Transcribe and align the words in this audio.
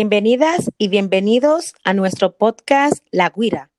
Bienvenidas 0.00 0.70
y 0.78 0.86
bienvenidos 0.86 1.74
a 1.82 1.92
nuestro 1.92 2.36
podcast 2.36 3.04
La 3.10 3.30
Guira, 3.30 3.72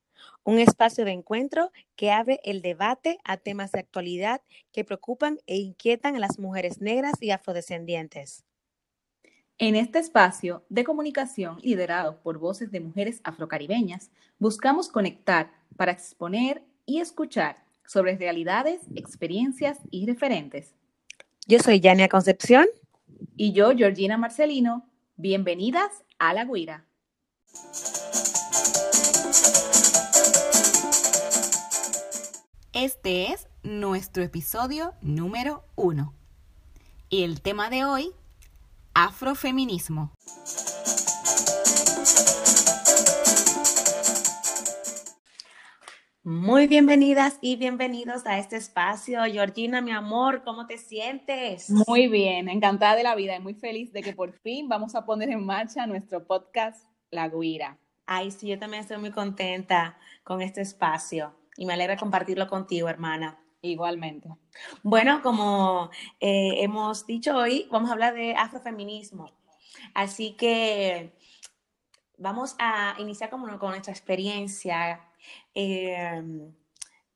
un 0.44 0.60
espacio 0.60 1.06
de 1.06 1.12
encuentro 1.12 1.72
que 1.96 2.12
abre 2.12 2.42
el 2.44 2.62
debate 2.62 3.20
a 3.24 3.38
temas 3.38 3.72
de 3.72 3.80
actualidad 3.80 4.42
que 4.74 4.84
preocupan 4.84 5.40
e 5.48 5.56
inquietan 5.56 6.18
a 6.18 6.20
las 6.20 6.38
mujeres 6.38 6.82
negras 6.82 7.14
y 7.22 7.32
afrodescendientes. 7.32 8.44
En 9.60 9.78
este 9.78 10.00
espacio 10.00 10.66
de 10.68 10.84
comunicación 10.84 11.58
liderado 11.64 12.20
por 12.22 12.38
voces 12.38 12.70
de 12.70 12.82
mujeres 12.82 13.22
afrocaribeñas, 13.24 14.12
buscamos 14.40 14.90
conectar 14.90 15.54
para 15.78 15.94
exponer 15.94 16.62
y 16.86 17.00
escuchar 17.00 17.64
sobre 17.88 18.18
realidades, 18.18 18.82
experiencias 18.94 19.78
y 19.90 20.06
referentes. 20.06 20.74
Yo 21.48 21.60
soy 21.60 21.80
Yania 21.80 22.10
Concepción. 22.10 22.66
Y 23.38 23.54
yo, 23.54 23.72
Georgina 23.72 24.18
Marcelino. 24.18 24.86
Bienvenidas 25.16 26.04
a 26.20 26.34
La 26.34 26.46
Guira. 26.46 26.86
Este 32.74 33.32
es 33.32 33.48
nuestro 33.64 34.24
episodio 34.24 34.94
número 35.02 35.64
uno. 35.76 36.14
Y 37.10 37.24
el 37.24 37.42
tema 37.42 37.70
de 37.70 37.86
hoy, 37.86 38.12
afrofeminismo. 38.94 40.14
Muy 46.24 46.68
bienvenidas 46.68 47.38
y 47.40 47.56
bienvenidos 47.56 48.26
a 48.26 48.40
este 48.40 48.58
espacio. 48.58 49.24
Georgina, 49.24 49.80
mi 49.80 49.92
amor, 49.92 50.44
¿cómo 50.44 50.68
te 50.68 50.78
sientes? 50.78 51.70
Muy 51.88 52.10
bien, 52.10 52.50
encantada 52.50 52.98
de 52.98 53.04
la 53.04 53.16
vida 53.16 53.38
y 53.38 53.40
muy 53.40 53.54
feliz 53.54 53.94
de 53.94 54.04
que 54.04 54.12
por 54.12 54.34
fin 54.34 54.68
vamos 54.68 54.96
a 54.96 55.06
poner 55.06 55.30
en 55.30 55.46
marcha 55.46 55.88
nuestro 55.88 56.28
podcast 56.28 56.84
La 57.10 57.30
Guira. 57.30 57.80
Ay, 58.06 58.32
sí, 58.32 58.50
yo 58.50 58.60
también 58.60 58.82
estoy 58.82 58.98
muy 58.98 59.12
contenta 59.12 59.98
con 60.26 60.42
este 60.42 60.60
espacio 60.60 61.40
y 61.56 61.66
me 61.66 61.72
alegra 61.72 61.96
compartirlo 61.96 62.50
contigo, 62.50 62.90
hermana. 62.90 63.40
Igualmente. 63.62 64.28
Bueno, 64.84 65.22
como 65.22 65.90
eh, 66.20 66.56
hemos 66.58 67.06
dicho 67.06 67.34
hoy, 67.38 67.66
vamos 67.72 67.90
a 67.90 67.94
hablar 67.94 68.14
de 68.14 68.36
afrofeminismo. 68.36 69.32
Así 69.94 70.34
que 70.34 71.14
vamos 72.18 72.58
a 72.60 72.96
iniciar 73.00 73.30
con 73.30 73.42
nuestra 73.42 73.94
experiencia 73.94 75.09
Em, 75.60 76.54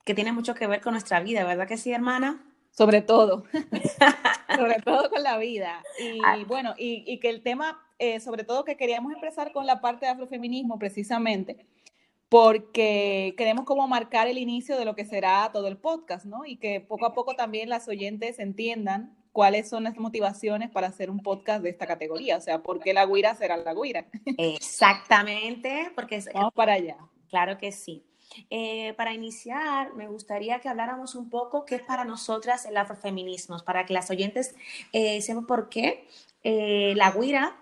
que 0.04 0.14
tiene 0.14 0.34
mucho 0.34 0.54
que 0.54 0.68
ver 0.68 0.82
con 0.82 0.92
nuestra 0.92 1.22
vida, 1.22 1.46
¿verdad 1.46 1.66
que 1.66 1.78
sí, 1.78 1.94
hermana? 1.94 2.44
Sobre 2.72 3.02
todo, 3.02 3.46
sobre 4.56 4.82
todo 4.84 5.10
con 5.10 5.24
la 5.24 5.38
vida. 5.38 5.82
Y 5.98 6.20
ah. 6.26 6.38
bueno, 6.46 6.74
y, 6.78 7.20
que 7.20 7.30
el 7.30 7.42
tema, 7.42 7.82
eh, 8.00 8.20
sobre 8.20 8.44
todo 8.44 8.66
que 8.66 8.76
queríamos 8.76 9.14
empezar 9.14 9.54
con 9.54 9.66
la 9.66 9.80
parte 9.80 10.06
de 10.06 10.12
afrofeminismo 10.12 10.78
precisamente, 10.78 11.66
porque 12.28 13.34
queremos 13.38 13.64
como 13.64 13.88
marcar 13.88 14.28
el 14.28 14.38
inicio 14.38 14.78
de 14.78 14.86
lo 14.86 14.94
que 14.94 15.06
será 15.06 15.50
todo 15.54 15.70
el 15.70 15.78
podcast, 15.78 16.26
¿no? 16.26 16.46
Y 16.46 16.58
que 16.58 16.82
poco 16.82 17.06
a 17.06 17.14
poco 17.14 17.36
también 17.36 17.70
las 17.70 17.88
oyentes 17.88 18.40
entiendan 18.40 19.16
cuáles 19.32 19.70
son 19.70 19.86
las 19.86 19.98
motivaciones 19.98 20.70
para 20.70 20.88
hacer 20.88 21.10
un 21.10 21.22
podcast 21.22 21.64
de 21.64 21.70
esta 21.70 21.88
categoría, 21.88 22.38
o 22.38 22.42
sea, 22.42 22.62
¿por 22.62 22.82
qué 22.82 22.94
la 22.94 23.06
guira 23.06 23.36
será 23.36 23.56
la 23.56 23.74
guira? 23.74 24.06
Exactamente, 24.38 25.92
porque... 25.96 26.22
Vamos 26.34 26.54
para 26.54 26.74
allá. 26.74 26.98
Claro 27.30 27.58
que 27.58 27.72
sí. 27.72 28.06
Eh, 28.50 28.94
para 28.95 29.14
iniciar, 29.14 29.94
me 29.95 30.08
gustaría 30.08 30.59
que 30.59 30.70
habláramos 30.70 31.16
un 31.16 31.30
poco 31.30 31.66
qué 31.66 31.76
es 31.76 31.81
para 31.81 32.06
nosotras 32.06 32.66
el 32.66 32.78
afrofeminismo, 32.78 33.58
para 33.66 33.85
que 33.85 33.94
las 33.94 34.09
oyentes 34.09 34.56
eh, 34.91 35.22
sepan 35.22 35.46
por 35.46 35.69
qué 35.69 36.08
eh, 36.44 36.94
la 36.96 37.12
guira 37.12 37.58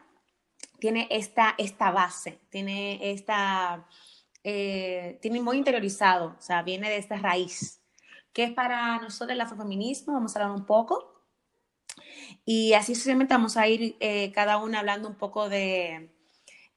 tiene 0.79 1.07
esta, 1.11 1.53
esta 1.57 1.91
base, 1.91 2.39
tiene 2.49 3.11
esta, 3.11 3.87
tiene 4.41 5.41
muy 5.41 5.57
interiorizado, 5.57 6.35
o 6.39 6.41
sea, 6.41 6.63
viene 6.63 6.89
de 6.89 6.97
esta 6.97 7.17
raíz. 7.17 7.79
¿Qué 8.33 8.45
es 8.45 8.51
para 8.51 8.97
nosotros 8.99 9.31
el 9.31 9.41
afrofeminismo? 9.41 10.13
Vamos 10.13 10.35
a 10.35 10.39
hablar 10.39 10.57
un 10.57 10.65
poco. 10.65 11.07
Y 12.45 12.73
así 12.73 12.95
sucesivamente 12.95 13.33
vamos 13.33 13.57
a 13.57 13.67
ir 13.67 13.95
cada 14.33 14.57
una 14.57 14.79
hablando 14.79 15.07
un 15.07 15.15
poco 15.15 15.49
de 15.49 16.09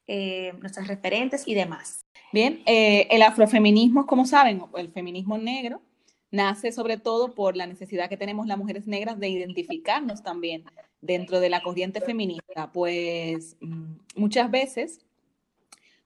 nuestras 0.06 0.86
referentes 0.86 1.48
y 1.48 1.54
demás. 1.54 2.03
Bien, 2.34 2.64
eh, 2.66 3.06
el 3.12 3.22
afrofeminismo, 3.22 4.06
como 4.06 4.26
saben, 4.26 4.60
el 4.76 4.90
feminismo 4.90 5.38
negro, 5.38 5.80
nace 6.32 6.72
sobre 6.72 6.96
todo 6.96 7.32
por 7.32 7.56
la 7.56 7.68
necesidad 7.68 8.08
que 8.08 8.16
tenemos 8.16 8.48
las 8.48 8.58
mujeres 8.58 8.88
negras 8.88 9.20
de 9.20 9.28
identificarnos 9.28 10.24
también 10.24 10.64
dentro 11.00 11.38
de 11.38 11.48
la 11.48 11.62
corriente 11.62 12.00
feminista, 12.00 12.72
pues 12.72 13.56
mm, 13.60 13.98
muchas 14.16 14.50
veces 14.50 14.98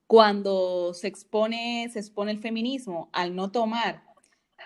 cuando 0.07 0.93
se 0.93 1.09
expone, 1.09 1.89
se 1.91 2.01
expone 2.01 2.33
el 2.33 2.41
feminismo 2.41 3.09
al 3.15 3.35
no 3.35 3.51
tomar 3.51 4.03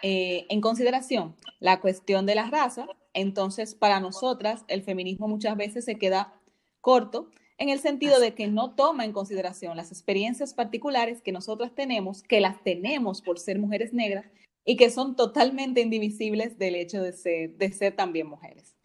eh, 0.03 0.47
en 0.49 0.61
consideración 0.61 1.37
la 1.61 1.81
cuestión 1.81 2.27
de 2.27 2.35
la 2.35 2.51
raza, 2.51 2.89
entonces 3.15 3.77
para 3.77 4.01
nosotras 4.01 4.65
el 4.67 4.83
feminismo 4.83 5.29
muchas 5.29 5.57
veces 5.57 5.85
se 5.85 5.97
queda 5.97 6.35
corto 6.81 7.31
en 7.59 7.69
el 7.69 7.79
sentido 7.79 8.19
de 8.21 8.35
que 8.35 8.49
no 8.49 8.75
toma 8.75 9.05
en 9.05 9.13
consideración 9.13 9.77
las 9.77 9.93
experiencias 9.93 10.55
particulares 10.55 11.23
que 11.23 11.33
nosotras 11.33 11.75
tenemos, 11.75 12.23
que 12.23 12.41
las 12.41 12.63
tenemos 12.63 13.23
por 13.23 13.39
ser 13.39 13.59
mujeres 13.59 13.93
negras 13.93 14.27
y 14.65 14.77
que 14.77 14.91
son 14.91 15.17
totalmente 15.17 15.81
indivisibles 15.81 16.59
del 16.59 16.77
hecho 16.77 17.03
de 17.03 17.13
ser, 17.13 17.57
de 17.57 17.73
ser 17.73 17.97
también 17.97 18.27
mujeres. 18.27 18.77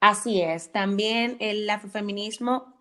Así 0.00 0.40
es, 0.40 0.72
también 0.72 1.36
el 1.40 1.68
afrofeminismo 1.68 2.74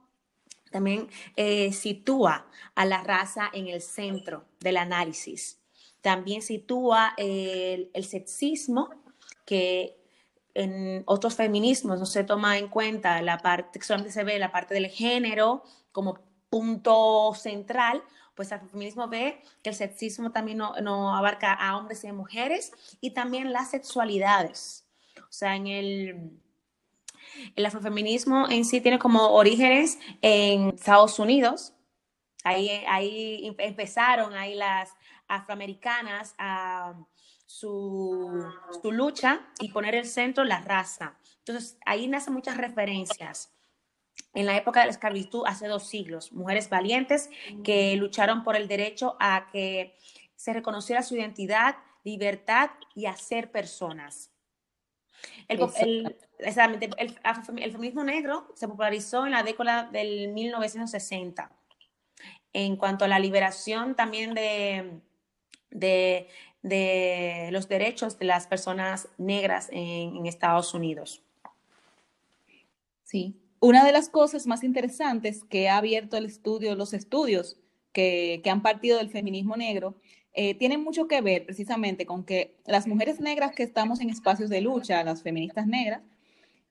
también 0.72 1.07
eh, 1.35 1.73
sitúa 1.73 2.47
a 2.75 2.85
la 2.85 3.03
raza 3.03 3.50
en 3.53 3.68
el 3.68 3.81
centro 3.81 4.45
del 4.59 4.78
análisis. 4.78 5.59
También 6.01 6.41
sitúa 6.41 7.13
el, 7.18 7.89
el 7.94 8.03
sexismo 8.06 8.89
que 9.45 9.99
en 10.59 11.03
otros 11.06 11.36
feminismos 11.36 12.00
no 12.00 12.06
se 12.06 12.25
toma 12.25 12.58
en 12.58 12.68
cuenta 12.68 13.22
la 13.22 13.38
parte, 13.38 13.81
solamente 13.81 14.12
se 14.12 14.25
ve 14.25 14.38
la 14.40 14.52
parte 14.52 14.74
del 14.74 14.88
género 14.88 15.64
como 15.94 16.20
punto 16.50 17.34
central, 17.34 18.03
pues 18.36 18.52
el 18.52 18.59
feminismo 18.59 19.08
ve 19.08 19.42
que 19.64 19.69
el 19.69 19.75
sexismo 19.75 20.31
también 20.31 20.58
no, 20.58 21.16
abarca 21.16 21.53
a 21.53 21.78
hombres 21.78 22.03
y 22.03 22.08
a 22.08 22.14
mujeres 22.14 22.74
y 23.00 23.12
también 23.12 23.53
las 23.53 23.72
sexualidades. 23.72 24.86
O 25.18 25.31
sea, 25.31 25.56
en 25.56 25.68
el, 25.68 26.31
el 27.56 27.66
afrofeminismo 27.66 28.50
en 28.50 28.66
sí 28.66 28.81
tiene 28.81 29.00
como 29.00 29.30
orígenes 29.30 29.98
en 30.22 30.69
Estados 30.69 31.19
Unidos. 31.19 31.74
Ahí, 32.44 32.69
ahí 32.88 33.56
empezaron 33.59 34.34
ahí 34.34 34.56
las 34.56 34.90
afroamericanas 35.28 36.36
a 36.38 36.96
su, 37.50 38.46
lucha 38.84 39.42
y 39.60 39.70
poner 39.72 39.96
el 39.96 40.06
centro 40.06 40.44
la 40.44 40.62
raza. 40.62 41.18
Entonces, 41.40 41.80
ahí 41.84 42.08
nacen 42.08 42.36
muchas 42.36 42.58
referencias. 42.58 43.52
En 44.36 44.46
la 44.46 44.56
época 44.56 44.82
de 44.82 44.86
la 44.86 44.92
esclavitud, 44.92 45.44
hace 45.48 45.68
dos 45.68 45.88
siglos, 45.88 46.32
mujeres 46.32 46.70
valientes 46.70 47.32
que 47.64 47.96
lucharon 47.96 48.44
por 48.44 48.56
el 48.56 48.68
derecho 48.68 49.18
a 49.20 49.50
que 49.52 49.98
se 50.36 50.54
reconociera 50.54 51.02
su 51.02 51.16
identidad, 51.16 51.78
libertad 52.04 52.70
y 52.94 53.08
a 53.08 53.16
ser 53.16 53.52
personas. 53.52 54.31
El, 55.48 55.60
el, 56.38 57.72
feminismo 57.72 58.04
negro 58.04 58.54
se 58.54 58.68
popularizó 58.68 59.26
en 59.26 59.31
la 59.31 59.42
década 59.42 59.90
del 59.92 60.28
1960 60.34 61.52
en 62.54 62.76
cuanto 62.78 63.06
a 63.06 63.08
la 63.08 63.19
liberación 63.19 63.95
también 63.95 64.34
de, 64.34 65.02
de 65.72 66.28
de 66.61 67.50
los 67.51 67.67
derechos 67.67 68.19
de 68.19 68.25
las 68.25 68.47
personas 68.47 69.07
negras 69.17 69.69
en, 69.71 70.25
Estados 70.25 70.73
Unidos. 70.73 71.21
Sí, 73.03 73.35
una 73.59 73.85
de 73.85 73.91
las 73.91 74.09
cosas 74.09 74.45
más 74.45 74.63
interesantes 74.63 75.44
que 75.44 75.69
ha 75.69 75.77
abierto 75.77 76.17
el 76.17 76.25
estudio, 76.25 76.75
los 76.75 76.94
estudios 76.94 77.57
que, 77.94 78.41
han 78.45 78.61
partido 78.61 78.97
del 78.97 79.09
feminismo 79.09 79.56
negro, 79.56 79.95
eh, 80.33 80.53
tienen 80.53 80.83
mucho 80.83 81.07
que 81.07 81.21
ver 81.21 81.45
precisamente 81.45 82.06
con 82.06 82.23
que 82.23 82.56
las 82.65 82.88
mujeres 82.88 83.19
negras 83.19 83.53
que 83.53 83.63
estamos 83.63 84.00
en 84.00 84.09
espacios 84.09 84.50
de 84.50 84.61
lucha, 84.61 85.03
las 85.03 85.23
feministas 85.23 85.65
negras, 85.65 86.01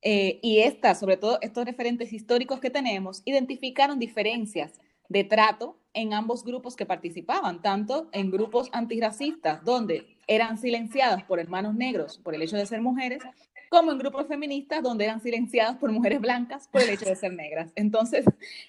eh, 0.01 0.39
y 0.43 0.61
estas, 0.61 1.01
sobre 1.01 1.17
todo 1.17 1.39
estos 1.43 1.65
referentes 1.65 2.13
históricos 2.13 2.61
que 2.61 2.71
tenemos, 2.71 3.23
identificaron 3.25 3.99
diferencias 3.99 4.81
de 5.09 5.25
trato 5.25 5.79
en 5.95 6.13
ambos 6.13 6.45
grupos 6.45 6.77
que 6.77 6.87
participaban, 6.87 7.63
tanto 7.63 8.09
en 8.13 8.31
grupos 8.31 8.69
antirracistas, 8.73 9.65
donde 9.65 10.19
eran 10.27 10.59
silenciadas 10.59 11.25
por 11.25 11.41
hermanos 11.41 11.75
negros 11.75 12.19
por 12.19 12.35
el 12.35 12.43
hecho 12.43 12.57
de 12.57 12.67
ser 12.67 12.81
mujeres, 12.81 13.23
como 13.71 13.93
en 13.93 13.99
grupos 13.99 14.27
feministas, 14.29 14.83
donde 14.83 15.05
eran 15.05 15.21
silenciadas 15.21 15.77
por 15.77 15.91
mujeres 15.91 16.21
blancas 16.21 16.69
por 16.69 16.83
el 16.83 16.91
hecho 16.91 17.07
de 17.07 17.17
ser 17.17 17.35
negras. 17.35 17.73
Entonces, 17.75 18.25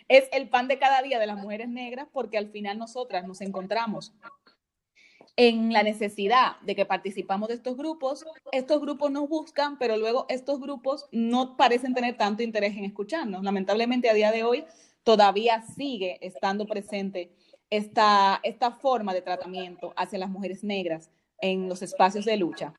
es 0.07 0.27
el 0.31 0.49
pan 0.49 0.67
de 0.67 0.79
cada 0.79 1.01
día 1.01 1.19
de 1.19 1.27
las 1.27 1.37
mujeres 1.37 1.69
negras 1.69 2.07
porque 2.11 2.37
al 2.37 2.49
final 2.49 2.77
nosotras 2.77 3.25
nos 3.25 3.41
encontramos 3.41 4.13
en 5.35 5.71
la 5.71 5.83
necesidad 5.83 6.59
de 6.61 6.75
que 6.75 6.85
participamos 6.85 7.47
de 7.47 7.55
estos 7.55 7.77
grupos, 7.77 8.25
estos 8.51 8.81
grupos 8.81 9.09
nos 9.09 9.29
buscan, 9.29 9.77
pero 9.77 9.95
luego 9.95 10.25
estos 10.27 10.59
grupos 10.59 11.05
no 11.13 11.55
parecen 11.55 11.93
tener 11.93 12.17
tanto 12.17 12.43
interés 12.43 12.75
en 12.75 12.83
escucharnos. 12.83 13.41
Lamentablemente 13.41 14.09
a 14.09 14.13
día 14.13 14.33
de 14.33 14.43
hoy 14.43 14.65
todavía 15.03 15.61
sigue 15.61 16.17
estando 16.21 16.65
presente 16.65 17.31
esta, 17.69 18.39
esta 18.43 18.71
forma 18.71 19.13
de 19.13 19.21
tratamiento 19.21 19.93
hacia 19.95 20.19
las 20.19 20.29
mujeres 20.29 20.63
negras 20.63 21.11
en 21.41 21.69
los 21.69 21.81
espacios 21.81 22.25
de 22.25 22.37
lucha. 22.37 22.73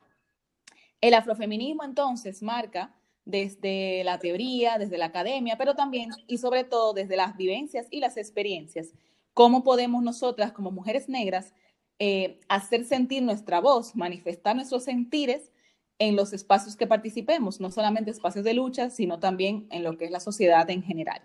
El 1.01 1.15
afrofeminismo 1.15 1.85
entonces 1.85 2.43
marca 2.43 2.95
desde 3.25 4.03
la 4.05 4.19
teoría, 4.19 4.79
desde 4.79 4.99
la 4.99 5.07
academia, 5.07 5.57
pero 5.57 5.75
también 5.75 6.11
y 6.27 6.39
sobre 6.39 6.65
todo 6.65 6.93
desde 6.93 7.17
las 7.17 7.37
vivencias 7.37 7.87
y 7.91 8.01
las 8.01 8.17
experiencias, 8.17 8.93
cómo 9.35 9.63
podemos 9.63 10.03
nosotras 10.03 10.53
como 10.53 10.71
mujeres 10.71 11.09
negras 11.09 11.55
eh, 11.99 12.41
hacer 12.49 12.85
sentir 12.85 13.23
nuestra 13.23 13.61
voz, 13.61 13.95
manifestar 13.95 14.57
nuestros 14.57 14.85
sentires 14.85 15.53
en 15.99 16.17
los 16.17 16.33
espacios 16.33 16.77
que 16.77 16.87
participemos, 16.87 17.61
no 17.61 17.71
solamente 17.71 18.11
espacios 18.11 18.45
de 18.45 18.55
lucha, 18.55 18.89
sino 18.89 19.21
también 19.21 19.67
en 19.71 19.85
lo 19.85 19.99
que 19.99 20.07
es 20.07 20.11
la 20.11 20.21
sociedad 20.21 20.69
en 20.71 20.83
general. 20.83 21.23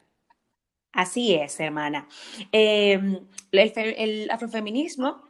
Así 0.95 1.35
es, 1.35 1.59
hermana. 1.59 2.07
Em, 2.53 3.19
el, 3.51 4.31
afrofeminismo 4.31 5.21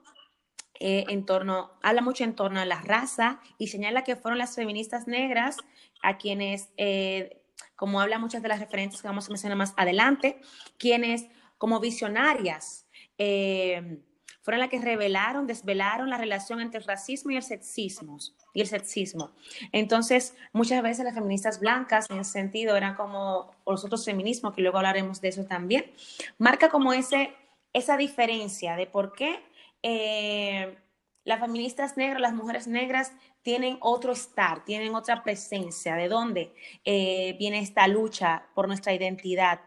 eh, 0.80 1.06
en 1.10 1.26
torno, 1.26 1.72
habla 1.82 2.02
mucho 2.04 2.24
en 2.24 2.36
torno 2.36 2.60
a 2.60 2.66
la 2.66 2.82
raza 2.82 3.40
y 3.58 3.68
señala 3.68 4.04
que 4.04 4.16
fueron 4.16 4.38
las 4.38 4.56
feministas 4.56 5.08
negras 5.08 5.58
a 6.04 6.20
quienes, 6.20 6.70
eh, 6.78 7.42
como 7.76 8.00
habla 8.00 8.20
muchas 8.20 8.44
de 8.44 8.50
las 8.50 8.60
referentes 8.60 9.02
que 9.02 9.08
vamos 9.08 9.26
a 9.26 9.30
mencionar 9.30 9.58
más 9.58 9.74
adelante, 9.76 10.40
quienes 10.78 11.26
como 11.58 11.80
visionarias 11.80 12.86
em, 13.18 14.04
fueron 14.46 14.60
las 14.60 14.70
que 14.70 14.80
revelaron, 14.80 15.48
desvelaron 15.48 16.08
la 16.08 16.20
relación 16.20 16.62
entre 16.62 16.78
el 16.78 16.86
racismo 16.86 17.32
y 17.32 17.36
el 17.36 17.42
sexismo. 17.42 18.20
Y 18.54 18.62
el 18.62 18.68
sexismo. 18.68 19.32
Entonces, 19.72 20.36
muchas 20.54 20.84
veces 20.84 21.04
las 21.04 21.16
feministas 21.16 21.60
blancas, 21.60 22.06
en 22.12 22.20
ese 22.20 22.34
sentido, 22.34 22.78
eran 22.78 22.94
como 22.94 23.56
los 23.66 23.84
otros 23.84 24.06
feminismos, 24.06 24.54
que 24.54 24.62
luego 24.62 24.78
hablaremos 24.78 25.20
de 25.20 25.30
eso 25.30 25.46
también, 25.46 25.92
marca 26.38 26.70
como 26.70 26.94
ese, 26.94 27.34
esa 27.74 27.98
diferencia 27.98 28.76
de 28.76 28.86
por 28.86 29.14
qué 29.14 29.40
eh, 29.82 30.78
las 31.24 31.40
feministas 31.40 31.98
negras, 31.98 32.22
las 32.22 32.36
mujeres 32.36 32.68
negras, 32.68 33.14
tienen 33.42 33.80
otro 33.82 34.12
estar, 34.12 34.64
tienen 34.64 34.94
otra 34.94 35.24
presencia, 35.24 35.96
de 35.96 36.08
dónde 36.08 36.54
eh, 36.84 37.36
viene 37.40 37.62
esta 37.62 37.88
lucha 37.88 38.46
por 38.54 38.68
nuestra 38.68 38.94
identidad, 38.94 39.62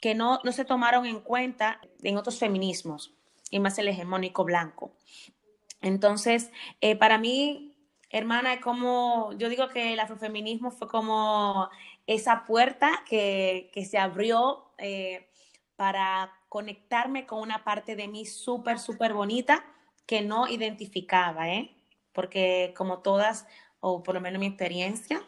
que 0.00 0.14
no, 0.14 0.40
no 0.42 0.52
se 0.52 0.64
tomaron 0.64 1.04
en 1.04 1.20
cuenta 1.20 1.82
en 2.02 2.16
otros 2.16 2.38
feminismos 2.38 3.12
y 3.52 3.60
más 3.60 3.78
el 3.78 3.86
hegemónico 3.86 4.44
blanco. 4.44 4.96
Entonces, 5.82 6.50
eh, 6.80 6.96
para 6.96 7.18
mí, 7.18 7.76
hermana, 8.10 8.54
es 8.54 8.60
como, 8.60 9.32
yo 9.34 9.48
digo 9.48 9.68
que 9.68 9.92
el 9.92 10.00
afrofeminismo 10.00 10.70
fue 10.70 10.88
como 10.88 11.68
esa 12.06 12.44
puerta 12.46 13.04
que, 13.06 13.70
se 13.88 13.98
abrió 13.98 14.72
eh, 14.78 15.28
para 15.76 16.32
conectarme 16.48 17.26
con 17.26 17.40
una 17.40 17.62
parte 17.62 17.94
de 17.94 18.08
mí 18.08 18.24
súper, 18.24 18.78
súper 18.78 19.12
bonita 19.12 19.64
que 20.06 20.22
no 20.22 20.48
identificaba, 20.48 21.50
¿eh? 21.50 21.76
Porque 22.12 22.72
como 22.76 23.00
todas, 23.00 23.46
o 23.80 24.02
por 24.02 24.14
lo 24.14 24.20
menos 24.20 24.40
mi 24.40 24.46
experiencia, 24.46 25.22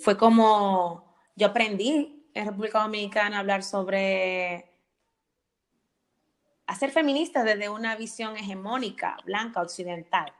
fue 0.00 0.16
como 0.16 1.14
yo 1.36 1.48
aprendí 1.48 2.28
en 2.34 2.46
República 2.46 2.82
Dominicana 2.82 3.36
a 3.36 3.40
hablar 3.40 3.62
sobre 3.62 4.73
a 6.66 6.74
ser 6.74 6.90
feminista 6.90 7.44
desde 7.44 7.68
una 7.68 7.96
visión 7.96 8.36
hegemónica, 8.36 9.16
blanca, 9.24 9.60
occidental. 9.60 10.32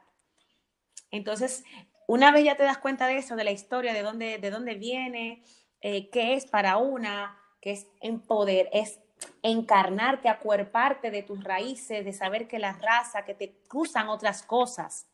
Entonces, 1.11 1.63
una 2.07 2.31
vez 2.31 2.45
ya 2.45 2.55
te 2.55 2.63
das 2.63 2.77
cuenta 2.77 3.07
de 3.07 3.17
eso, 3.17 3.35
de 3.35 3.43
la 3.43 3.51
historia, 3.51 3.93
de 3.93 4.01
dónde, 4.01 4.37
de 4.37 4.51
dónde 4.51 4.75
viene, 4.75 5.43
eh, 5.81 6.09
qué 6.09 6.35
es 6.35 6.45
para 6.45 6.77
una, 6.77 7.39
que 7.61 7.71
es 7.71 7.87
en 8.01 8.19
poder, 8.19 8.69
es 8.73 8.99
encarnarte, 9.41 10.29
acuerparte 10.29 11.09
de 11.09 11.23
tus 11.23 11.43
raíces, 11.43 12.05
de 12.05 12.13
saber 12.13 12.47
que 12.47 12.59
la 12.59 12.73
raza, 12.73 13.25
que 13.25 13.33
te 13.33 13.57
cruzan 13.67 14.09
otras 14.09 14.43
cosas. 14.43 15.07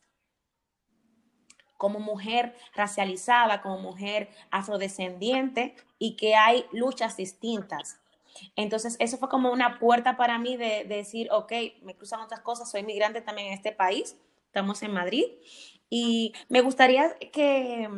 Como 1.78 2.00
mujer 2.00 2.56
racializada, 2.75 3.62
como 3.62 3.80
mujer 3.80 4.30
afrodescendiente, 4.50 5.75
y 5.98 6.16
que 6.16 6.36
hay 6.36 6.66
luchas 6.72 7.16
distintas. 7.16 8.00
Entonces, 8.56 8.95
eso 9.00 9.18
fue 9.18 9.30
como 9.30 9.51
una 9.51 9.80
puerta 9.80 10.18
para 10.18 10.38
mí 10.39 10.57
de, 10.57 10.86
decir, 10.86 11.30
ok, 11.31 11.51
me 11.83 11.95
cruzan 11.95 12.22
otras 12.22 12.42
cosas, 12.42 12.69
soy 12.69 12.83
migrante 12.83 13.22
también 13.22 13.48
en 13.48 13.54
este 13.54 13.72
país, 13.72 14.18
estamos 14.45 14.81
en 14.83 14.94
Madrid, 14.94 15.25
y 15.89 16.33
me 16.50 16.62
gustaría 16.62 17.18
que, 17.31 17.89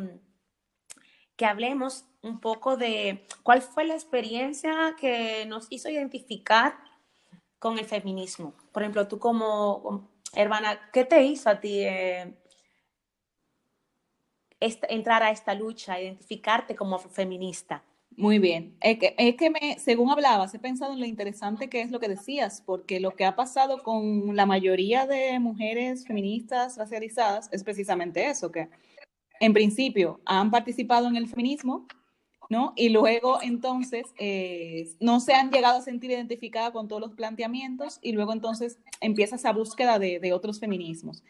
que 1.36 1.46
hablemos 1.46 2.04
un 2.22 2.40
poco 2.40 2.76
de 2.76 3.26
cuál 3.42 3.62
fue 3.62 3.84
la 3.84 3.94
experiencia 3.94 4.96
que 4.98 5.44
nos 5.46 5.66
hizo 5.70 5.88
identificar 5.88 6.74
con 7.58 7.78
el 7.78 7.84
feminismo. 7.84 8.54
Por 8.72 8.82
ejemplo, 8.82 9.06
tú 9.08 9.18
como 9.18 10.08
hermana, 10.34 10.90
¿qué 10.92 11.04
te 11.04 11.22
hizo 11.22 11.48
a 11.50 11.60
ti 11.60 11.80
eh, 11.80 12.34
entrar 14.60 15.22
a 15.22 15.30
esta 15.30 15.54
lucha, 15.54 16.00
identificarte 16.00 16.74
como 16.74 16.98
feminista? 16.98 17.82
Muy 18.16 18.38
bien. 18.38 18.76
Es 18.80 18.98
que, 18.98 19.14
es 19.18 19.36
que 19.36 19.76
según 19.78 20.10
hablabas, 20.10 20.54
he 20.54 20.58
pensado 20.58 20.92
en 20.92 21.00
lo 21.00 21.06
interesante 21.06 21.68
que 21.68 21.80
es 21.80 21.90
lo 21.90 21.98
que 21.98 22.08
decías, 22.08 22.62
porque 22.64 23.00
lo 23.00 23.16
que 23.16 23.24
ha 23.24 23.34
pasado 23.34 23.82
con 23.82 24.36
la 24.36 24.46
mayoría 24.46 25.06
de 25.06 25.38
mujeres 25.40 26.06
feministas 26.06 26.76
racializadas 26.76 27.48
es 27.52 27.64
precisamente 27.64 28.26
eso, 28.26 28.52
que 28.52 28.68
en 29.40 29.52
principio 29.52 30.20
han 30.26 30.52
participado 30.52 31.08
en 31.08 31.16
el 31.16 31.26
feminismo, 31.26 31.86
¿no? 32.48 32.72
Y 32.76 32.90
luego 32.90 33.42
entonces 33.42 34.04
eh, 34.18 34.88
no 35.00 35.18
se 35.18 35.34
han 35.34 35.50
llegado 35.50 35.78
a 35.78 35.82
sentir 35.82 36.12
identificadas 36.12 36.70
con 36.70 36.86
todos 36.86 37.02
los 37.02 37.14
planteamientos 37.14 37.98
y 38.00 38.12
luego 38.12 38.32
entonces 38.32 38.78
empieza 39.00 39.36
esa 39.36 39.52
búsqueda 39.52 39.98
de 39.98 40.32
otros 40.32 40.60
feminismos. 40.60 41.24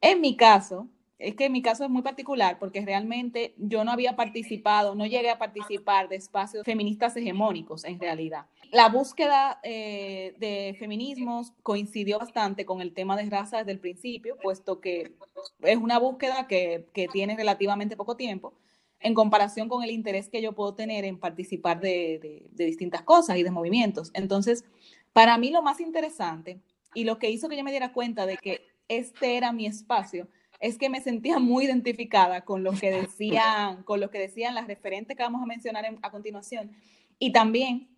En 0.00 0.20
mi 0.20 0.36
caso, 0.36 0.88
es 1.22 1.36
que 1.36 1.48
mi 1.48 1.62
caso 1.62 1.84
es 1.84 1.90
muy 1.90 2.02
particular 2.02 2.58
porque 2.58 2.84
realmente 2.84 3.54
yo 3.56 3.84
no 3.84 3.92
había 3.92 4.16
participado, 4.16 4.94
no 4.94 5.06
llegué 5.06 5.30
a 5.30 5.38
participar 5.38 6.08
de 6.08 6.16
espacios 6.16 6.64
feministas 6.64 7.16
hegemónicos 7.16 7.84
en 7.84 8.00
realidad. 8.00 8.46
La 8.72 8.88
búsqueda 8.88 9.60
eh, 9.62 10.34
de 10.38 10.76
feminismos 10.78 11.52
coincidió 11.62 12.18
bastante 12.18 12.66
con 12.66 12.80
el 12.80 12.92
tema 12.92 13.16
de 13.16 13.30
raza 13.30 13.58
desde 13.58 13.72
el 13.72 13.78
principio, 13.78 14.36
puesto 14.42 14.80
que 14.80 15.12
es 15.60 15.76
una 15.76 15.98
búsqueda 15.98 16.46
que, 16.48 16.88
que 16.92 17.06
tiene 17.08 17.36
relativamente 17.36 17.96
poco 17.96 18.16
tiempo 18.16 18.54
en 18.98 19.14
comparación 19.14 19.68
con 19.68 19.82
el 19.82 19.90
interés 19.90 20.28
que 20.28 20.42
yo 20.42 20.52
puedo 20.52 20.74
tener 20.74 21.04
en 21.04 21.18
participar 21.18 21.80
de, 21.80 22.18
de, 22.20 22.46
de 22.50 22.64
distintas 22.66 23.02
cosas 23.02 23.36
y 23.36 23.42
de 23.42 23.50
movimientos. 23.50 24.10
Entonces, 24.14 24.64
para 25.12 25.38
mí 25.38 25.50
lo 25.50 25.62
más 25.62 25.80
interesante 25.80 26.60
y 26.94 27.04
lo 27.04 27.18
que 27.18 27.30
hizo 27.30 27.48
que 27.48 27.56
yo 27.56 27.64
me 27.64 27.70
diera 27.70 27.92
cuenta 27.92 28.26
de 28.26 28.36
que 28.36 28.60
este 28.88 29.36
era 29.36 29.52
mi 29.52 29.66
espacio, 29.66 30.28
es 30.62 30.78
que 30.78 30.88
me 30.88 31.00
sentía 31.00 31.40
muy 31.40 31.64
identificada 31.64 32.42
con 32.42 32.62
lo 32.62 32.70
que 32.70 32.92
decían, 32.92 33.82
con 33.82 33.98
lo 33.98 34.10
que 34.10 34.20
decían 34.20 34.54
las 34.54 34.68
referentes 34.68 35.16
que 35.16 35.22
vamos 35.24 35.42
a 35.42 35.46
mencionar 35.46 35.84
a 36.00 36.10
continuación 36.12 36.70
y 37.18 37.32
también 37.32 37.88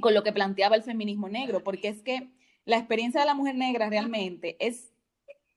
con 0.00 0.14
lo 0.14 0.22
que 0.22 0.32
planteaba 0.32 0.74
el 0.74 0.82
feminismo 0.82 1.28
negro, 1.28 1.62
porque 1.62 1.88
es 1.88 2.02
que 2.02 2.30
la 2.64 2.78
experiencia 2.78 3.20
de 3.20 3.26
la 3.26 3.34
mujer 3.34 3.56
negra 3.56 3.90
realmente 3.90 4.56
es, 4.58 4.90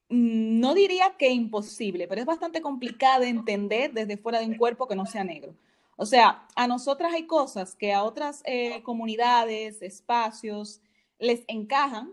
no 0.09 0.73
diría 0.73 1.15
que 1.17 1.29
imposible, 1.29 2.05
pero 2.09 2.19
es 2.19 2.27
bastante 2.27 2.59
complicada 2.59 3.19
de 3.19 3.29
entender 3.29 3.93
desde 3.93 4.17
fuera 4.17 4.39
de 4.39 4.47
un 4.47 4.55
cuerpo 4.55 4.89
que 4.89 4.95
no 4.97 5.05
sea 5.05 5.23
negro. 5.23 5.55
O 5.95 6.05
sea, 6.05 6.45
a 6.55 6.67
nosotras 6.67 7.13
hay 7.13 7.27
cosas 7.27 7.75
que 7.75 7.93
a 7.93 8.03
otras 8.03 8.41
eh, 8.43 8.83
comunidades, 8.83 9.81
espacios, 9.81 10.81
les 11.17 11.45
encajan 11.47 12.11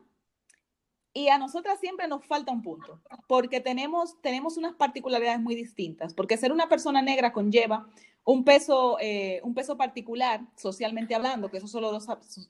y 1.13 1.29
a 1.29 1.39
nosotras 1.39 1.81
siempre 1.81 2.07
nos 2.07 2.25
falta 2.25 2.53
un 2.53 2.63
punto, 2.63 3.01
porque 3.27 3.61
tenemos, 3.61 4.21
tenemos 4.21 4.57
unas 4.57 4.75
particularidades 4.75 5.41
muy 5.41 5.55
distintas, 5.55 6.15
porque 6.15 6.37
ser 6.37 6.53
una 6.53 6.69
persona 6.69 7.03
negra 7.03 7.33
conlleva 7.33 7.89
un 8.25 8.45
peso, 8.45 8.99
eh, 9.01 9.41
un 9.43 9.55
peso 9.55 9.77
particular, 9.77 10.43
socialmente 10.55 11.15
hablando, 11.15 11.51
que 11.51 11.57
eso 11.57 11.67
solo 11.67 11.93
lo, 11.93 11.99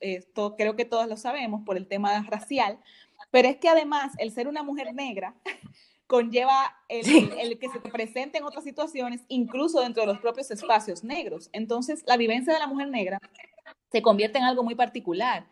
eh, 0.01 0.25
creo 0.57 0.75
que 0.75 0.85
todos 0.85 1.07
lo 1.07 1.15
sabemos 1.15 1.63
por 1.65 1.77
el 1.77 1.87
tema 1.87 2.21
racial, 2.23 2.79
pero 3.31 3.47
es 3.47 3.57
que 3.57 3.69
además 3.69 4.13
el 4.17 4.31
ser 4.31 4.47
una 4.47 4.61
mujer 4.61 4.93
negra 4.93 5.35
conlleva 6.07 6.75
el, 6.89 7.31
el, 7.39 7.59
que 7.59 7.69
se 7.69 7.79
te 7.79 7.89
presente 7.89 8.39
en 8.39 8.43
otras 8.43 8.65
situaciones, 8.65 9.21
incluso 9.29 9.79
dentro 9.79 10.01
de 10.01 10.07
los 10.07 10.19
propios 10.19 10.51
espacios 10.51 11.03
negros. 11.03 11.49
Entonces, 11.53 12.03
la 12.07 12.17
vivencia 12.17 12.53
de 12.53 12.59
la 12.59 12.67
mujer 12.67 12.89
negra 12.89 13.19
se 13.91 14.01
convierte 14.01 14.37
en 14.37 14.43
algo 14.43 14.63
muy 14.63 14.75
particular 14.75 15.45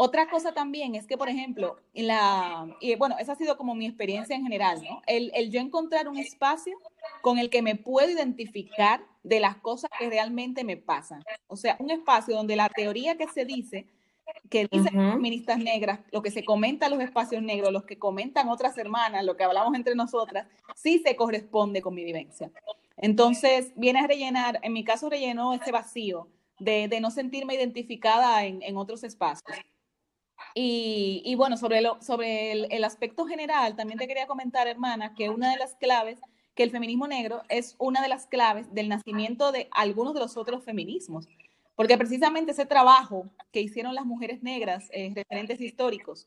otra 0.00 0.30
cosa 0.30 0.52
también 0.52 0.94
es 0.94 1.06
que, 1.06 1.18
por 1.18 1.28
ejemplo, 1.28 1.76
la, 1.92 2.66
y 2.80 2.94
bueno, 2.94 3.16
esa 3.18 3.32
ha 3.32 3.36
sido 3.36 3.56
como 3.56 3.74
mi 3.74 3.84
experiencia 3.84 4.34
en 4.36 4.44
general, 4.44 4.80
¿no? 4.82 5.02
El, 5.06 5.32
el, 5.34 5.50
yo 5.50 5.60
encontrar 5.60 6.08
un 6.08 6.16
espacio 6.16 6.78
con 7.20 7.38
el 7.38 7.50
que 7.50 7.62
me 7.62 7.74
puedo 7.74 8.08
identificar 8.08 9.02
de 9.24 9.40
las 9.40 9.56
cosas 9.56 9.90
que 9.98 10.08
realmente 10.08 10.62
me 10.62 10.76
pasan. 10.76 11.22
O 11.48 11.56
sea, 11.56 11.76
un 11.80 11.90
espacio 11.90 12.36
donde 12.36 12.54
la 12.54 12.68
teoría 12.68 13.16
que 13.16 13.26
se 13.26 13.44
dice, 13.44 13.86
que 14.48 14.68
dicen 14.70 14.96
las 14.96 15.14
feministas 15.14 15.58
negras, 15.58 15.98
lo 16.12 16.22
que 16.22 16.30
se 16.30 16.44
comenta 16.44 16.86
en 16.86 16.92
los 16.92 17.02
espacios 17.02 17.42
negros, 17.42 17.72
los 17.72 17.84
que 17.84 17.98
comentan 17.98 18.48
otras 18.48 18.78
hermanas, 18.78 19.24
lo 19.24 19.36
que 19.36 19.44
hablamos 19.44 19.74
entre 19.74 19.94
nosotras, 19.94 20.46
sí 20.76 21.02
se 21.04 21.16
corresponde 21.16 21.82
con 21.82 21.94
mi 21.94 22.04
vivencia. 22.04 22.52
Entonces, 22.96 23.72
viene 23.74 23.98
a 23.98 24.06
rellenar, 24.06 24.60
en 24.62 24.72
mi 24.72 24.84
caso 24.84 25.10
rellenó 25.10 25.54
ese 25.54 25.72
vacío 25.72 26.28
de, 26.58 26.88
no 27.00 27.10
sentirme 27.10 27.54
identificada 27.54 28.44
en, 28.44 28.76
otros 28.76 29.04
espacios. 29.04 29.58
Y, 30.54 31.34
bueno, 31.36 31.56
sobre, 31.56 31.80
lo, 31.80 32.00
sobre 32.02 32.52
el, 32.52 32.84
aspecto 32.84 33.26
general, 33.26 33.76
también 33.76 33.98
te 33.98 34.08
quería 34.08 34.26
comentar, 34.26 34.66
hermana, 34.66 35.14
que 35.14 35.28
una 35.28 35.50
de 35.52 35.56
las 35.56 35.74
claves, 35.76 36.18
que 36.54 36.64
el 36.64 36.70
feminismo 36.70 37.06
negro 37.06 37.42
es 37.48 37.76
una 37.78 38.02
de 38.02 38.08
las 38.08 38.26
claves 38.26 38.72
del 38.74 38.88
nacimiento 38.88 39.52
de 39.52 39.68
algunos 39.70 40.14
de 40.14 40.20
los 40.20 40.36
otros 40.36 40.64
feminismos. 40.64 41.28
Porque 41.76 41.96
precisamente 41.96 42.52
ese 42.52 42.66
trabajo 42.66 43.26
que 43.52 43.60
hicieron 43.60 43.94
las 43.94 44.04
mujeres 44.04 44.42
negras, 44.42 44.88
eh, 44.92 45.12
referentes 45.14 45.60
históricos, 45.60 46.26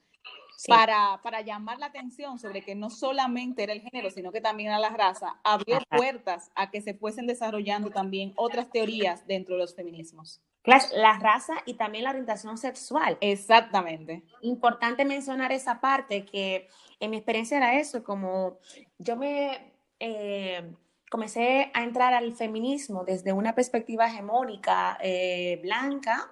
para, 0.68 1.20
para, 1.24 1.42
llamar 1.42 1.80
la 1.80 1.88
atención 1.88 2.38
sobre 2.38 2.62
que 2.62 2.76
no 2.76 2.90
solamente 2.90 3.64
era 3.64 3.74
el 3.74 3.82
género, 3.82 4.12
sino 4.12 4.32
que 4.32 4.42
también 4.42 4.70
era 4.70 4.80
la 4.80 4.90
raza, 4.90 5.40
abrió 5.44 5.80
puertas 5.90 6.52
a 6.56 6.70
que 6.70 6.82
se 6.82 6.94
fuesen 6.94 7.26
desarrollando 7.28 7.90
también 7.90 8.32
otras 8.36 8.70
teorías 8.70 9.26
dentro 9.26 9.56
de 9.56 9.62
los 9.62 9.76
feminismos. 9.76 10.40
La 10.64 11.18
raza 11.20 11.56
y 11.66 11.74
también 11.74 12.04
la 12.04 12.12
orientación 12.12 12.58
sexual. 12.58 13.18
Exactamente. 13.22 14.24
Importante 14.42 15.06
mencionar 15.06 15.52
esa 15.52 15.82
parte 15.82 16.26
que 16.26 16.68
en 17.00 17.12
mi 17.12 17.18
experiencia 17.18 17.58
era 17.58 17.80
eso, 17.80 18.04
como 18.04 18.60
yo 19.00 19.16
me 19.16 19.74
eh, 20.00 20.72
comencé 21.10 21.72
a 21.74 21.84
entrar 21.84 22.14
al 22.14 22.34
feminismo 22.34 23.04
desde 23.04 23.34
una 23.34 23.56
perspectiva 23.56 24.08
hegemónica 24.08 24.98
eh, 25.02 25.60
blanca, 25.64 26.32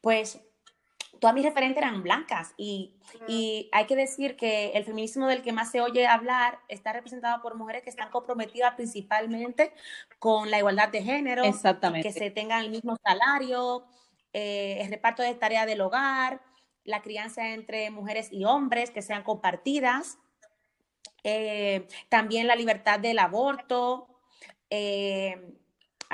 pues 0.00 0.40
todas 1.22 1.36
mis 1.36 1.44
referentes 1.44 1.80
eran 1.80 2.02
blancas 2.02 2.52
y, 2.56 2.96
hay 3.70 3.86
que 3.86 3.94
decir 3.94 4.34
que 4.34 4.72
el 4.72 4.84
feminismo 4.84 5.28
del 5.28 5.40
que 5.40 5.52
más 5.52 5.70
se 5.70 5.80
oye 5.80 6.04
hablar 6.08 6.58
está 6.66 6.92
representado 6.92 7.40
por 7.42 7.54
mujeres 7.54 7.84
que 7.84 7.90
están 7.90 8.10
comprometidas 8.10 8.74
principalmente 8.74 9.72
con 10.18 10.50
la 10.50 10.58
igualdad 10.58 10.88
de 10.88 11.00
género, 11.00 11.44
Exactamente. 11.44 12.08
que 12.08 12.12
se 12.12 12.32
tengan 12.32 12.64
el 12.64 12.70
mismo 12.70 12.96
salario, 13.04 13.84
eh, 14.32 14.78
el 14.80 14.90
reparto 14.90 15.22
de 15.22 15.32
tareas 15.36 15.64
del 15.66 15.80
hogar, 15.80 16.40
la 16.82 17.02
crianza 17.02 17.50
entre 17.50 17.90
mujeres 17.92 18.28
y 18.32 18.44
hombres 18.44 18.90
que 18.90 19.00
sean 19.00 19.22
compartidas, 19.22 20.18
eh, 21.22 21.86
también 22.08 22.48
la 22.48 22.56
libertad 22.56 22.98
del 22.98 23.20
aborto, 23.20 24.08
eh, 24.70 25.54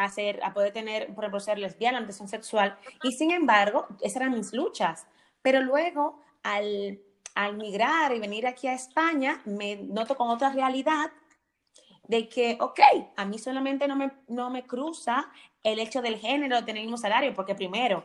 hacer, 0.05 0.41
a 0.43 0.53
poder 0.53 0.73
tener, 0.73 1.15
por 1.15 1.25
ejemplo, 1.25 1.41
ser 1.41 1.59
lesbiana, 1.59 1.99
orientación 1.99 2.29
sexual. 2.29 2.79
Y 3.03 3.13
sin 3.13 3.31
embargo, 3.31 3.87
esas 4.01 4.17
eran 4.17 4.33
mis 4.33 4.53
luchas. 4.53 5.07
Pero 5.43 5.61
luego, 5.61 6.23
al, 6.43 7.01
migrar 7.57 8.15
y 8.15 8.19
venir 8.19 8.47
aquí 8.47 8.67
a 8.67 8.75
España, 8.75 9.41
me 9.45 9.77
noto 9.77 10.17
con 10.17 10.29
otra 10.29 10.51
realidad 10.51 11.11
de 12.05 12.29
que, 12.29 12.57
ok, 12.61 12.81
a 13.17 13.25
mí 13.25 13.39
solamente 13.39 13.87
no 13.87 13.97
me, 13.97 14.11
no 14.29 14.51
me 14.51 14.67
cruza 14.67 15.31
el 15.63 15.79
hecho 15.79 16.03
del 16.03 16.19
género, 16.19 16.65
tener 16.65 16.79
el 16.79 16.87
mismo 16.87 16.97
salario, 16.97 17.35
porque 17.35 17.55
primero, 17.55 18.05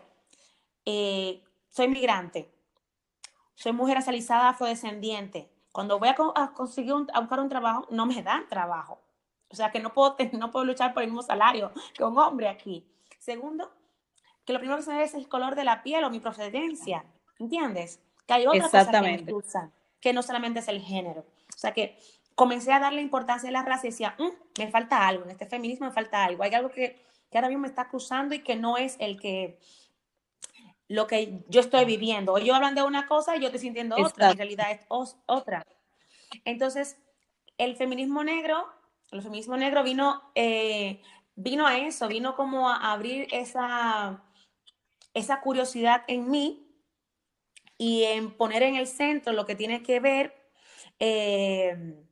eh, 0.85 1.41
soy 1.69 1.88
migrante, 1.88 2.53
soy 3.55 3.71
mujer 3.71 3.97
racializada 3.97 4.50
afrodescendiente. 4.50 5.50
Cuando 5.71 5.97
voy 5.97 6.09
a, 6.09 6.15
conseguir 6.53 6.93
a 7.13 7.19
buscar 7.21 7.39
un 7.39 7.50
trabajo, 7.50 7.88
no 7.89 8.05
me 8.05 8.21
dan 8.21 8.47
trabajo. 8.47 9.02
O 9.53 9.55
sea, 9.55 9.72
que 9.72 9.79
no 9.79 9.93
puedo, 9.93 10.17
no 10.33 10.51
puedo 10.51 10.65
luchar 10.65 10.93
por 10.93 11.03
el 11.03 11.10
mismo 11.10 11.22
salario 11.22 11.72
que 11.93 12.03
un 12.03 12.17
hombre 12.17 12.50
aquí. 12.50 12.86
Segundo, 13.19 13.72
que 14.43 14.51
lo 14.51 14.60
primero 14.60 14.77
que 14.77 14.83
se 14.83 14.93
ve 14.93 15.03
es 15.03 15.13
el 15.13 15.29
color 15.29 15.55
de 15.55 15.63
la 15.63 15.83
piel 15.83 16.03
o 16.03 16.10
mi 16.10 16.19
procedencia. 16.19 17.05
¿Entiendes? 17.39 18.01
Que 18.27 18.33
hay 18.33 18.48
otras 18.48 18.69
cosas 18.69 18.88
que 18.88 19.01
me 19.01 19.25
que 20.01 20.12
no 20.12 20.22
solamente 20.22 20.60
es 20.60 20.67
el 20.67 20.81
género. 20.81 21.22
O 21.22 21.57
sea, 21.57 21.72
que 21.72 21.98
comencé 22.36 22.74
a 22.74 22.79
darle 22.79 23.01
importancia 23.01 23.48
a 23.48 23.53
la 23.53 23.63
raza 23.63 23.88
y 23.88 23.91
decía, 23.91 24.15
mm, 24.17 24.60
me 24.60 24.69
falta 24.69 25.07
algo, 25.07 25.24
en 25.24 25.31
este 25.31 25.45
feminismo 25.45 25.86
me 25.86 25.93
falta 25.93 26.25
algo. 26.25 26.43
Hay 26.43 26.53
algo 26.53 26.69
que, 26.69 27.01
que 27.31 27.38
ahora 27.38 27.48
mismo 27.48 27.62
me 27.62 27.67
está 27.69 27.88
cruzando 27.88 28.36
y 28.36 28.39
que 28.39 28.57
no 28.57 28.77
es 28.77 28.98
el 29.00 29.22
que 29.22 29.60
lo 30.89 31.07
que 31.07 31.43
yo 31.48 31.62
estoy 31.62 31.86
viviendo. 31.86 32.33
O 32.33 32.39
yo 32.39 32.55
hablan 32.55 32.75
de 32.75 32.81
una 32.81 33.07
cosa 33.07 33.38
y 33.38 33.39
yo 33.39 33.45
estoy 33.45 33.62
sintiendo 33.62 33.95
otra, 33.98 34.31
en 34.31 34.38
realidad 34.38 34.72
es 34.72 34.86
otra. 35.25 35.65
Entonces, 36.43 36.98
el 37.57 37.75
feminismo 37.75 38.24
negro 38.24 38.67
el 39.13 39.22
feminismo 39.22 39.55
negro 39.58 39.84
vino, 39.84 40.32
eh, 40.36 41.01
vino 41.36 41.67
a 41.67 41.77
eso, 41.77 42.08
vino 42.08 42.36
como 42.36 42.70
a 42.70 42.91
abrir 42.91 43.27
esa, 43.32 44.24
esa 45.13 45.41
curiosidad 45.41 46.03
en 46.08 46.29
mí 46.29 46.67
y 47.77 48.03
en 48.03 48.36
poner 48.36 48.63
en 48.63 48.75
el 48.75 48.88
centro 48.88 49.34
lo 49.34 49.46
que 49.46 49.55
tiene 49.55 49.84
que 49.84 50.00
ver 50.00 50.51
eh, 51.00 52.03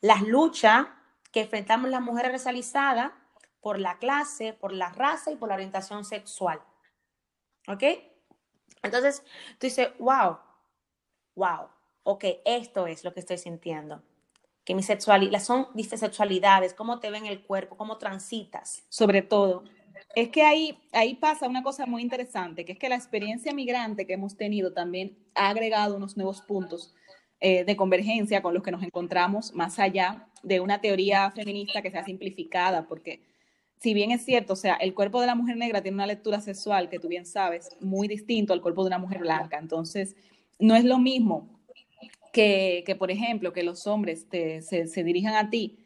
las 0.00 0.22
luchas 0.22 0.86
que 1.30 1.42
enfrentamos 1.42 1.90
las 1.90 2.00
mujeres 2.00 2.32
racializadas 2.32 3.12
por 3.60 3.78
la 3.78 3.98
clase, 3.98 4.52
por 4.52 4.72
la 4.72 4.90
raza 4.90 5.30
y 5.30 5.36
por 5.36 5.48
la 5.48 5.54
orientación 5.54 6.04
sexual. 6.04 6.60
¿Ok? 7.68 7.82
Entonces, 8.82 9.22
tú 9.58 9.66
dices, 9.66 9.90
wow, 9.98 10.38
wow, 11.36 11.68
ok, 12.02 12.24
esto 12.44 12.86
es 12.86 13.04
lo 13.04 13.14
que 13.14 13.20
estoy 13.20 13.38
sintiendo 13.38 14.02
que 14.64 14.74
mi 14.74 14.82
sexualidad, 14.82 15.40
son 15.40 15.66
sexualidades, 15.82 16.74
cómo 16.74 17.00
te 17.00 17.10
ven 17.10 17.26
el 17.26 17.42
cuerpo, 17.42 17.76
cómo 17.76 17.98
transitas. 17.98 18.84
Sobre 18.88 19.22
todo. 19.22 19.64
Es 20.14 20.28
que 20.28 20.42
ahí, 20.42 20.78
ahí 20.92 21.14
pasa 21.14 21.48
una 21.48 21.62
cosa 21.62 21.86
muy 21.86 22.02
interesante, 22.02 22.64
que 22.64 22.72
es 22.72 22.78
que 22.78 22.88
la 22.88 22.96
experiencia 22.96 23.52
migrante 23.54 24.06
que 24.06 24.12
hemos 24.14 24.36
tenido 24.36 24.72
también 24.72 25.16
ha 25.34 25.48
agregado 25.48 25.96
unos 25.96 26.16
nuevos 26.16 26.42
puntos 26.42 26.94
eh, 27.40 27.64
de 27.64 27.76
convergencia 27.76 28.42
con 28.42 28.54
los 28.54 28.62
que 28.62 28.70
nos 28.70 28.82
encontramos 28.82 29.52
más 29.54 29.78
allá 29.78 30.28
de 30.42 30.60
una 30.60 30.80
teoría 30.80 31.30
feminista 31.30 31.82
que 31.82 31.90
sea 31.90 32.04
simplificada, 32.04 32.86
porque 32.86 33.22
si 33.78 33.94
bien 33.94 34.12
es 34.12 34.24
cierto, 34.24 34.52
o 34.52 34.56
sea, 34.56 34.74
el 34.74 34.94
cuerpo 34.94 35.20
de 35.20 35.26
la 35.26 35.34
mujer 35.34 35.56
negra 35.56 35.82
tiene 35.82 35.96
una 35.96 36.06
lectura 36.06 36.40
sexual 36.40 36.88
que 36.88 37.00
tú 37.00 37.08
bien 37.08 37.26
sabes, 37.26 37.76
muy 37.80 38.06
distinto 38.06 38.52
al 38.52 38.60
cuerpo 38.60 38.84
de 38.84 38.88
una 38.88 38.98
mujer 38.98 39.18
blanca, 39.18 39.58
entonces 39.58 40.14
no 40.60 40.76
es 40.76 40.84
lo 40.84 40.98
mismo 40.98 41.48
que, 42.32 42.96
por 42.98 43.10
ejemplo, 43.10 43.52
que 43.52 43.62
los 43.62 43.86
hombres 43.86 44.28
te, 44.28 44.62
se, 44.62 45.04
dirijan 45.04 45.34
a 45.34 45.50
ti. 45.50 45.78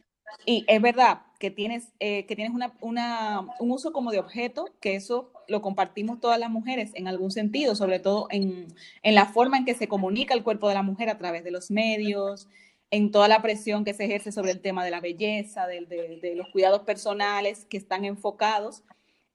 Y 0.44 0.64
es 0.68 0.80
verdad 0.80 1.22
que 1.38 1.50
tienes, 1.50 1.92
eh, 2.00 2.24
que 2.26 2.36
tienes 2.36 2.54
una, 2.54 2.72
una, 2.80 3.46
un 3.58 3.70
uso 3.70 3.92
como 3.92 4.10
de 4.10 4.18
objeto, 4.18 4.66
que 4.80 4.94
eso 4.94 5.32
lo 5.48 5.60
compartimos 5.60 6.20
todas 6.20 6.38
las 6.38 6.50
mujeres 6.50 6.92
en 6.94 7.08
algún 7.08 7.30
sentido, 7.30 7.74
sobre 7.74 8.00
todo 8.00 8.28
en, 8.30 8.68
en 9.02 9.14
la 9.14 9.26
forma 9.26 9.58
en 9.58 9.64
que 9.64 9.74
se 9.74 9.88
comunica 9.88 10.34
el 10.34 10.42
cuerpo 10.42 10.68
de 10.68 10.74
la 10.74 10.82
mujer 10.82 11.08
a 11.10 11.18
través 11.18 11.44
de 11.44 11.50
los 11.50 11.70
medios, 11.70 12.48
en 12.90 13.10
toda 13.10 13.28
la 13.28 13.42
presión 13.42 13.84
que 13.84 13.94
se 13.94 14.04
ejerce 14.04 14.32
sobre 14.32 14.52
el 14.52 14.60
tema 14.60 14.84
de 14.84 14.90
la 14.90 15.00
belleza, 15.00 15.66
de, 15.66 15.80
de, 15.86 16.34
los 16.36 16.48
cuidados 16.50 16.82
personales 16.82 17.64
que 17.66 17.76
están 17.76 18.04
enfocados 18.04 18.84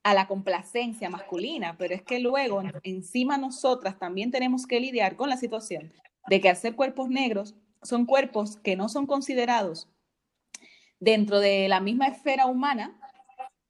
a 0.03 0.13
la 0.13 0.27
complacencia 0.27 1.09
masculina, 1.09 1.75
pero 1.77 1.93
es 1.93 2.01
que 2.01 2.19
luego 2.19 2.61
encima 2.83 3.37
nosotras 3.37 3.99
también 3.99 4.31
tenemos 4.31 4.65
que 4.65 4.79
lidiar 4.79 5.15
con 5.15 5.29
la 5.29 5.37
situación 5.37 5.91
de 6.27 6.41
que 6.41 6.49
al 6.49 6.55
ser 6.55 6.75
cuerpos 6.75 7.09
negros 7.09 7.55
son 7.81 8.05
cuerpos 8.05 8.57
que 8.57 8.75
no 8.75 8.89
son 8.89 9.07
considerados 9.07 9.89
dentro 10.99 11.39
de 11.39 11.67
la 11.67 11.79
misma 11.79 12.07
esfera 12.07 12.45
humana 12.45 12.99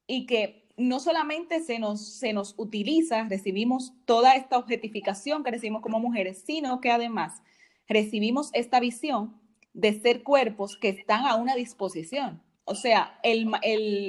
y 0.05 0.25
que 0.25 0.61
no 0.77 0.99
solamente 0.99 1.61
se 1.61 1.79
nos, 1.79 2.17
se 2.17 2.33
nos 2.33 2.55
utiliza, 2.57 3.27
recibimos 3.29 3.93
toda 4.05 4.35
esta 4.35 4.57
objetificación 4.57 5.43
que 5.43 5.51
recibimos 5.51 5.81
como 5.81 5.99
mujeres, 5.99 6.43
sino 6.45 6.81
que 6.81 6.91
además 6.91 7.41
recibimos 7.87 8.49
esta 8.53 8.79
visión 8.79 9.39
de 9.73 9.99
ser 9.99 10.23
cuerpos 10.23 10.77
que 10.77 10.89
están 10.89 11.25
a 11.25 11.35
una 11.35 11.55
disposición. 11.55 12.41
O 12.65 12.75
sea, 12.75 13.19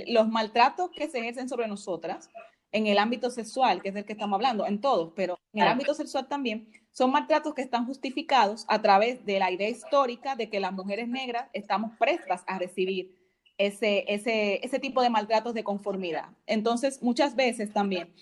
los 0.09 0.29
maltratos 0.29 0.91
que 0.91 1.09
se 1.09 1.19
ejercen 1.19 1.49
sobre 1.49 1.69
nosotras 1.69 2.29
en 2.71 2.87
el 2.87 2.99
ámbito 2.99 3.31
sexual, 3.31 3.83
que 3.83 3.89
es 3.89 3.95
del 3.95 4.05
que 4.05 4.13
estamos 4.13 4.37
hablando, 4.37 4.67
en 4.67 4.81
todos, 4.81 5.13
pero 5.15 5.39
en 5.53 5.63
el 5.63 5.69
ámbito 5.69 5.95
sexual 5.95 6.29
también, 6.29 6.69
son 6.93 7.11
maltratos 7.11 7.55
que 7.55 7.63
están 7.63 7.87
justificados 7.87 8.65
a 8.69 8.81
través 8.81 9.25
de 9.25 9.39
la 9.39 9.51
idea 9.51 9.69
histórica 9.69 10.37
de 10.37 10.51
que 10.51 10.61
las 10.61 10.73
mujeres 10.73 11.09
negras 11.09 11.49
estamos 11.53 11.93
prestas 11.99 12.45
a 12.47 12.59
recibir 12.59 13.17
ese, 13.59 14.05
ese, 14.09 14.65
ese 14.65 14.79
tipo 14.79 15.03
de 15.03 15.11
maltratos 15.11 15.55
de 15.55 15.65
conformidad. 15.65 16.29
Entonces, 16.47 17.03
muchas 17.03 17.35
veces 17.35 17.73
también, 17.73 18.13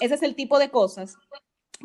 ese 0.00 0.14
es 0.14 0.22
el 0.22 0.34
tipo 0.34 0.58
de 0.58 0.70
cosas 0.70 1.16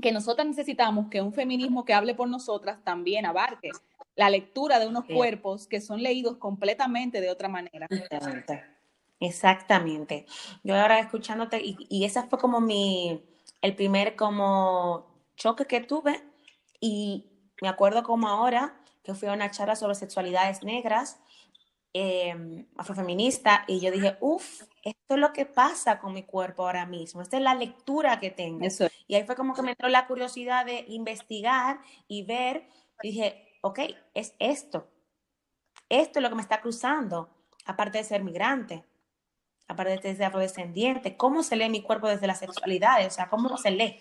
que 0.01 0.11
nosotras 0.11 0.45
necesitamos 0.45 1.07
que 1.09 1.21
un 1.21 1.33
feminismo 1.33 1.85
que 1.85 1.93
hable 1.93 2.15
por 2.15 2.27
nosotras 2.27 2.83
también 2.83 3.25
abarque 3.25 3.71
la 4.15 4.29
lectura 4.29 4.79
de 4.79 4.87
unos 4.87 5.05
cuerpos 5.05 5.67
que 5.67 5.81
son 5.81 6.01
leídos 6.01 6.37
completamente 6.37 7.21
de 7.21 7.29
otra 7.29 7.47
manera. 7.47 7.87
Exactamente. 9.19 10.25
Yo 10.63 10.75
ahora 10.75 10.99
escuchándote, 10.99 11.61
y, 11.61 11.77
y 11.89 12.05
esa 12.05 12.23
fue 12.23 12.37
como 12.37 12.59
mi, 12.59 13.23
el 13.61 13.75
primer 13.75 14.15
como 14.15 15.07
choque 15.35 15.65
que 15.65 15.81
tuve, 15.81 16.21
y 16.87 17.25
me 17.63 17.67
acuerdo 17.67 18.03
como 18.03 18.27
ahora 18.27 18.79
que 19.03 19.15
fui 19.15 19.27
a 19.27 19.33
una 19.33 19.49
charla 19.49 19.75
sobre 19.75 19.95
sexualidades 19.95 20.61
negras, 20.61 21.19
eh, 21.93 22.67
afrofeminista, 22.77 23.63
y 23.67 23.79
yo 23.79 23.89
dije, 23.89 24.17
uff, 24.19 24.61
esto 24.83 25.15
es 25.15 25.17
lo 25.17 25.33
que 25.33 25.47
pasa 25.47 25.97
con 25.97 26.13
mi 26.13 26.23
cuerpo 26.23 26.63
ahora 26.63 26.85
mismo, 26.85 27.23
esta 27.23 27.37
es 27.37 27.43
la 27.43 27.55
lectura 27.55 28.19
que 28.19 28.29
tengo. 28.29 28.67
Y 29.07 29.15
ahí 29.15 29.23
fue 29.23 29.35
como 29.35 29.55
que 29.55 29.63
me 29.63 29.71
entró 29.71 29.89
la 29.89 30.05
curiosidad 30.05 30.63
de 30.63 30.85
investigar 30.87 31.79
y 32.07 32.21
ver, 32.23 32.67
y 33.01 33.07
dije, 33.09 33.57
ok, 33.63 33.79
es 34.13 34.35
esto, 34.37 34.87
esto 35.89 36.19
es 36.19 36.23
lo 36.23 36.29
que 36.29 36.35
me 36.35 36.43
está 36.43 36.61
cruzando, 36.61 37.29
aparte 37.65 37.97
de 37.97 38.03
ser 38.03 38.23
migrante. 38.23 38.85
aparte 39.67 39.99
desde 40.03 40.25
afrodescendiente, 40.25 41.17
cómo 41.17 41.41
se 41.41 41.55
lee 41.55 41.69
mi 41.69 41.81
cuerpo 41.81 42.07
desde 42.07 42.27
la 42.27 42.35
sexualidad, 42.35 43.03
o 43.05 43.09
sea, 43.09 43.29
cómo 43.29 43.57
se 43.57 43.71
lee. 43.71 43.99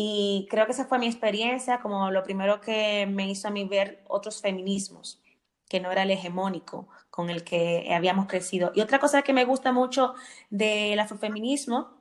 Y 0.00 0.46
creo 0.48 0.64
que 0.64 0.70
esa 0.70 0.84
fue 0.84 1.00
mi 1.00 1.08
experiencia, 1.08 1.80
como 1.80 2.12
lo 2.12 2.22
primero 2.22 2.60
que 2.60 3.04
me 3.10 3.28
hizo 3.28 3.48
a 3.48 3.50
mí 3.50 3.64
ver 3.64 4.04
otros 4.06 4.40
feminismos, 4.40 5.20
que 5.68 5.80
no 5.80 5.90
era 5.90 6.04
el 6.04 6.12
hegemónico 6.12 6.86
con 7.10 7.30
el 7.30 7.42
que 7.42 7.92
habíamos 7.92 8.28
crecido. 8.28 8.70
Y 8.76 8.80
otra 8.80 9.00
cosa 9.00 9.22
que 9.22 9.32
me 9.32 9.44
gusta 9.44 9.72
mucho 9.72 10.14
del 10.50 11.00
afrofeminismo, 11.00 11.98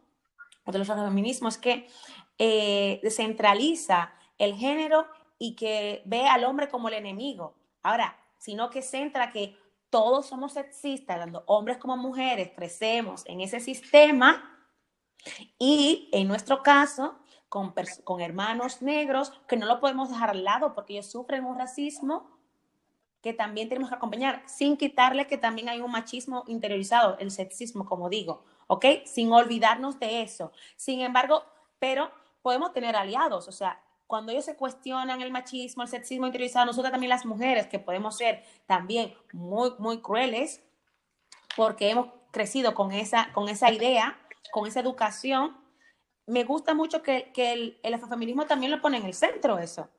o 0.64 0.72
de 0.72 0.78
los 0.78 0.88
afrofeminismos, 0.92 1.56
es 1.56 1.60
que 1.60 1.88
eh, 2.38 3.00
descentraliza 3.02 4.14
el 4.38 4.54
género 4.54 5.08
y 5.40 5.56
que 5.56 6.04
ve 6.06 6.28
al 6.28 6.44
hombre 6.44 6.70
como 6.70 6.90
el 6.90 6.94
enemigo. 6.94 7.56
Ahora, 7.82 8.16
sino 8.38 8.70
que 8.70 8.84
centra 8.84 9.32
que 9.32 9.58
todos 9.90 10.28
somos 10.28 10.54
sexistas, 10.54 11.18
tanto 11.18 11.44
hombres 11.48 11.78
como 11.80 11.98
mujeres, 11.98 12.52
crecemos 12.56 13.24
en 13.26 13.42
ese 13.42 13.60
sistema 13.60 14.54
y 15.58 16.10
en 16.12 16.28
nuestro 16.28 16.62
caso, 16.62 17.18
con, 17.50 17.74
con 18.04 18.22
hermanos 18.22 18.82
negros, 18.82 19.32
que 19.48 19.58
no 19.58 19.66
lo 19.66 19.80
podemos 19.80 20.10
dejar 20.10 20.32
al 20.32 20.44
lado 20.44 20.74
porque 20.74 20.94
ellos 20.94 21.12
sufren 21.12 21.46
un 21.46 21.58
racismo 21.58 22.38
que 23.22 23.34
también 23.34 23.68
tenemos 23.68 23.90
que 23.90 23.96
acompañar, 23.96 24.44
sin 24.46 24.78
quitarle 24.78 25.28
que 25.28 25.38
también 25.38 25.70
hay 25.70 25.82
un 25.82 25.92
machismo 25.92 26.44
interiorizado, 26.48 27.18
el 27.20 27.32
sexismo, 27.32 27.86
como 27.86 28.10
digo, 28.10 28.44
¿ok? 28.68 28.86
Sin 29.06 29.32
olvidarnos 29.32 30.00
de 30.00 30.22
eso. 30.22 30.52
Sin 30.76 31.02
embargo, 31.02 31.44
pero 31.80 32.12
podemos 32.42 32.74
tener 32.74 32.96
aliados, 32.96 33.48
o 33.48 33.52
sea, 33.52 33.82
cuando 34.06 34.32
ellos 34.32 34.46
se 34.46 34.56
cuestionan 34.56 35.22
el 35.22 35.32
machismo, 35.32 35.84
el 35.84 35.90
sexismo 35.90 36.26
interiorizado, 36.28 36.66
nosotros 36.66 36.92
también 36.92 37.10
las 37.10 37.26
mujeres, 37.26 37.68
que 37.68 37.80
podemos 37.80 38.16
ser 38.16 38.44
también 38.66 39.14
muy, 39.34 39.72
muy 39.80 40.00
crueles, 40.00 40.64
porque 41.58 41.90
hemos 41.90 42.08
crecido 42.32 42.74
con 42.74 42.94
esa, 42.94 43.34
con 43.34 43.50
esa 43.50 43.72
idea, 43.72 44.18
con 44.52 44.66
esa 44.66 44.80
educación, 44.80 45.58
me 46.28 46.44
gusta 46.44 46.74
mucho 46.74 47.02
que, 47.02 47.32
el, 47.36 47.80
el 47.82 47.94
afrofeminismo 47.94 48.46
también 48.46 48.72
lo 48.72 48.82
pone 48.82 48.98
en 48.98 49.06
el 49.06 49.14
centro 49.14 49.58
eso. 49.58 49.90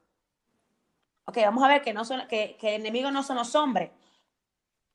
Ok, 1.24 1.38
vamos 1.38 1.64
a 1.64 1.68
ver 1.68 1.82
que, 1.82 1.92
no 1.92 2.04
son, 2.04 2.26
que, 2.28 2.56
que 2.60 2.74
enemigos 2.74 3.12
no 3.12 3.22
son 3.22 3.36
los 3.36 3.54
hombres, 3.54 3.90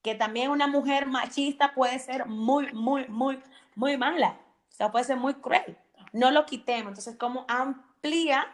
que 0.02 0.16
también 0.16 0.50
una 0.50 0.68
mujer 0.68 1.06
machista 1.08 1.74
puede 1.74 2.00
ser 2.00 2.26
muy, 2.28 2.72
muy, 2.74 3.08
muy, 3.08 3.40
muy 3.76 3.98
mala, 3.98 4.40
o 4.70 4.76
sea, 4.76 4.92
puede 4.92 5.06
ser 5.06 5.18
muy 5.18 5.36
cruel. 5.36 5.78
No 6.12 6.32
lo 6.32 6.46
quitemos. 6.46 6.90
Entonces, 6.90 7.16
¿cómo 7.18 7.46
amplía 7.48 8.46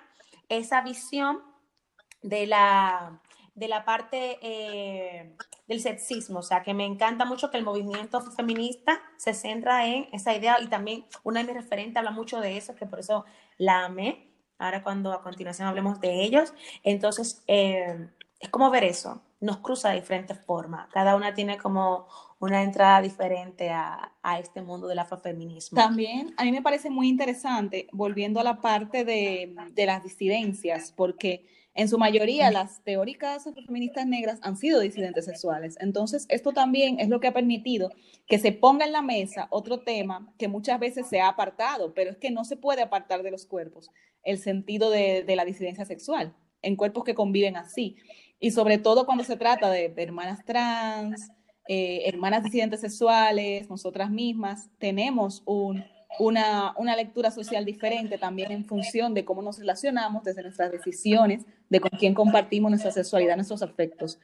esa 0.48 0.82
visión 0.82 1.44
de 2.22 2.48
la, 2.48 3.20
de 3.60 3.68
la 3.68 3.86
parte 3.86 4.40
eh, 4.42 5.36
del 5.68 5.82
sexismo. 5.82 6.40
O 6.40 6.44
sea, 6.44 6.64
que 6.64 6.74
me 6.74 6.86
encanta 6.86 7.26
mucho 7.26 7.52
que 7.52 7.58
el 7.58 7.66
movimiento 7.66 8.22
feminista 8.22 9.02
se 9.18 9.34
centra 9.34 9.86
en 9.86 10.08
esa 10.12 10.34
idea 10.34 10.58
y 10.62 10.68
también 10.68 11.06
una 11.24 11.42
de 11.42 11.48
mis 11.48 11.56
referentes 11.62 11.98
habla 11.98 12.12
mucho 12.12 12.40
de 12.40 12.58
eso, 12.58 12.76
que 12.76 12.86
por 12.86 13.00
eso 13.00 13.26
la 13.58 13.86
amé. 13.86 14.28
Ahora 14.58 14.84
cuando 14.84 15.14
a 15.14 15.22
continuación 15.22 15.68
hablemos 15.68 16.00
de 16.00 16.24
ellos. 16.24 16.54
Entonces, 16.84 17.44
eh, 17.48 18.10
es 18.40 18.50
como 18.50 18.70
ver 18.70 18.84
eso. 18.84 19.22
Nos 19.42 19.58
cruza 19.58 19.90
de 19.90 19.96
diferentes 19.96 20.38
formas. 20.46 20.90
Cada 20.92 21.16
una 21.16 21.34
tiene 21.34 21.58
como 21.58 22.08
una 22.40 22.64
entrada 22.64 23.02
diferente 23.02 23.70
a, 23.70 24.12
este 24.40 24.62
mundo 24.62 24.88
del 24.88 25.00
afrofeminismo. 25.00 25.76
También 25.76 26.34
a 26.38 26.44
mí 26.44 26.52
me 26.52 26.62
parece 26.62 26.90
muy 26.90 27.10
interesante, 27.10 27.88
volviendo 27.92 28.40
a 28.40 28.44
la 28.44 28.62
parte 28.62 29.04
de, 29.04 29.54
las 29.76 30.04
disidencias, 30.04 30.94
porque 30.96 31.46
en 31.80 31.88
su 31.88 31.98
mayoría 31.98 32.52
las 32.52 32.84
teóricas 32.84 33.48
afrofeministas 33.48 34.06
negras 34.06 34.40
han 34.42 34.58
sido 34.58 34.82
disidentes 34.82 35.24
sexuales. 35.24 35.78
Entonces, 35.80 36.26
esto 36.28 36.52
también 36.52 37.00
es 37.00 37.08
lo 37.08 37.22
que 37.22 37.28
ha 37.28 37.34
permitido 37.34 37.90
que 38.28 38.38
se 38.38 38.52
ponga 38.52 38.86
en 38.86 38.92
la 38.92 39.02
mesa 39.02 39.48
otro 39.50 39.80
tema 39.80 40.34
que 40.38 40.50
muchas 40.50 40.78
veces 40.78 41.08
se 41.08 41.22
ha 41.22 41.30
apartado, 41.30 41.94
pero 41.94 42.12
es 42.12 42.18
que 42.18 42.32
no 42.32 42.44
se 42.44 42.58
puede 42.58 42.82
apartar 42.82 43.24
de 43.24 43.32
los 43.32 43.46
cuerpos 43.46 43.92
el 44.24 44.40
sentido 44.40 44.90
de, 44.90 45.24
de 45.24 45.36
la 45.38 45.46
disidencia 45.46 45.86
sexual 45.86 46.36
en 46.62 46.76
cuerpos 46.76 47.06
que 47.06 47.16
conviven 47.16 47.56
así. 47.56 47.96
Y 48.42 48.52
sobre 48.52 48.78
todo 48.78 49.06
cuando 49.06 49.24
se 49.24 49.38
trata 49.38 49.70
de 49.70 49.94
hermanas 49.96 50.44
trans, 50.44 51.32
eh, 51.72 52.10
hermanas 52.10 52.44
disidentes 52.44 52.82
sexuales, 52.82 53.70
nosotras 53.70 54.10
mismas, 54.12 54.70
tenemos 54.80 55.44
una, 56.18 56.96
lectura 56.96 57.32
social 57.32 57.66
diferente 57.66 58.18
también 58.18 58.52
en 58.52 58.66
función 58.66 59.14
de 59.14 59.24
cómo 59.24 59.42
nos 59.42 59.60
relacionamos 59.60 60.24
desde 60.24 60.42
nuestras 60.42 60.72
decisiones, 60.72 61.46
de 61.70 61.80
con 61.80 61.92
quién 61.92 62.14
compartimos 62.14 62.72
nuestra 62.72 62.92
sexualidad, 62.92 63.36
nuestros 63.36 63.62
afectos. 63.62 64.20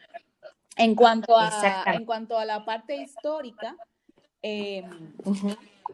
En 0.77 0.95
cuanto 0.95 1.37
a, 1.37 1.83
en 1.93 2.05
cuanto 2.05 2.37
a 2.37 2.45
la 2.45 2.65
parte 2.65 2.95
histórica, 2.95 3.77
em, 4.41 5.13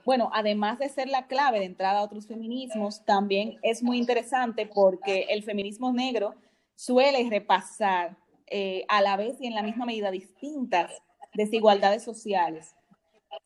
bueno, 0.06 0.32
además 0.34 0.80
de 0.80 0.90
ser 0.90 1.08
la 1.08 1.28
clave 1.28 1.60
de 1.60 1.66
entrada 1.66 2.00
a 2.00 2.04
otros 2.04 2.26
feminismos, 2.26 3.04
también 3.06 3.60
es 3.62 3.84
muy 3.84 3.98
interesante 3.98 4.66
porque 4.66 5.28
el 5.30 5.44
feminismo 5.44 5.92
negro 5.92 6.36
suele 6.76 7.30
repasar 7.30 8.18
eh, 8.48 8.86
a 8.88 9.02
la 9.02 9.18
vez 9.18 9.40
y 9.40 9.48
en 9.48 9.54
la 9.54 9.62
misma 9.62 9.86
medida 9.86 10.10
distintas 10.10 10.92
desigualdades 11.34 12.04
sociales. 12.04 12.76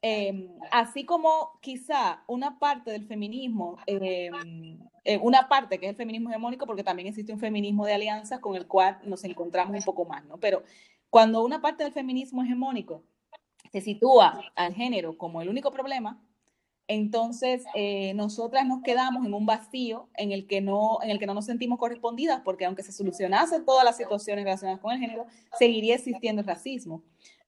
Em, 0.02 0.50
así 0.72 1.06
como 1.06 1.60
quizá 1.62 2.24
una 2.28 2.60
parte 2.60 2.92
del 2.92 3.06
feminismo, 3.06 3.78
em, 3.86 4.80
eh, 5.04 5.18
una 5.20 5.48
parte 5.48 5.80
que 5.80 5.86
es 5.86 5.92
el 5.92 5.96
feminismo 5.96 6.30
hegemónico, 6.30 6.66
porque 6.66 6.84
también 6.84 7.08
existe 7.08 7.34
un 7.34 7.40
feminismo 7.40 7.86
de 7.86 7.94
alianzas 7.94 8.40
con 8.40 8.56
el 8.56 8.68
cual 8.68 9.00
nos 9.04 9.24
encontramos 9.24 9.78
un 9.78 9.84
poco 9.84 10.06
más, 10.06 10.26
¿no? 10.26 10.38
Pero 10.40 10.64
cuando 11.10 11.44
una 11.44 11.62
parte 11.62 11.84
del 11.84 11.94
feminismo 11.94 12.44
hegemónico 12.44 13.04
se 13.72 13.82
sitúa 13.82 14.42
al 14.56 14.74
género 14.74 15.18
como 15.18 15.42
el 15.42 15.50
único 15.50 15.72
problema, 15.72 16.22
entonces 16.88 17.64
eh, 17.74 18.14
nosotras 18.14 18.66
nos 18.68 18.84
quedamos 18.84 19.26
en 19.26 19.34
un 19.34 19.46
vacío 19.46 20.08
en 20.16 20.32
el, 20.32 20.46
que 20.46 20.62
no, 20.62 21.00
en 21.02 21.10
el 21.10 21.20
que 21.20 21.26
no 21.26 21.34
nos 21.34 21.46
sentimos 21.46 21.80
correspondidas, 21.80 22.42
porque 22.42 22.66
aunque 22.66 22.84
se 22.84 22.92
solucionasen 22.92 23.66
todas 23.66 23.84
las 23.84 23.98
situaciones 23.98 24.46
relacionadas 24.46 24.82
con 24.82 24.94
el 24.94 25.00
género, 25.00 25.26
seguiría 25.58 25.96
existiendo 25.96 26.42
el 26.42 26.48
racismo. 26.48 27.04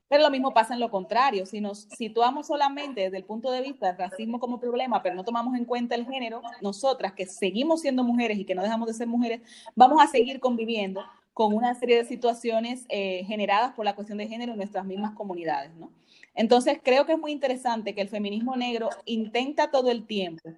Pero 0.10 0.24
lo 0.24 0.30
mismo 0.30 0.54
pasa 0.54 0.74
en 0.74 0.80
lo 0.80 0.90
contrario. 0.90 1.46
Si 1.46 1.60
nos 1.60 1.88
situamos 1.98 2.48
solamente 2.48 3.02
desde 3.02 3.18
el 3.18 3.26
punto 3.26 3.52
de 3.52 3.62
vista 3.62 3.88
del 3.88 3.98
racismo 3.98 4.40
como 4.40 4.60
problema, 4.60 5.04
pero 5.04 5.16
no 5.16 5.24
tomamos 5.24 5.56
en 5.58 5.66
cuenta 5.66 5.96
el 5.96 6.06
género, 6.06 6.42
nosotras 6.62 7.14
que 7.14 7.26
seguimos 7.26 7.82
siendo 7.82 8.04
mujeres 8.04 8.38
y 8.38 8.46
que 8.46 8.56
no 8.56 8.64
dejamos 8.64 8.88
de 8.88 8.94
ser 8.94 9.08
mujeres, 9.08 9.42
vamos 9.76 10.02
a 10.02 10.08
seguir 10.08 10.40
conviviendo 10.40 11.04
con 11.34 11.54
una 11.54 11.76
serie 11.76 11.98
de 11.98 12.06
situaciones 12.06 12.86
eh, 12.90 13.24
generadas 13.28 13.74
por 13.74 13.86
la 13.86 13.96
cuestión 13.96 14.18
de 14.18 14.28
género 14.28 14.54
en 14.54 14.58
nuestras 14.58 14.86
mismas 14.86 15.14
comunidades. 15.14 15.72
¿no? 15.76 15.92
Entonces, 16.34 16.80
creo 16.84 17.06
que 17.06 17.14
es 17.14 17.20
muy 17.20 17.32
interesante 17.32 17.94
que 17.94 18.02
el 18.02 18.10
feminismo 18.10 18.56
negro 18.56 18.90
intenta 19.06 19.70
todo 19.70 19.92
el 19.92 20.08
tiempo 20.08 20.50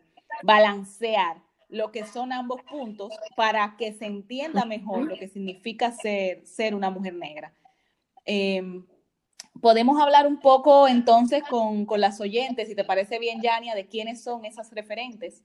balancear 0.43 1.38
lo 1.67 1.91
que 1.91 2.05
son 2.05 2.31
ambos 2.31 2.62
puntos 2.63 3.12
para 3.35 3.75
que 3.77 3.93
se 3.93 4.05
entienda 4.05 4.65
mejor 4.65 5.03
lo 5.03 5.17
que 5.17 5.27
significa 5.27 5.91
ser, 5.91 6.45
ser 6.45 6.73
una 6.73 6.89
mujer 6.89 7.13
negra. 7.13 7.53
Eh, 8.25 8.81
podemos 9.62 10.02
hablar 10.02 10.28
un 10.28 10.39
poco 10.39 10.88
entonces 10.88 11.43
con, 11.50 11.86
las 11.98 12.19
oyentes, 12.22 12.67
si 12.67 12.76
te 12.76 12.84
parece 12.84 13.19
bien, 13.19 13.41
Yania, 13.41 13.76
de 13.76 13.88
quiénes 13.88 14.24
son 14.24 14.45
esas 14.45 14.72
referentes 14.72 15.43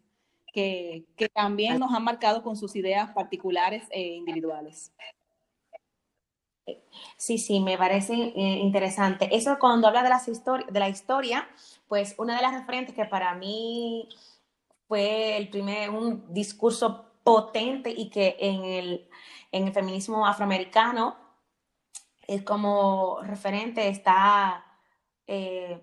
que, 0.52 1.04
también 1.34 1.78
nos 1.78 1.92
han 1.92 2.04
marcado 2.04 2.42
con 2.42 2.56
sus 2.56 2.76
ideas 2.76 3.10
particulares 3.10 3.84
e 3.90 4.02
individuales. 4.14 4.92
Sí, 7.16 7.38
sí, 7.38 7.60
me 7.60 7.76
parece 7.76 8.14
eh, 8.14 8.58
interesante. 8.62 9.28
Eso 9.32 9.58
cuando 9.58 9.88
habla 9.88 10.02
de, 10.02 10.08
las 10.08 10.26
de 10.26 10.80
la 10.80 10.88
historia, 10.88 11.48
pues 11.88 12.14
una 12.18 12.36
de 12.36 12.42
las 12.42 12.54
referentes 12.54 12.94
que 12.94 13.04
para 13.04 13.34
mí 13.34 14.08
fue 14.88 15.36
el 15.36 15.48
primer, 15.48 15.90
un 15.90 16.32
discurso 16.32 17.12
potente 17.22 17.90
y 17.90 18.08
que 18.08 18.36
en 18.38 18.64
el, 18.64 19.08
en 19.52 19.66
el 19.66 19.72
feminismo 19.72 20.26
afroamericano 20.26 21.23
es 22.26 22.42
como 22.42 23.20
referente 23.22 23.88
está 23.88 24.64
eh, 25.26 25.82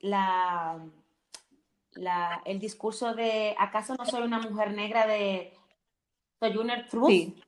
la, 0.00 0.80
el 2.44 2.58
discurso 2.58 3.14
de 3.14 3.54
¿acaso 3.58 3.94
no 3.94 4.04
soy 4.04 4.22
una 4.22 4.38
mujer 4.38 4.72
negra 4.72 5.06
de 5.06 5.52
Sojourner 6.40 6.88
Truth? 6.88 7.08
Sí. 7.08 7.42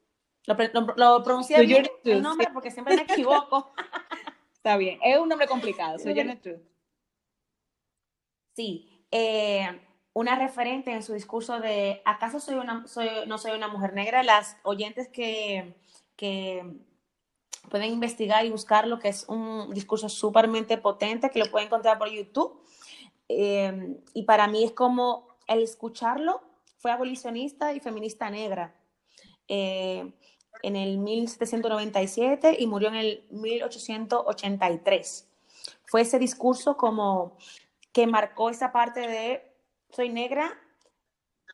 Lo, 0.47 0.57
lo, 0.97 1.23
pronuncié 1.23 1.65
bien 1.65 1.87
el 2.05 2.23
nombre 2.23 2.49
porque 2.53 2.71
siempre 2.71 2.97
me 2.97 3.03
equivoco. 3.11 3.73
Está 4.53 4.77
bien, 4.77 4.99
es 5.03 5.19
un 5.19 5.29
nombre 5.29 5.49
complicado, 5.49 5.99
Sojourner 5.99 6.41
Truth. 6.41 6.63
Sí, 8.55 9.07
eh, 9.11 9.81
una 10.13 10.37
referente 10.37 10.93
en 10.93 11.03
su 11.03 11.13
discurso 11.13 11.61
de 11.61 12.03
¿acaso 12.05 12.39
soy 12.39 12.55
una, 12.55 12.87
soy, 12.87 13.09
no 13.27 13.37
soy 13.39 13.53
una 13.53 13.69
mujer 13.69 13.95
negra? 13.95 14.23
Las 14.23 14.57
oyentes 14.63 15.09
que, 15.09 15.75
que 16.17 16.65
pueden 17.71 17.93
investigar 17.93 18.45
y 18.45 18.51
buscar 18.51 18.87
lo 18.87 18.99
que 18.99 19.09
es 19.09 19.25
un 19.29 19.73
discurso 19.73 20.09
súpermente 20.09 20.79
potente 20.79 21.31
que 21.31 21.39
lo 21.39 21.51
pueden 21.51 21.67
encontrar 21.67 21.99
por 21.99 22.11
YouTube. 22.11 22.61
Eh, 23.29 23.97
y 24.13 24.23
para 24.25 24.47
mí 24.49 24.65
es 24.65 24.73
como 24.73 25.29
el 25.47 25.63
escucharlo, 25.63 26.43
fue 26.79 26.91
abolicionista 26.91 27.73
y 27.73 27.81
feminista 27.81 28.31
negra 28.31 28.75
eh, 29.49 30.13
en 30.63 30.77
el 30.77 30.99
1797 30.99 32.57
y 32.59 32.67
murió 32.67 32.89
en 32.89 32.97
el 32.97 33.25
1883. 33.31 35.29
fue 35.87 36.03
ese 36.03 36.19
discurso 36.19 36.77
como 36.77 37.37
que 37.93 38.07
marcó 38.07 38.51
esa 38.51 38.73
parte 38.73 39.01
de 39.01 39.55
soy 39.91 40.09
negra, 40.09 40.59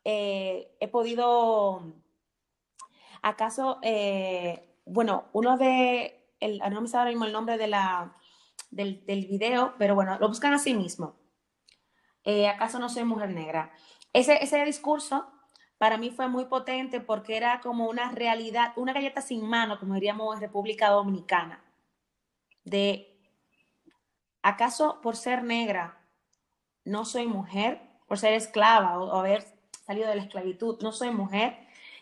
eh, 0.03 0.75
he 0.79 0.87
podido, 0.87 1.81
acaso, 3.21 3.77
eh, 3.83 4.67
bueno, 4.85 5.25
uno 5.33 5.57
de, 5.57 6.27
el, 6.39 6.59
no 6.59 6.81
me 6.81 6.87
sabe 6.87 7.01
ahora 7.01 7.11
mismo 7.11 7.25
el 7.25 7.33
nombre 7.33 7.57
de 7.57 7.67
la, 7.67 8.15
del, 8.71 9.03
video, 9.05 9.75
pero 9.77 9.95
bueno, 9.95 10.17
lo 10.19 10.27
buscan 10.27 10.53
a 10.53 10.59
sí 10.59 10.73
mismo. 10.73 11.15
Eh, 12.23 12.47
¿Acaso 12.47 12.79
no 12.79 12.89
soy 12.89 13.03
mujer 13.03 13.29
negra? 13.29 13.71
Ese, 14.13 14.43
ese 14.43 14.63
discurso 14.65 15.27
para 15.77 15.97
mí 15.97 16.11
fue 16.11 16.27
muy 16.27 16.45
potente 16.45 16.99
porque 16.99 17.35
era 17.37 17.59
como 17.59 17.89
una 17.89 18.11
realidad, 18.11 18.73
una 18.75 18.93
galleta 18.93 19.21
sin 19.21 19.47
mano, 19.47 19.79
como 19.79 19.95
diríamos 19.95 20.35
en 20.35 20.41
República 20.41 20.89
Dominicana, 20.89 21.63
de, 22.63 23.19
¿acaso 24.43 25.01
por 25.01 25.15
ser 25.15 25.43
negra 25.43 25.97
no 26.85 27.05
soy 27.05 27.27
mujer? 27.27 27.81
Por 28.07 28.19
ser 28.19 28.33
esclava 28.33 28.99
o, 28.99 29.19
haber 29.19 29.45
salido 29.85 30.07
de 30.09 30.15
la 30.15 30.23
esclavitud, 30.23 30.79
no 30.81 30.91
soy 30.91 31.11
mujer. 31.11 31.57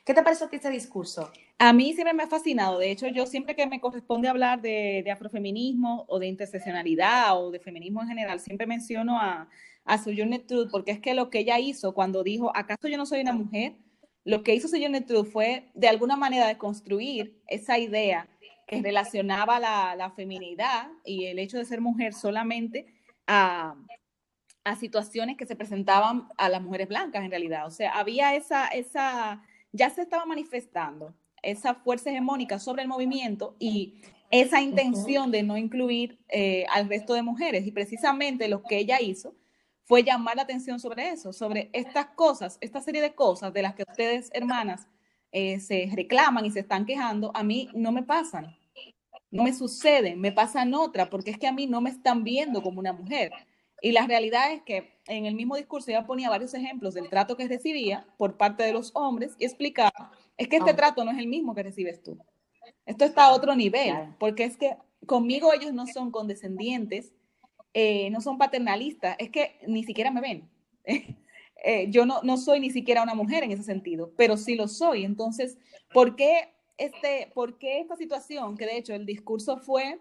¿Qué 0.05 0.13
te 0.13 0.23
ti 0.23 0.55
este 0.55 0.69
discurso? 0.69 1.31
A 1.61 1.73
mí 1.73 1.93
siempre 1.93 2.13
me 2.13 2.23
ha 2.23 2.27
fascinado. 2.27 2.79
De 2.79 2.89
hecho, 2.89 3.07
yo 3.07 3.25
siempre 3.25 3.53
que 3.53 3.67
me 3.67 3.81
corresponde 3.81 4.29
hablar 4.29 4.61
de, 4.61 5.05
afrofeminismo 5.11 6.05
o 6.07 6.17
de 6.17 6.27
interseccionalidad 6.27 7.37
o 7.37 7.51
de 7.51 7.59
feminismo 7.59 8.01
en 8.01 8.07
general, 8.07 8.39
siempre 8.39 8.65
menciono 8.65 9.19
a, 9.19 9.49
a 9.83 9.97
Sojourner 9.97 10.45
Truth, 10.47 10.69
porque 10.71 10.91
es 10.91 10.99
que 11.01 11.13
lo 11.13 11.29
que 11.29 11.39
ella 11.39 11.59
hizo 11.59 11.93
cuando 11.93 12.23
dijo, 12.23 12.49
¿acaso 12.55 12.87
yo 12.87 12.97
no 12.97 13.05
soy 13.05 13.19
una 13.21 13.33
mujer? 13.33 13.75
Lo 14.23 14.41
que 14.41 14.55
hizo 14.55 14.69
Sojourner 14.69 15.05
Truth 15.05 15.27
fue, 15.27 15.69
de 15.73 15.89
alguna 15.89 16.15
manera, 16.15 16.47
de 16.47 16.57
construir 16.57 17.41
esa 17.47 17.77
idea 17.77 18.29
que 18.65 18.81
relacionaba 18.81 19.59
la, 19.59 19.95
la 19.97 20.11
feminidad 20.11 20.87
y 21.03 21.25
el 21.25 21.39
hecho 21.39 21.57
de 21.57 21.65
ser 21.65 21.81
mujer 21.81 22.13
solamente 22.13 22.85
a, 23.27 23.75
a 24.63 24.75
situaciones 24.77 25.35
que 25.35 25.45
se 25.45 25.57
presentaban 25.57 26.29
a 26.37 26.47
las 26.47 26.61
mujeres 26.61 26.87
blancas 26.87 27.25
en 27.25 27.31
realidad. 27.31 27.67
O 27.67 27.71
sea, 27.71 27.91
había 27.91 28.33
esa, 28.35 28.67
esa, 28.67 29.43
ya 29.73 29.89
se 29.89 30.03
estaba 30.03 30.25
manifestando 30.25 31.13
esa 31.43 31.75
fuerza 31.75 32.09
hegemónica 32.09 32.59
sobre 32.59 32.83
el 32.83 32.87
movimiento 32.87 33.55
y 33.59 34.01
esa 34.31 34.61
intención 34.61 35.31
de 35.31 35.43
no 35.43 35.57
incluir 35.57 36.19
eh, 36.29 36.65
al 36.69 36.87
resto 36.87 37.13
de 37.13 37.23
mujeres. 37.23 37.65
Y 37.65 37.71
precisamente 37.71 38.47
lo 38.47 38.61
que 38.63 38.77
ella 38.77 39.01
hizo 39.01 39.35
fue 39.85 40.03
llamar 40.03 40.35
la 40.35 40.43
atención 40.43 40.79
sobre 40.79 41.09
eso, 41.09 41.33
sobre 41.33 41.69
estas 41.73 42.07
cosas, 42.09 42.57
esta 42.61 42.79
serie 42.79 43.01
de 43.01 43.15
cosas 43.15 43.51
de 43.53 43.63
las 43.63 43.73
que 43.73 43.85
ustedes, 43.89 44.29
hermanas, 44.33 44.87
eh, 45.31 45.59
se 45.59 45.89
reclaman 45.95 46.45
y 46.45 46.51
se 46.51 46.59
están 46.59 46.85
quejando, 46.85 47.31
a 47.33 47.43
mí 47.43 47.69
no 47.73 47.91
me 47.91 48.03
pasan, 48.03 48.55
no 49.31 49.43
me 49.43 49.53
suceden, 49.53 50.19
me 50.19 50.31
pasan 50.31 50.73
otra, 50.73 51.09
porque 51.09 51.31
es 51.31 51.37
que 51.37 51.47
a 51.47 51.51
mí 51.51 51.67
no 51.67 51.81
me 51.81 51.89
están 51.89 52.23
viendo 52.23 52.61
como 52.61 52.79
una 52.79 52.93
mujer. 52.93 53.31
Y 53.81 53.91
la 53.91 54.05
realidad 54.05 54.51
es 54.51 54.61
que 54.63 54.99
en 55.07 55.25
el 55.25 55.35
mismo 55.35 55.55
discurso 55.55 55.89
ella 55.89 56.05
ponía 56.05 56.29
varios 56.29 56.53
ejemplos 56.53 56.93
del 56.93 57.09
trato 57.09 57.37
que 57.37 57.47
recibía 57.47 58.05
por 58.17 58.37
parte 58.37 58.63
de 58.63 58.73
los 58.73 58.91
hombres 58.95 59.35
y 59.39 59.45
explicaba, 59.45 60.11
es 60.37 60.47
que 60.47 60.57
este 60.57 60.73
trato 60.73 61.03
no 61.03 61.11
es 61.11 61.17
el 61.17 61.27
mismo 61.27 61.55
que 61.55 61.63
recibes 61.63 62.01
tú. 62.03 62.17
Esto 62.85 63.05
está 63.05 63.25
a 63.25 63.33
otro 63.33 63.55
nivel, 63.55 63.93
porque 64.19 64.43
es 64.43 64.57
que 64.57 64.75
conmigo 65.05 65.53
ellos 65.53 65.73
no 65.73 65.87
son 65.87 66.11
condescendientes, 66.11 67.13
eh, 67.73 68.09
no 68.09 68.21
son 68.21 68.37
paternalistas, 68.37 69.15
es 69.19 69.29
que 69.29 69.59
ni 69.67 69.83
siquiera 69.83 70.11
me 70.11 70.21
ven. 70.21 70.49
Eh, 71.61 71.87
yo 71.89 72.05
no, 72.05 72.21
no 72.23 72.37
soy 72.37 72.61
ni 72.61 72.69
siquiera 72.69 73.03
una 73.03 73.15
mujer 73.15 73.43
en 73.43 73.51
ese 73.51 73.63
sentido, 73.63 74.13
pero 74.15 74.37
sí 74.37 74.55
lo 74.55 74.69
soy. 74.69 75.03
Entonces, 75.03 75.57
¿por 75.93 76.15
qué, 76.15 76.53
este, 76.77 77.29
¿por 77.33 77.57
qué 77.57 77.81
esta 77.81 77.97
situación? 77.97 78.55
Que 78.55 78.65
de 78.65 78.77
hecho 78.77 78.93
el 78.93 79.05
discurso 79.05 79.57
fue 79.57 79.99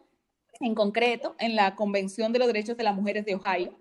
en 0.61 0.75
concreto 0.75 1.35
en 1.39 1.57
la 1.57 1.75
Convención 1.75 2.33
de 2.33 2.39
los 2.39 2.49
Derechos 2.49 2.77
de 2.77 2.85
las 2.85 2.95
Mujeres 2.95 3.25
de 3.25 3.35
Ohio. 3.35 3.77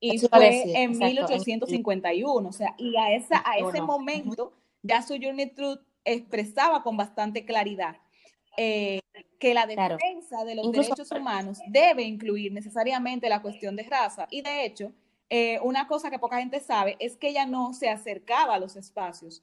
Y 0.00 0.18
fue 0.18 0.82
en 0.82 0.96
1851, 0.98 2.48
o 2.48 2.52
sea, 2.52 2.74
y 2.78 2.96
a, 2.96 3.12
esa, 3.14 3.42
a 3.44 3.58
ese 3.58 3.82
momento 3.82 4.52
ya 4.82 5.02
Sojourner 5.02 5.54
Truth 5.54 5.80
expresaba 6.04 6.82
con 6.82 6.96
bastante 6.96 7.44
claridad 7.44 7.96
eh, 8.56 9.00
que 9.38 9.54
la 9.54 9.66
defensa 9.66 10.44
de 10.44 10.54
los 10.54 10.70
derechos 10.70 11.10
humanos 11.10 11.58
debe 11.68 12.02
incluir 12.02 12.52
necesariamente 12.52 13.28
la 13.28 13.42
cuestión 13.42 13.76
de 13.76 13.82
raza. 13.82 14.26
Y 14.30 14.42
de 14.42 14.64
hecho, 14.64 14.92
eh, 15.28 15.58
una 15.62 15.86
cosa 15.86 16.10
que 16.10 16.18
poca 16.18 16.38
gente 16.38 16.60
sabe 16.60 16.96
es 16.98 17.16
que 17.16 17.28
ella 17.28 17.46
no 17.46 17.72
se 17.72 17.88
acercaba 17.88 18.54
a 18.54 18.58
los 18.58 18.76
espacios. 18.76 19.42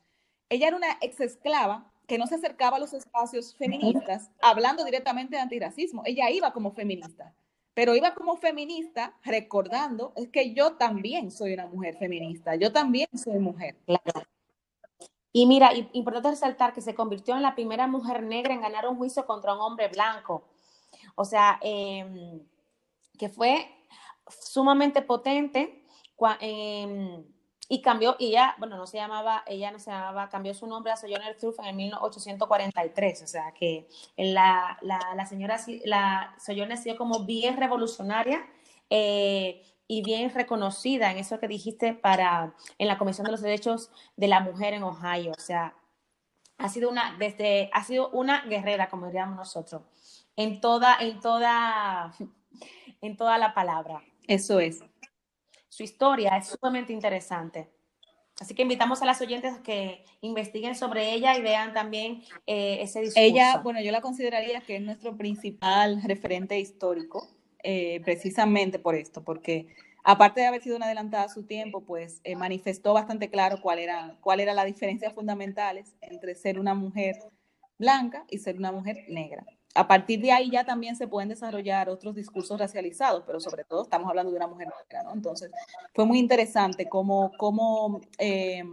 Ella 0.50 0.68
era 0.68 0.78
una 0.78 0.98
ex 1.02 1.20
esclava 1.20 1.92
que 2.08 2.18
no 2.18 2.28
se 2.28 2.36
acercaba 2.36 2.78
a 2.78 2.80
los 2.80 2.94
espacios 2.94 3.56
feministas 3.56 4.32
hablando 4.42 4.84
directamente 4.84 5.36
de 5.36 5.42
antirracismo. 5.42 6.04
Ella 6.06 6.30
iba 6.30 6.52
como 6.54 6.72
feminista, 6.72 7.34
pero 7.74 7.96
iba 7.96 8.14
como 8.14 8.38
feminista 8.38 9.16
recordando 9.24 10.14
es 10.16 10.30
que 10.30 10.54
yo 10.54 10.74
también 10.74 11.32
soy 11.32 11.54
una 11.54 11.68
mujer 11.68 11.98
feminista, 11.98 12.56
yo 12.56 12.72
también 12.72 13.08
soy 13.14 13.40
mujer. 13.40 13.78
Claro. 13.86 14.28
Y 15.34 15.46
mira, 15.46 15.72
importante 15.94 16.32
resaltar 16.32 16.74
que 16.74 16.82
se 16.82 16.94
convirtió 16.94 17.36
en 17.36 17.42
la 17.42 17.56
primera 17.56 17.88
mujer 17.88 18.22
negra 18.24 18.54
en 18.54 18.62
ganar 18.62 18.88
un 18.88 18.98
juicio 18.98 19.26
contra 19.26 19.54
un 19.54 19.62
hombre 19.62 19.88
blanco. 19.88 20.44
O 21.16 21.24
sea, 21.24 21.58
em, 21.62 22.42
que 23.18 23.30
fue 23.30 23.68
sumamente 24.28 25.02
potente 25.02 25.86
em, 26.40 27.24
y 27.72 27.82
cambió, 27.82 28.18
y 28.20 28.32
ella, 28.32 28.54
bueno, 28.58 28.76
no 28.76 28.86
se 28.86 28.98
llamaba, 28.98 29.46
ella 29.48 29.72
no 29.72 29.80
se 29.80 29.92
llamaba, 29.92 30.28
cambió 30.28 30.54
su 30.54 30.68
nombre 30.68 30.92
a 30.92 30.98
Sojourner 30.98 31.38
Truth 31.38 31.56
en 31.64 31.74
1843. 31.78 33.22
O 33.22 33.28
sea, 33.28 33.54
que 33.54 33.88
la, 34.18 34.78
la, 34.82 35.00
la 35.16 35.26
señora, 35.26 35.58
la 35.86 36.36
Sojourner 36.38 36.74
ha 36.74 36.82
sido 36.82 36.98
como 36.98 37.24
bien 37.24 37.56
revolucionaria. 37.56 38.46
Eh, 38.90 39.64
y 39.88 40.04
bien 40.04 40.34
reconocida 40.34 41.12
en 41.12 41.18
eso 41.18 41.40
que 41.40 41.48
dijiste 41.48 41.94
para 41.94 42.56
en 42.78 42.88
la 42.90 42.98
Comisión 42.98 43.26
de 43.26 43.32
los 43.32 43.42
Derechos 43.42 43.90
de 44.18 44.28
la 44.28 44.42
Mujer 44.42 44.74
en 44.74 44.84
Ohio. 44.84 45.32
O 45.32 45.42
sea, 45.42 45.74
ha 46.58 46.68
sido 46.68 46.90
una 46.90 47.16
desde 47.18 47.70
ha 47.72 47.86
sido 47.86 48.10
una 48.10 48.42
guerrera, 48.42 48.90
como 48.90 49.06
diríamos 49.06 49.38
nosotros, 49.38 49.84
en 50.36 50.60
toda 50.60 50.98
en 51.00 51.22
toda 51.22 52.14
en 53.02 53.16
toda 53.16 53.38
la 53.38 53.54
palabra. 53.54 54.02
Eso 54.28 54.60
es. 54.60 54.84
Su 55.72 55.84
historia 55.84 56.36
es 56.36 56.48
sumamente 56.48 56.92
interesante. 56.92 57.70
Así 58.42 58.54
que 58.54 58.64
invitamos 58.64 59.02
a 59.02 59.06
las 59.06 59.22
oyentes 59.22 59.58
que 59.60 60.04
investiguen 60.20 60.76
sobre 60.76 61.14
ella 61.14 61.38
y 61.38 61.42
vean 61.42 61.74
también 61.74 62.24
eh, 62.46 62.80
ese 62.82 63.00
discurso. 63.00 63.22
Ella, 63.22 63.62
bueno, 63.64 63.80
yo 63.82 63.90
la 63.94 64.02
consideraría 64.02 64.60
que 64.60 64.76
es 64.76 64.82
nuestro 64.82 65.16
principal 65.16 66.04
referente 66.04 66.60
histórico 66.60 67.30
eh, 67.64 68.02
precisamente 68.04 68.80
por 68.80 68.96
esto, 68.96 69.24
porque 69.24 69.74
aparte 70.04 70.42
de 70.42 70.48
haber 70.48 70.62
sido 70.62 70.76
una 70.76 70.88
adelantada 70.88 71.24
a 71.24 71.30
su 71.30 71.44
tiempo, 71.44 71.86
pues 71.86 72.20
eh, 72.26 72.36
manifestó 72.36 72.94
bastante 72.94 73.30
claro 73.30 73.62
cuál 73.62 73.80
era, 73.80 74.18
cuál 74.20 74.42
era 74.42 74.54
la 74.54 74.66
diferencia 74.66 75.12
fundamentales 75.12 75.96
entre 76.02 76.36
ser 76.36 76.60
una 76.60 76.74
mujer 76.74 77.16
blanca 77.80 78.26
y 78.30 78.40
ser 78.40 78.58
una 78.58 78.74
mujer 78.74 79.06
negra. 79.08 79.46
A 79.74 79.88
partir 79.88 80.22
de 80.22 80.32
ahí 80.32 80.50
ya 80.52 80.66
también 80.66 80.96
se 80.96 81.08
pueden 81.08 81.30
desarrollar 81.30 81.90
otros 81.90 82.14
discursos 82.16 82.60
racializados, 82.60 83.24
pero 83.26 83.40
sobre 83.40 83.64
todo 83.64 83.84
estamos 83.84 84.10
hablando 84.10 84.32
de 84.32 84.38
una 84.38 84.48
mujer 84.48 84.68
negra, 84.68 85.04
¿no? 85.04 85.14
Entonces, 85.14 85.50
fue 85.94 86.06
muy 86.06 86.20
interesante 86.20 86.90
cómo, 86.90 87.32
cómo, 87.38 88.02
eh, 88.18 88.66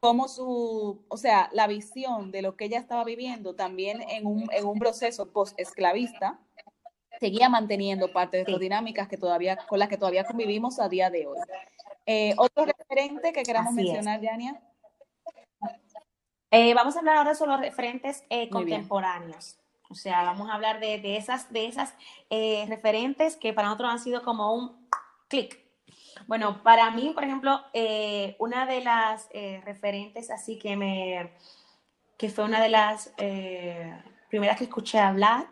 cómo 0.00 0.26
su, 0.26 1.04
o 1.08 1.16
sea, 1.16 1.48
la 1.52 1.68
visión 1.68 2.32
de 2.32 2.42
lo 2.42 2.56
que 2.56 2.64
ella 2.64 2.78
estaba 2.78 3.04
viviendo 3.04 3.54
también 3.54 4.02
en 4.08 4.26
un, 4.26 4.48
en 4.52 4.66
un 4.66 4.78
proceso 4.80 5.32
post-esclavista, 5.32 6.40
seguía 7.20 7.48
manteniendo 7.48 8.12
parte 8.12 8.38
de 8.38 8.42
estas 8.42 8.58
dinámicas 8.58 9.06
que 9.06 9.16
todavía, 9.16 9.56
con 9.68 9.78
las 9.78 9.88
que 9.88 9.96
todavía 9.96 10.24
convivimos 10.24 10.80
a 10.80 10.88
día 10.88 11.08
de 11.08 11.28
hoy. 11.28 11.38
Eh, 12.06 12.34
¿Otro 12.36 12.66
referente 12.66 13.32
que 13.32 13.44
queramos 13.44 13.72
mencionar, 13.72 14.20
Yania? 14.20 14.60
Eh, 16.50 16.74
vamos 16.74 16.96
a 16.96 16.98
hablar 16.98 17.16
ahora 17.18 17.34
sobre 17.34 17.52
los 17.52 17.60
referentes 17.60 18.24
contemporáneos. 18.50 19.56
O 19.88 19.94
sea, 19.94 20.24
vamos 20.24 20.50
a 20.50 20.54
hablar 20.54 20.80
de, 20.80 20.98
de 20.98 21.16
esas, 21.16 21.52
de 21.52 21.66
esas 21.66 21.94
referentes 22.68 23.36
que 23.36 23.52
para 23.52 23.68
nosotros 23.68 23.90
han 23.90 23.98
sido 23.98 24.22
como 24.22 24.54
un 24.54 24.88
clic. 25.28 25.62
Bueno, 26.26 26.62
para 26.62 26.90
mí, 26.90 27.10
por 27.14 27.24
ejemplo, 27.24 27.60
una 28.38 28.66
de 28.66 28.80
las 28.82 29.28
referentes 29.64 30.30
así 30.30 30.58
que 30.58 30.76
me, 30.76 31.32
que 32.16 32.30
fue 32.30 32.44
una 32.44 32.60
de 32.60 32.70
las 32.70 33.12
primeras 34.28 34.56
que 34.56 34.64
escuché 34.64 34.98
hablar, 34.98 35.46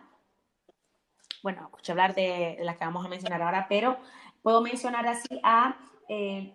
bueno, 1.42 1.62
escuché 1.64 1.92
hablar 1.92 2.14
de, 2.14 2.58
las 2.60 2.76
que 2.76 2.84
vamos 2.84 3.04
a 3.04 3.08
mencionar 3.08 3.42
ahora, 3.42 3.66
pero 3.68 3.98
puedo 4.42 4.60
mencionar 4.60 5.06
así 5.06 5.40
a 5.42 5.76
eh, 6.08 6.54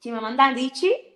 Chimamanda 0.00 0.46
Adichie, 0.46 1.11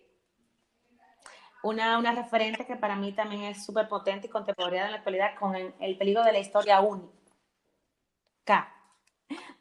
una, 1.66 1.98
una 1.98 2.12
referente 2.12 2.64
que 2.64 2.76
para 2.76 2.96
mí 2.96 3.12
también 3.12 3.42
es 3.42 3.64
súper 3.64 3.88
potente 3.88 4.26
y 4.26 4.30
contemporánea 4.30 4.86
en 4.86 4.90
la 4.92 4.96
actualidad 4.98 5.38
con 5.38 5.54
el, 5.54 5.98
peligro 5.98 6.22
de 6.22 6.32
la 6.32 6.38
historia 6.38 6.80
única. 6.80 8.72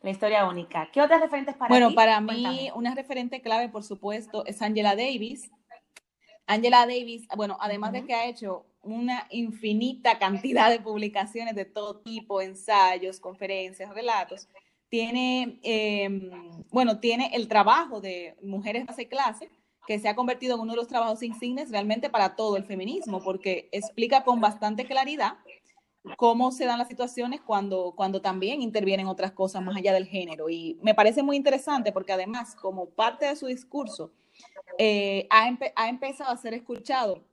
La 0.02 0.10
historia 0.12 0.48
única. 0.48 0.90
¿Qué 0.92 1.02
otras 1.02 1.22
referentes 1.22 1.56
para 1.56 1.70
Bueno, 1.70 1.94
para 1.96 2.22
mí, 2.22 2.70
una 2.76 2.94
referente 2.94 3.42
clave, 3.42 3.70
por 3.70 3.84
supuesto, 3.84 4.46
es 4.46 4.62
Angela 4.62 4.96
Davis. 4.96 5.50
Angela 6.46 6.82
Davis, 6.82 7.28
bueno, 7.36 7.58
además 7.60 7.92
de 7.92 8.06
que 8.06 8.14
ha 8.14 8.26
hecho 8.26 8.68
una 8.84 9.26
infinita 9.32 10.20
cantidad 10.20 10.70
de 10.70 10.80
publicaciones 10.80 11.56
de 11.56 11.66
todo 11.66 12.02
tipo, 12.02 12.42
ensayos, 12.42 13.20
conferencias, 13.20 13.94
relatos. 13.94 14.48
tiene, 14.88 15.60
em, 15.64 16.30
bueno, 16.70 17.00
tiene 17.00 17.32
el 17.34 17.48
trabajo 17.48 18.00
de 18.00 18.38
Mujeres 18.44 18.86
Hace 18.88 19.08
Clase, 19.08 19.50
que 19.88 20.00
se 20.00 20.08
ha 20.08 20.16
convertido 20.16 20.56
en 20.56 20.62
uno 20.62 20.74
de 20.74 20.78
los 20.78 20.88
trabajos 20.88 21.24
insignes 21.24 21.70
realmente 21.70 22.10
para 22.10 22.36
todo 22.36 22.58
el 22.58 22.64
feminismo, 22.64 23.22
porque 23.24 23.70
explica 23.72 24.24
con 24.24 24.42
bastante 24.42 24.86
claridad 24.86 25.38
cómo 26.18 26.52
se 26.52 26.66
dan 26.66 26.80
las 26.80 26.88
situaciones 26.88 27.42
cuando, 27.42 27.94
cuando 27.96 28.22
también 28.22 28.62
intervienen 28.62 29.08
otras 29.08 29.32
cosas 29.32 29.64
más 29.64 29.76
allá 29.76 29.94
del 29.94 30.08
género. 30.08 30.50
Y 30.50 30.78
me 30.82 30.94
parece 30.94 31.24
muy 31.24 31.36
interesante 31.36 31.92
porque 31.92 32.14
además, 32.14 32.56
como 32.56 32.90
parte 32.90 33.26
de 33.26 33.36
su 33.36 33.48
discurso, 33.48 34.12
eh, 34.78 35.28
ha, 35.30 35.50
ha, 35.76 35.90
empezado 35.90 36.32
a 36.32 36.38
ser 36.38 36.54
escuchado 36.54 37.24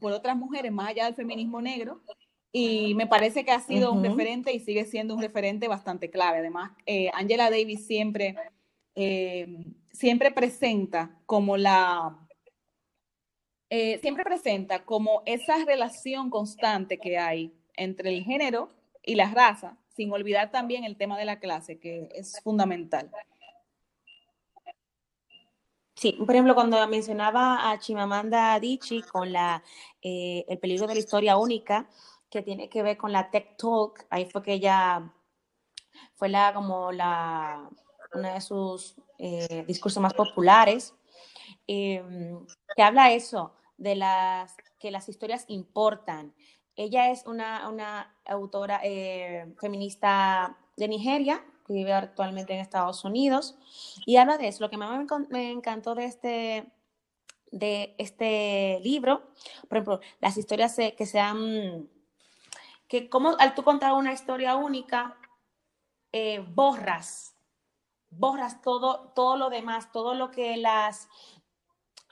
por 0.00 0.12
otras 0.12 0.36
mujeres 0.36 0.72
más 0.72 0.88
allá 0.88 1.06
del 1.06 1.14
feminismo 1.14 1.60
negro 1.60 2.00
y 2.52 2.94
me 2.94 3.06
parece 3.06 3.44
que 3.44 3.50
ha 3.50 3.60
sido 3.60 3.92
un 3.92 4.04
referente 4.04 4.52
y 4.52 4.60
sigue 4.60 4.84
siendo 4.84 5.14
un 5.14 5.22
referente 5.22 5.68
bastante 5.68 6.10
clave. 6.10 6.38
Además, 6.38 6.72
eh, 6.84 7.10
Angela 7.14 7.50
Davis 7.50 7.86
siempre, 7.86 8.36
eh, 8.94 9.64
siempre 9.92 10.30
presenta 10.30 11.18
como 11.26 11.56
la... 11.56 12.18
siempre 13.70 14.24
presenta 14.24 14.84
como 14.84 15.22
esa 15.26 15.64
relación 15.64 16.30
constante 16.30 16.98
que 16.98 17.18
hay 17.18 17.54
entre 17.76 18.10
el 18.10 18.24
género 18.24 18.70
y 19.02 19.14
la 19.14 19.30
raza, 19.30 19.76
sin 19.94 20.12
olvidar 20.12 20.50
también 20.50 20.84
el 20.84 20.96
tema 20.96 21.18
de 21.18 21.24
la 21.24 21.40
clase, 21.40 21.78
que 21.78 22.08
es 22.14 22.40
fundamental. 22.42 23.10
Sí, 26.02 26.14
por 26.14 26.30
ejemplo, 26.34 26.56
cuando 26.56 26.84
mencionaba 26.88 27.70
a 27.70 27.78
Chimamanda 27.78 28.54
Adichie 28.54 29.02
con 29.02 29.32
la, 29.32 29.62
eh, 30.00 30.44
el 30.48 30.58
peligro 30.58 30.88
de 30.88 30.94
la 30.94 31.00
historia 31.00 31.36
única, 31.36 31.88
que 32.28 32.42
tiene 32.42 32.68
que 32.68 32.82
ver 32.82 32.96
con 32.96 33.12
la 33.12 33.30
Tech 33.30 33.56
Talk, 33.56 34.06
ahí 34.10 34.24
fue 34.24 34.42
que 34.42 34.54
ella 34.54 35.12
fue 36.14 36.28
la 36.28 36.52
como 36.54 36.90
la 36.90 37.70
una 38.14 38.34
de 38.34 38.40
sus 38.40 38.96
eh, 39.24 39.64
discursos 39.68 40.02
más 40.02 40.14
populares, 40.14 40.96
em, 41.68 42.44
que 42.74 42.82
habla 42.82 43.12
eso, 43.12 43.54
de 43.76 43.94
las 43.94 44.56
que 44.80 44.90
las 44.90 45.08
historias 45.08 45.44
importan. 45.46 46.34
Ella 46.74 47.08
es 47.12 47.24
una, 47.26 47.68
una 47.68 48.16
autora 48.24 48.80
eh, 48.82 49.54
feminista 49.60 50.58
de 50.76 50.88
Nigeria, 50.88 51.44
que 51.64 51.72
vive 51.72 51.92
actualmente 51.92 52.52
en 52.52 52.58
Estados 52.58 53.04
Unidos, 53.04 53.56
y 54.06 54.16
habla 54.16 54.38
de 54.38 54.48
eso. 54.48 54.64
Lo 54.64 54.70
que 54.70 54.76
más 54.76 55.06
me 55.30 55.52
encantó 55.52 55.94
de 55.94 56.06
este, 56.06 56.72
de 57.52 57.94
este 57.98 58.80
libro, 58.82 59.30
por 59.68 59.78
ejemplo, 59.78 60.00
las 60.18 60.36
historias 60.36 60.74
que 60.74 61.06
sean, 61.06 61.88
que 62.88 63.08
como 63.08 63.36
al 63.38 63.54
tú 63.54 63.62
contar 63.62 63.92
una 63.92 64.12
historia 64.12 64.56
única, 64.56 65.16
eh, 66.10 66.44
borras, 66.54 67.31
borras 68.12 68.62
todo, 68.62 69.12
todo 69.14 69.36
lo 69.36 69.50
demás, 69.50 69.90
todo 69.92 70.14
lo 70.14 70.30
que 70.30 70.56
las, 70.56 71.08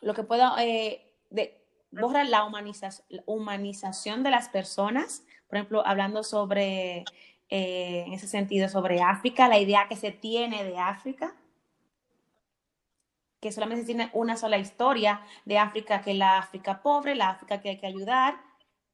lo 0.00 0.14
que 0.14 0.22
pueda, 0.22 0.54
eh, 0.58 1.14
de, 1.30 1.62
borra 1.90 2.24
la 2.24 2.44
humanización 3.26 4.22
de 4.22 4.30
las 4.30 4.48
personas, 4.48 5.24
por 5.48 5.58
ejemplo, 5.58 5.86
hablando 5.86 6.22
sobre 6.22 7.04
eh, 7.48 8.04
en 8.06 8.12
ese 8.12 8.28
sentido 8.28 8.68
sobre 8.68 9.02
África, 9.02 9.48
la 9.48 9.58
idea 9.58 9.88
que 9.88 9.96
se 9.96 10.12
tiene 10.12 10.62
de 10.62 10.78
África, 10.78 11.34
que 13.40 13.50
solamente 13.50 13.82
se 13.82 13.86
tiene 13.86 14.10
una 14.12 14.36
sola 14.36 14.58
historia 14.58 15.22
de 15.44 15.58
África, 15.58 16.00
que 16.00 16.12
es 16.12 16.16
la 16.16 16.38
África 16.38 16.82
pobre, 16.82 17.16
la 17.16 17.30
África 17.30 17.60
que 17.60 17.70
hay 17.70 17.78
que 17.78 17.86
ayudar, 17.86 18.40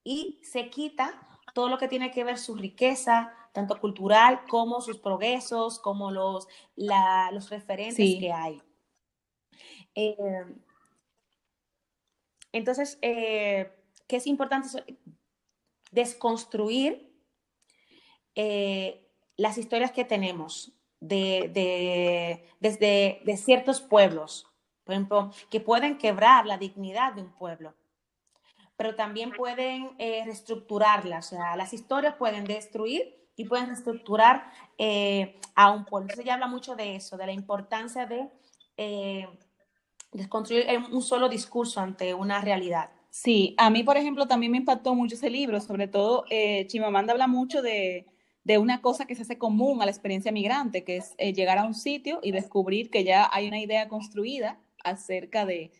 y 0.02 0.40
se 0.42 0.70
quita 0.70 1.20
todo 1.54 1.68
lo 1.68 1.78
que 1.78 1.88
tiene 1.88 2.10
que 2.10 2.24
ver 2.24 2.38
su 2.38 2.54
riqueza, 2.54 3.32
tanto 3.52 3.80
cultural 3.80 4.44
como 4.48 4.80
sus 4.80 4.98
progresos, 4.98 5.78
como 5.78 6.10
los, 6.10 6.46
los 6.76 7.50
referentes 7.50 7.96
que 7.96 8.32
hay. 8.32 8.62
Eh, 9.94 10.44
entonces, 12.52 12.98
eh, 13.02 13.72
¿qué 14.06 14.16
es 14.16 14.26
importante? 14.26 14.68
Desconstruir 15.90 17.10
eh, 18.34 19.08
las 19.36 19.56
historias 19.56 19.92
que 19.92 20.04
tenemos 20.04 20.72
de, 21.00 21.50
desde 22.60 23.22
de 23.24 23.36
ciertos 23.36 23.80
pueblos, 23.80 24.46
por 24.84 24.94
ejemplo, 24.94 25.32
que 25.50 25.60
pueden 25.60 25.98
quebrar 25.98 26.46
la 26.46 26.58
dignidad 26.58 27.14
de 27.14 27.22
un 27.22 27.32
pueblo, 27.32 27.74
pero 28.76 28.94
también 28.94 29.32
pueden 29.32 29.90
eh, 29.98 30.22
reestructurarla, 30.24 31.18
o 31.18 31.22
sea, 31.22 31.56
las 31.56 31.72
historias 31.72 32.14
pueden 32.16 32.44
destruir 32.44 33.16
y 33.36 33.44
pueden 33.44 33.66
reestructurar 33.66 34.50
eh, 34.78 35.38
a 35.54 35.70
un 35.70 35.84
pueblo. 35.84 36.04
Entonces 36.04 36.24
ella 36.24 36.34
habla 36.34 36.46
mucho 36.46 36.76
de 36.76 36.96
eso, 36.96 37.16
de 37.16 37.26
la 37.26 37.32
importancia 37.32 38.06
de 38.06 38.28
desconstruir 40.12 40.66
un 40.92 41.02
solo 41.02 41.28
discurso 41.28 41.80
ante 41.80 42.12
una 42.12 42.40
realidad. 42.40 42.90
Sí, 43.10 43.54
a 43.56 43.70
mí, 43.70 43.82
por 43.82 43.96
ejemplo, 43.96 44.26
también 44.26 44.52
me 44.52 44.58
impactó 44.58 44.94
mucho 44.94 45.14
ese 45.14 45.30
libro, 45.30 45.60
sobre 45.60 45.88
todo 45.88 46.24
Chimamanda 46.66 47.12
habla 47.12 47.26
mucho 47.26 47.62
de, 47.62 48.06
de 48.46 48.58
una 48.58 48.80
cosa 48.80 49.06
que 49.06 49.16
se 49.16 49.22
hace 49.22 49.38
común 49.38 49.82
a 49.82 49.86
la 49.86 49.90
experiencia 49.90 50.30
migrante, 50.30 50.84
que 50.84 50.98
es 50.98 51.16
eh, 51.18 51.32
llegar 51.32 51.58
a 51.58 51.64
un 51.64 51.74
sitio 51.74 52.20
y 52.22 52.30
descubrir 52.30 52.90
que 52.90 53.02
ya 53.02 53.28
hay 53.32 53.48
una 53.48 53.58
idea 53.58 53.88
construida 53.88 54.60
acerca 54.84 55.44
de, 55.44 55.72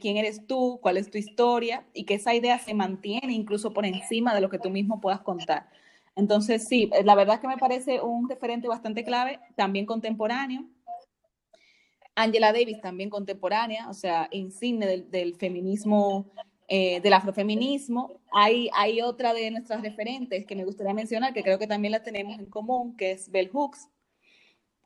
quién 0.00 0.16
eres 0.16 0.46
tú, 0.46 0.78
cuál 0.82 0.96
es 0.96 1.10
tu 1.10 1.18
historia, 1.18 1.86
y 1.92 2.04
que 2.04 2.14
esa 2.14 2.34
idea 2.34 2.58
se 2.58 2.74
mantiene 2.74 3.32
incluso 3.32 3.72
por 3.72 3.86
encima 3.86 4.34
de 4.34 4.40
lo 4.40 4.50
que 4.50 4.58
tú 4.58 4.70
mismo 4.70 5.00
puedas 5.00 5.20
contar. 5.20 5.68
Entonces, 6.16 6.66
sí, 6.66 6.90
la 7.04 7.14
verdad 7.14 7.36
es 7.36 7.40
que 7.40 7.48
me 7.48 7.58
parece 7.58 8.00
un 8.00 8.28
referente 8.28 8.68
bastante 8.68 9.04
clave, 9.04 9.38
también 9.56 9.86
contemporáneo. 9.86 10.64
Angela 12.16 12.52
Davis 12.52 12.80
también 12.80 13.10
contemporánea, 13.10 13.88
o 13.88 13.94
sea, 13.94 14.28
insigne 14.32 14.86
del, 14.86 15.10
del 15.10 15.36
feminismo 15.36 16.26
eh, 16.70 17.00
del 17.00 17.14
afrofeminismo. 17.14 18.20
Hay, 18.30 18.68
hay 18.74 19.00
otra 19.00 19.32
de 19.32 19.50
nuestras 19.50 19.80
referentes 19.80 20.44
que 20.44 20.54
me 20.54 20.66
gustaría 20.66 20.92
mencionar, 20.92 21.32
que 21.32 21.42
creo 21.42 21.58
que 21.58 21.66
también 21.66 21.92
la 21.92 22.02
tenemos 22.02 22.38
en 22.38 22.44
común, 22.44 22.94
que 22.94 23.12
es 23.12 23.30
Bell 23.30 23.48
Hooks. 23.48 23.88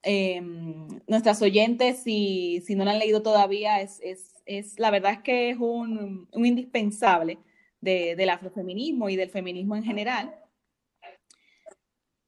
Em, 0.03 0.89
nuestras 1.07 1.41
oyentes, 1.43 2.03
si, 2.03 2.61
si, 2.67 2.75
no 2.75 2.85
la 2.85 2.93
han 2.93 2.99
leído 2.99 3.23
todavía, 3.23 3.81
es, 3.81 4.01
es, 4.03 4.43
es 4.47 4.79
la 4.79 4.91
verdad 4.91 5.13
es 5.13 5.21
que 5.21 5.51
es 5.51 5.59
un, 5.59 6.29
un 6.33 6.47
indispensable 6.47 7.39
de, 7.81 8.17
del 8.17 8.31
afrofeminismo 8.31 9.09
y 9.09 9.17
del 9.17 9.31
feminismo 9.31 9.77
en 9.77 9.85
general. 9.85 10.35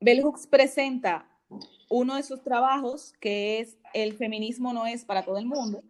Bell 0.01 0.23
Hooks 0.23 0.47
presenta 0.47 1.29
uno 1.89 2.17
de 2.17 2.23
sus 2.23 2.43
trabajos 2.43 3.13
que 3.21 3.61
es 3.61 3.79
El 3.93 4.15
feminismo 4.15 4.73
no 4.73 4.87
es 4.87 5.05
para 5.05 5.25
todo 5.25 5.39
el 5.39 5.47
mundo, 5.47 5.83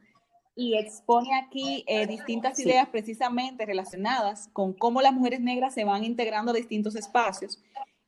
y 0.56 0.76
expone 0.76 1.34
aquí 1.34 1.84
eh, 1.86 2.06
distintas 2.06 2.58
ideas 2.60 2.88
precisamente 2.88 3.66
relacionadas 3.66 4.48
con 4.52 4.72
cómo 4.72 5.02
las 5.02 5.12
mujeres 5.12 5.40
negras 5.40 5.74
se 5.74 5.84
van 5.84 6.04
integrando 6.04 6.52
a 6.52 6.54
distintos 6.54 6.94
espacios 6.94 7.60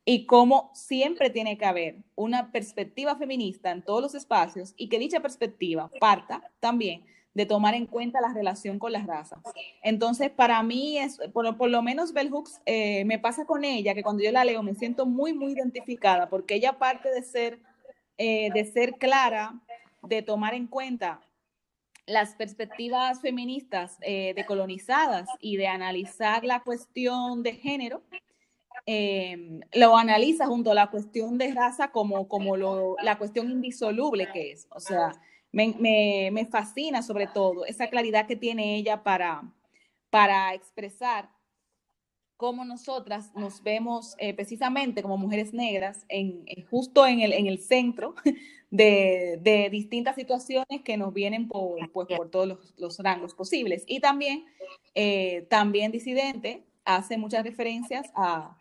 y 0.09 0.25
cómo 0.25 0.71
siempre 0.73 1.29
tiene 1.29 1.57
que 1.57 1.65
haber 1.65 1.97
una 2.15 2.49
perspectiva 2.53 3.17
feminista 3.17 3.71
en 3.71 3.81
todos 3.81 4.01
los 4.01 4.15
espacios 4.15 4.73
y 4.77 4.87
que 4.87 4.99
dicha 4.99 5.19
perspectiva 5.19 5.91
parta 5.99 6.49
también 6.61 7.05
de 7.33 7.45
tomar 7.45 7.75
en 7.75 7.87
cuenta 7.87 8.21
la 8.21 8.33
relación 8.33 8.79
con 8.79 8.93
las 8.93 9.05
razas. 9.05 9.39
Entonces, 9.83 10.31
para 10.31 10.63
mí, 10.63 10.97
es, 10.97 11.19
por, 11.33 11.69
lo 11.69 11.81
menos 11.81 12.13
Bell 12.13 12.31
Hooks, 12.31 12.61
eh, 12.65 13.03
me 13.03 13.19
pasa 13.19 13.45
con 13.45 13.65
ella, 13.65 13.93
que 13.93 14.01
cuando 14.01 14.23
yo 14.23 14.31
la 14.31 14.45
leo 14.45 14.63
me 14.63 14.75
siento 14.75 15.05
muy, 15.05 15.33
muy 15.33 15.51
identificada, 15.51 16.29
porque 16.29 16.55
ella 16.55 16.79
parte 16.79 17.11
de 17.11 17.21
ser, 17.21 17.59
eh, 18.17 18.49
de 18.53 18.63
ser 18.63 18.93
clara, 18.93 19.59
de 20.03 20.21
tomar 20.21 20.53
en 20.53 20.67
cuenta 20.67 21.19
las 22.05 22.33
perspectivas 22.35 23.19
feministas 23.19 23.97
eh, 23.99 24.31
decolonizadas 24.37 25.27
y 25.41 25.57
de 25.57 25.67
analizar 25.67 26.45
la 26.45 26.61
cuestión 26.61 27.43
de 27.43 27.53
género, 27.55 28.01
em, 28.87 29.59
lo 29.73 29.95
analiza 29.95 30.47
junto 30.47 30.71
a 30.71 30.73
la 30.73 30.89
cuestión 30.89 31.37
de 31.37 31.53
raza 31.53 31.91
como, 31.91 32.27
como 32.27 32.57
la 32.57 33.17
cuestión 33.19 33.51
indisoluble 33.51 34.31
que 34.31 34.53
es. 34.53 34.67
O 34.71 34.79
sea, 34.79 35.11
me, 35.51 36.47
fascina 36.49 37.03
sobre 37.03 37.27
todo 37.27 37.65
esa 37.65 37.89
claridad 37.89 38.25
que 38.25 38.35
tiene 38.35 38.77
ella 38.77 39.03
para, 39.03 39.43
para 40.09 40.53
expresar 40.53 41.29
cómo 42.37 42.63
nosotras 42.65 43.31
nos 43.35 43.61
vemos 43.63 44.15
eh, 44.19 44.33
precisamente 44.33 45.01
como 45.01 45.17
mujeres 45.17 45.53
negras 45.53 46.05
en, 46.07 46.45
justo 46.69 47.05
en 47.05 47.19
el, 47.19 47.33
en 47.33 47.47
el 47.47 47.59
centro 47.59 48.15
de, 48.69 49.69
distintas 49.71 50.15
situaciones 50.15 50.81
que 50.83 50.97
nos 50.97 51.13
vienen 51.13 51.47
por, 51.47 51.91
pues, 51.91 52.07
por 52.15 52.29
todos 52.29 52.59
los, 52.77 52.99
rangos 52.99 53.33
posibles. 53.33 53.83
Y 53.87 53.99
también, 53.99 54.45
eh, 54.95 55.45
también 55.49 55.91
Disidente 55.91 56.63
hace 56.85 57.17
muchas 57.17 57.43
referencias 57.43 58.09
a, 58.15 58.57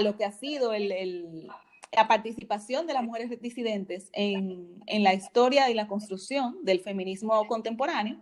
lo 0.00 0.16
que 0.16 0.24
ha 0.24 0.32
sido 0.32 0.72
la 0.72 2.08
participación 2.08 2.86
de 2.86 2.94
las 2.94 3.04
mujeres 3.04 3.40
disidentes 3.40 4.08
en, 4.12 4.82
la 4.86 5.14
historia 5.14 5.70
y 5.70 5.74
la 5.74 5.88
construcción 5.88 6.56
del 6.62 6.80
feminismo 6.80 7.46
contemporáneo 7.46 8.18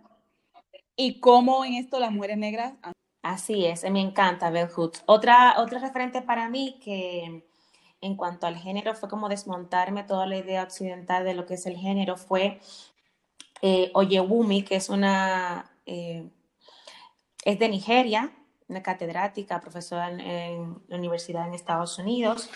y 0.95 1.19
cómo 1.19 1.63
en 1.65 1.75
esto 1.75 1.99
las 1.99 2.11
mujeres 2.11 2.37
negras 2.37 2.73
Así 3.23 3.67
es, 3.67 3.83
me 3.91 4.01
encanta 4.01 4.49
Bell 4.49 4.67
Hooks. 4.67 5.03
Otra, 5.05 5.59
otra 5.59 5.77
referente 5.77 6.23
para 6.23 6.49
mí 6.49 6.79
que 6.83 7.45
en 8.01 8.15
cuanto 8.15 8.47
al 8.47 8.57
género 8.57 8.95
fue 8.95 9.09
como 9.09 9.29
desmontarme 9.29 10.03
toda 10.03 10.25
la 10.25 10.37
idea 10.37 10.63
occidental 10.63 11.23
de 11.23 11.35
lo 11.35 11.45
que 11.45 11.53
es 11.53 11.67
el 11.67 11.77
género. 11.77 12.17
Fue 12.17 12.59
eh, 13.61 13.91
Oyewumi, 13.93 14.63
que 14.63 14.75
es 14.75 14.89
una, 14.89 15.71
eh, 15.85 16.27
es 17.45 17.59
de 17.59 17.69
Nigeria, 17.69 18.31
una 18.71 18.81
catedrática, 18.81 19.59
profesora 19.59 20.09
en, 20.09 20.81
la 20.87 20.97
universidad 20.97 21.47
en 21.47 21.53
Estados 21.53 21.99
Unidos, 21.99 22.49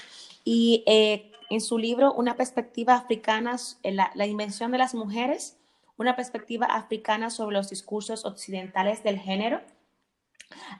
y 0.44 0.84
eh, 0.88 1.32
en 1.50 1.62
su 1.62 1.78
libro 1.78 2.14
Una 2.14 2.36
perspectiva 2.36 2.96
africana, 2.96 3.58
la, 3.84 4.12
la 4.16 4.26
invención 4.26 4.72
de 4.72 4.78
las 4.78 4.96
mujeres, 4.96 5.58
una 5.98 6.16
perspectiva 6.16 6.66
africana 6.68 7.30
sobre 7.30 7.56
los 7.56 7.70
discursos 7.70 8.26
occidentales 8.26 9.04
del 9.04 9.20
género. 9.20 9.62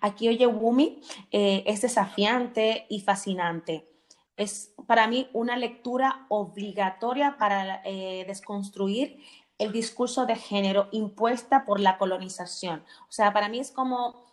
Aquí 0.02 0.28
Oyewumi 0.28 1.02
eh, 1.32 1.64
es 1.68 1.82
desafiante 1.82 2.86
y 2.90 3.02
fascinante. 3.02 3.90
Es 4.38 4.74
para 4.88 5.08
mí 5.08 5.30
una 5.34 5.58
lectura 5.58 6.26
obligatoria 6.30 7.38
para 7.38 7.82
eh, 7.86 8.26
desconstruir 8.28 9.20
el 9.58 9.72
discurso 9.72 10.26
de 10.26 10.36
género 10.36 10.90
impuesta 10.92 11.66
por 11.66 11.80
la 11.80 11.98
colonización. 11.98 12.84
O 13.08 13.12
sea, 13.12 13.32
para 13.32 13.48
mí 13.48 13.60
es 13.60 13.72
como 13.72 14.26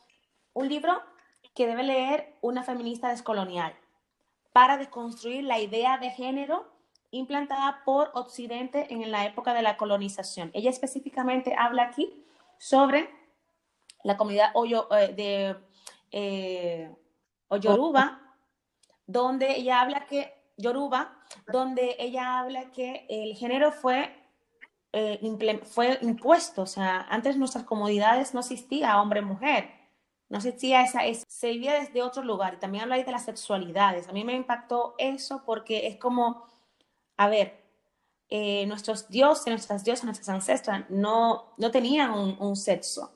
un 0.55 0.69
libro 0.69 1.03
que 1.55 1.67
debe 1.67 1.83
leer 1.83 2.37
una 2.41 2.63
feminista 2.63 3.09
descolonial 3.09 3.75
para 4.53 4.77
desconstruir 4.77 5.45
la 5.45 5.59
idea 5.59 5.99
de 5.99 6.11
género 6.11 6.71
implantada 7.11 7.83
por 7.85 8.11
Occidente 8.15 8.93
en 8.93 9.11
la 9.11 9.27
época 9.27 9.55
de 9.55 9.63
la 9.63 9.77
colonización. 9.77 10.51
Ella 10.55 10.71
específicamente 10.71 11.55
habla 11.57 11.85
aquí 11.85 12.25
sobre 12.59 13.11
la 14.03 14.17
comunidad 14.17 14.51
Oyo, 14.55 14.89
eh, 14.97 15.13
de 15.13 15.57
eh, 16.11 16.91
donde 19.07 19.57
ella 19.57 19.81
habla 19.81 20.07
que 20.07 20.33
Yoruba, 20.57 21.19
donde 21.47 21.97
ella 21.99 22.39
habla 22.39 22.71
que 22.71 23.07
el 23.09 23.35
género 23.37 23.73
fue, 23.73 24.15
eh, 24.93 25.61
fue 25.65 25.99
impuesto, 26.03 26.63
o 26.63 26.67
sea, 26.67 27.07
antes 27.11 27.37
nuestras 27.37 27.65
comodidades 27.65 28.33
no 28.33 28.41
existía 28.41 29.01
hombre-mujer, 29.01 29.82
no 30.33 30.39
existía 30.39 30.83
esa, 30.83 31.03
se 31.29 31.51
vivía 31.51 31.75
desde 31.75 32.03
otro 32.03 32.25
lugar, 32.25 32.55
y 32.55 32.57
también 32.57 32.83
habla 32.83 32.95
ahí 32.97 33.05
de 33.05 33.13
las 33.13 33.27
sexualidades, 33.27 34.09
a 34.09 34.13
mí 34.13 34.25
me 34.25 34.35
impactó 34.35 34.95
eso 34.97 35.43
porque 35.45 35.87
es 35.87 35.99
como, 35.99 36.47
a 37.17 37.29
ver, 37.29 37.61
nuestros 38.67 39.11
dioses, 39.11 39.49
nuestras 39.49 39.85
diosas, 39.85 40.07
nuestras 40.07 40.31
ancestras 40.31 40.89
no, 40.89 41.53
no 41.59 41.71
tenían 41.71 42.11
un 42.13 42.57
sexo, 42.57 43.13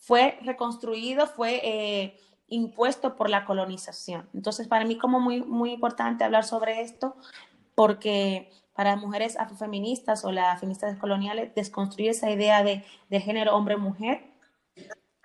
fue 0.00 0.38
reconstruido, 0.42 1.26
fue 1.26 1.60
eh, 1.62 2.18
impuesto 2.48 3.16
por 3.16 3.28
la 3.28 3.44
colonización. 3.44 4.28
Entonces, 4.34 4.66
para 4.66 4.84
mí 4.84 4.96
como 4.96 5.20
muy, 5.20 5.42
muy 5.42 5.72
importante 5.72 6.24
hablar 6.24 6.44
sobre 6.44 6.80
esto, 6.80 7.14
porque 7.74 8.50
para 8.74 8.96
mujeres 8.96 9.38
afrofeministas 9.38 10.24
o 10.24 10.32
las 10.32 10.58
feministas 10.58 10.98
coloniales, 10.98 11.54
desconstruir 11.54 12.10
esa 12.10 12.30
idea 12.30 12.64
de, 12.64 12.82
de 13.10 13.20
género 13.20 13.54
hombre-mujer, 13.54 14.24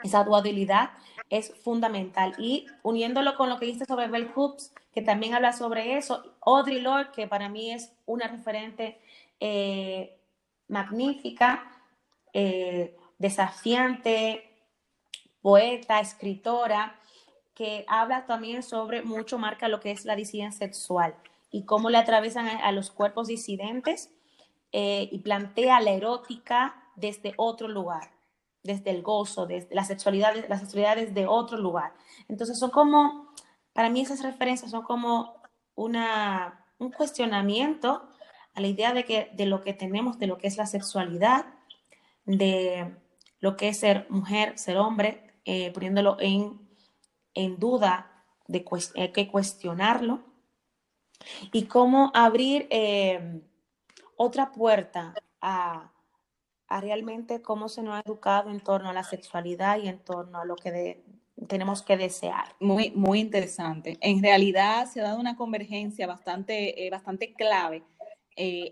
esa 0.03 0.23
dualidad 0.23 0.91
es 1.29 1.53
fundamental. 1.63 2.33
Y 2.37 2.67
uniéndolo 2.83 3.35
con 3.35 3.49
lo 3.49 3.59
que 3.59 3.65
dice 3.65 3.85
sobre 3.85 4.07
Bell 4.07 4.31
Hoops, 4.35 4.73
que 4.93 5.01
también 5.01 5.33
habla 5.33 5.53
sobre 5.53 5.97
eso, 5.97 6.35
Audre 6.41 6.79
Lorde, 6.79 7.11
que 7.13 7.27
para 7.27 7.49
mí 7.49 7.71
es 7.71 7.91
una 8.05 8.27
referente 8.27 8.99
eh, 9.39 10.17
magnífica, 10.67 11.69
eh, 12.33 12.95
desafiante, 13.17 14.49
poeta, 15.41 15.99
escritora, 15.99 16.99
que 17.53 17.85
habla 17.87 18.25
también 18.25 18.63
sobre, 18.63 19.01
mucho 19.01 19.37
marca 19.37 19.67
lo 19.67 19.79
que 19.79 19.91
es 19.91 20.05
la 20.05 20.15
disidencia 20.15 20.67
sexual 20.67 21.15
y 21.51 21.63
cómo 21.63 21.89
le 21.89 21.97
atraviesan 21.97 22.47
a, 22.47 22.71
los 22.71 22.91
cuerpos 22.91 23.27
disidentes 23.27 24.11
eh, 24.71 25.07
y 25.11 25.19
plantea 25.19 25.79
la 25.79 25.91
erótica 25.91 26.83
desde 26.95 27.33
otro 27.37 27.67
lugar, 27.67 28.11
desde 28.65 28.89
el 28.89 29.03
gozo, 29.03 29.45
desde 29.45 29.73
la 29.75 29.85
sexualidad, 29.85 30.33
las 30.49 30.59
sexualidades 30.59 31.13
de 31.13 31.27
otro 31.27 31.57
lugar. 31.57 31.93
Entonces 32.27 32.57
son 32.57 32.71
como, 32.71 33.31
para 33.73 33.89
mí 33.89 34.01
esas 34.01 34.23
referencias 34.23 34.71
son 34.71 34.81
como 34.81 35.35
una, 35.75 36.65
un 36.79 36.91
cuestionamiento 36.91 38.09
a 38.53 38.61
la 38.61 38.67
idea 38.67 38.93
de, 38.93 39.05
que, 39.05 39.29
de 39.33 39.45
lo 39.45 39.61
que 39.61 39.73
tenemos, 39.73 40.17
de 40.17 40.27
lo 40.27 40.37
que 40.37 40.47
es 40.47 40.57
la 40.57 40.65
sexualidad, 40.65 41.45
de 42.25 42.95
lo 43.39 43.55
que 43.55 43.69
es 43.69 43.79
ser 43.79 44.07
mujer, 44.09 44.57
ser 44.57 44.77
hombre, 44.77 45.39
eh, 45.45 45.71
poniéndolo 45.71 46.17
en, 46.19 46.59
duda, 47.59 48.25
de 48.47 48.65
hay 48.95 49.11
que 49.11 49.27
cuestionarlo, 49.27 50.23
y 51.51 51.65
cómo 51.65 52.11
abrir 52.13 52.67
eh, 52.71 53.41
otra 54.17 54.51
puerta 54.51 55.13
a, 55.41 55.91
realmente 56.69 57.41
cómo 57.41 57.69
se 57.69 57.83
nos 57.83 57.95
ha 57.95 58.01
educado 58.05 58.49
en 58.49 58.59
torno 58.59 58.89
a 58.89 58.93
la 58.93 59.03
sexualidad 59.03 59.79
y 59.79 59.87
en 59.87 59.99
torno 59.99 60.39
a 60.39 60.45
lo 60.45 60.55
que 60.55 61.03
tenemos 61.47 61.81
que 61.81 61.97
desear. 61.97 62.55
Muy, 62.59 62.91
muy 62.91 63.19
interesante. 63.19 63.97
En 64.01 64.21
realidad 64.21 64.87
se 64.87 65.01
ha 65.01 65.03
dado 65.03 65.19
una 65.19 65.35
convergencia 65.35 66.07
bastante, 66.07 66.85
eh, 66.85 66.89
bastante 66.89 67.33
clave 67.33 67.83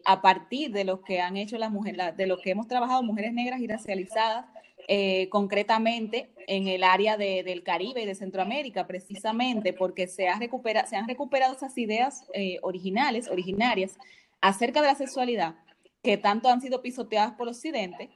a 0.04 0.22
partir 0.22 0.74
de 0.74 0.84
lo 0.84 1.02
que 1.04 1.22
han 1.22 1.38
hecho 1.38 1.58
las 1.58 1.72
mujeres, 1.72 2.18
de 2.18 2.28
lo 2.28 2.38
que 2.38 2.52
hemos 2.52 2.68
trabajado 2.68 3.02
mujeres 3.02 3.32
negras 3.32 3.62
y 3.62 3.68
racializadas 3.68 4.46
eh, 4.90 5.30
concretamente 5.30 6.30
en 6.48 6.68
el 6.68 6.84
área 6.84 7.16
del 7.16 7.64
Caribe 7.64 8.02
y 8.02 8.06
de 8.06 8.16
Centroamérica, 8.16 8.86
precisamente 8.86 9.72
porque 9.72 10.08
se, 10.08 10.28
ha 10.28 10.38
se 10.38 10.96
han 10.98 11.08
recuperado 11.08 11.56
esas 11.56 11.78
ideas 11.78 12.26
eh, 12.34 12.60
originales, 12.64 13.30
originarias, 13.30 13.98
acerca 14.42 14.82
de 14.82 14.88
la 14.88 14.96
sexualidad, 14.96 15.56
que 16.04 16.18
tanto 16.18 16.50
han 16.50 16.62
sido 16.62 16.82
pisoteadas 16.82 17.34
por 17.34 17.48
Occidente 17.48 18.10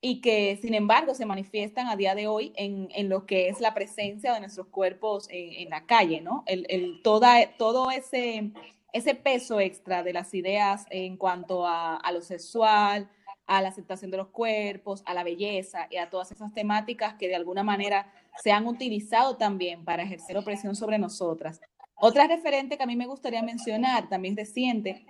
y 0.00 0.20
que, 0.20 0.58
sin 0.60 0.74
embargo, 0.74 1.14
se 1.14 1.26
manifiestan 1.26 1.86
a 1.86 1.96
día 1.96 2.14
de 2.14 2.26
hoy 2.26 2.52
en, 2.56 3.08
lo 3.08 3.24
que 3.26 3.48
es 3.48 3.60
la 3.60 3.72
presencia 3.72 4.34
de 4.34 4.40
nuestros 4.40 4.66
cuerpos 4.68 5.28
en, 5.30 5.70
la 5.70 5.86
calle, 5.86 6.20
¿no? 6.20 6.42
El, 6.46 7.00
toda, 7.02 7.56
todo 7.56 7.90
ese, 7.90 8.50
ese 8.92 9.14
peso 9.14 9.60
extra 9.60 10.02
de 10.02 10.12
las 10.12 10.34
ideas 10.34 10.86
en 10.90 11.16
cuanto 11.16 11.66
a, 11.66 12.00
lo 12.12 12.22
sexual, 12.22 13.08
a 13.46 13.62
la 13.62 13.68
aceptación 13.68 14.10
de 14.10 14.16
los 14.16 14.28
cuerpos, 14.28 15.02
a 15.06 15.14
la 15.14 15.22
belleza 15.22 15.86
y 15.90 15.98
a 15.98 16.10
todas 16.10 16.32
esas 16.32 16.52
temáticas 16.52 17.14
que 17.14 17.28
de 17.28 17.36
alguna 17.36 17.62
manera 17.62 18.10
se 18.42 18.52
han 18.52 18.66
utilizado 18.66 19.36
también 19.36 19.84
para 19.84 20.02
ejercer 20.02 20.36
opresión 20.36 20.74
sobre 20.74 20.98
nosotras. 20.98 21.60
Otra 21.94 22.26
referente 22.26 22.76
que 22.78 22.82
a 22.82 22.86
mí 22.86 22.96
me 22.96 23.06
gustaría 23.06 23.42
mencionar, 23.42 24.08
también 24.08 24.36
reciente, 24.36 25.04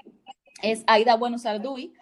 es 0.62 0.84
Aida 0.86 1.16
Bueno 1.16 1.38
Sarduy. 1.38 1.94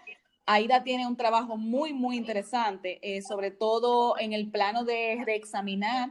Aida 0.50 0.82
tiene 0.82 1.06
un 1.06 1.16
trabajo 1.16 1.58
muy, 1.58 1.92
muy 1.92 2.16
interesante, 2.16 2.98
eh, 3.02 3.20
sobre 3.20 3.50
todo 3.50 4.18
en 4.18 4.32
el 4.32 4.50
plano 4.50 4.84
de 4.84 5.22
reexaminar 5.24 6.10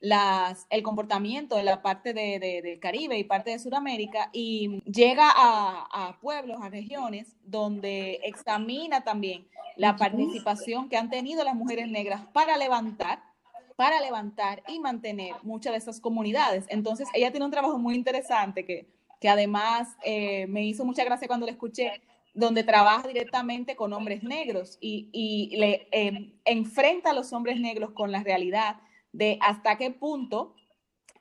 las, 0.00 0.66
el 0.68 0.82
comportamiento 0.82 1.56
de 1.56 1.62
la 1.62 1.80
parte 1.80 2.12
de, 2.12 2.38
del 2.38 2.78
Caribe 2.80 3.18
y 3.18 3.24
parte 3.24 3.50
de 3.50 3.58
Sudamérica 3.58 4.28
y 4.32 4.80
llega 4.84 5.32
a, 5.34 6.18
pueblos, 6.20 6.58
a 6.60 6.68
regiones 6.68 7.34
donde 7.44 8.20
examina 8.24 9.02
también 9.02 9.48
la 9.76 9.96
participación 9.96 10.90
que 10.90 10.98
han 10.98 11.08
tenido 11.08 11.42
las 11.42 11.54
mujeres 11.54 11.88
negras 11.88 12.22
para 12.32 12.58
levantar 12.58 13.22
para 13.76 14.00
levantar 14.00 14.64
y 14.66 14.80
mantener 14.80 15.36
muchas 15.44 15.72
de 15.72 15.78
esas 15.78 16.00
comunidades. 16.00 16.64
Entonces, 16.68 17.06
ella 17.14 17.30
tiene 17.30 17.46
un 17.46 17.52
trabajo 17.52 17.78
muy 17.78 17.94
interesante 17.94 18.64
que, 18.64 18.88
que 19.20 19.28
además 19.28 19.96
eh, 20.02 20.48
me 20.48 20.64
hizo 20.64 20.84
mucha 20.84 21.04
gracia 21.04 21.28
cuando 21.28 21.46
la 21.46 21.52
escuché, 21.52 22.02
donde 22.38 22.62
trabaja 22.62 23.08
directamente 23.08 23.74
con 23.74 23.92
hombres 23.92 24.22
negros 24.22 24.78
y, 24.80 25.08
y 25.12 25.56
le 25.56 25.88
eh, 25.90 26.34
enfrenta 26.44 27.10
a 27.10 27.12
los 27.12 27.32
hombres 27.32 27.58
negros 27.58 27.90
con 27.90 28.12
la 28.12 28.22
realidad 28.22 28.76
de 29.10 29.38
hasta 29.40 29.76
qué 29.76 29.90
punto 29.90 30.54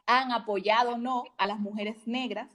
han 0.05 0.31
apoyado 0.31 0.91
o 0.91 0.97
no 0.99 1.23
a 1.39 1.47
las 1.47 1.59
mujeres 1.59 2.05
negras, 2.05 2.49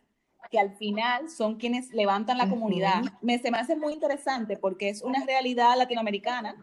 que 0.48 0.60
al 0.60 0.76
final 0.76 1.28
son 1.28 1.56
quienes 1.56 1.92
levantan 1.92 2.38
la 2.38 2.48
comunidad. 2.48 3.02
me, 3.20 3.36
se 3.40 3.50
me 3.50 3.58
hace 3.58 3.74
muy 3.74 3.94
interesante 3.94 4.56
porque 4.56 4.90
es 4.90 5.02
una 5.02 5.24
realidad 5.26 5.76
latinoamericana, 5.76 6.54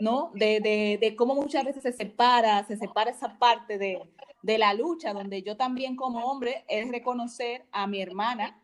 ¿no? 0.00 0.32
De, 0.34 0.58
de, 0.60 0.98
de 1.00 1.14
cómo 1.14 1.36
muchas 1.36 1.64
veces 1.64 1.84
se 1.84 1.92
separa, 1.92 2.64
se 2.64 2.76
separa 2.76 3.12
esa 3.12 3.38
parte 3.38 3.78
de, 3.78 4.02
de 4.42 4.58
la 4.58 4.74
lucha, 4.74 5.12
donde 5.12 5.44
yo 5.44 5.56
también 5.56 5.94
como 5.94 6.24
hombre 6.24 6.64
es 6.66 6.90
reconocer 6.90 7.66
a 7.70 7.86
mi 7.86 8.02
hermana 8.02 8.60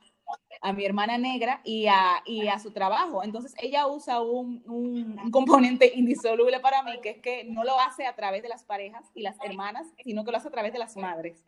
a 0.60 0.72
mi 0.72 0.84
hermana 0.84 1.18
negra 1.18 1.60
y 1.64 1.86
a, 1.86 2.22
y 2.24 2.46
a 2.48 2.58
su 2.58 2.70
trabajo. 2.70 3.22
Entonces 3.24 3.54
ella 3.58 3.86
usa 3.86 4.20
un, 4.20 4.62
un, 4.66 5.30
componente 5.30 5.92
indisoluble 5.94 6.60
para 6.60 6.82
mí, 6.82 6.92
que 7.02 7.10
es 7.10 7.18
que 7.18 7.44
no 7.44 7.64
lo 7.64 7.78
hace 7.80 8.06
a 8.06 8.14
través 8.14 8.42
de 8.42 8.48
las 8.48 8.64
parejas 8.64 9.04
y 9.14 9.22
las 9.22 9.36
hermanas, 9.44 9.88
sino 10.04 10.24
que 10.24 10.30
lo 10.30 10.36
hace 10.36 10.48
a 10.48 10.52
través 10.52 10.72
de 10.72 10.78
las 10.78 10.96
madres. 10.96 11.44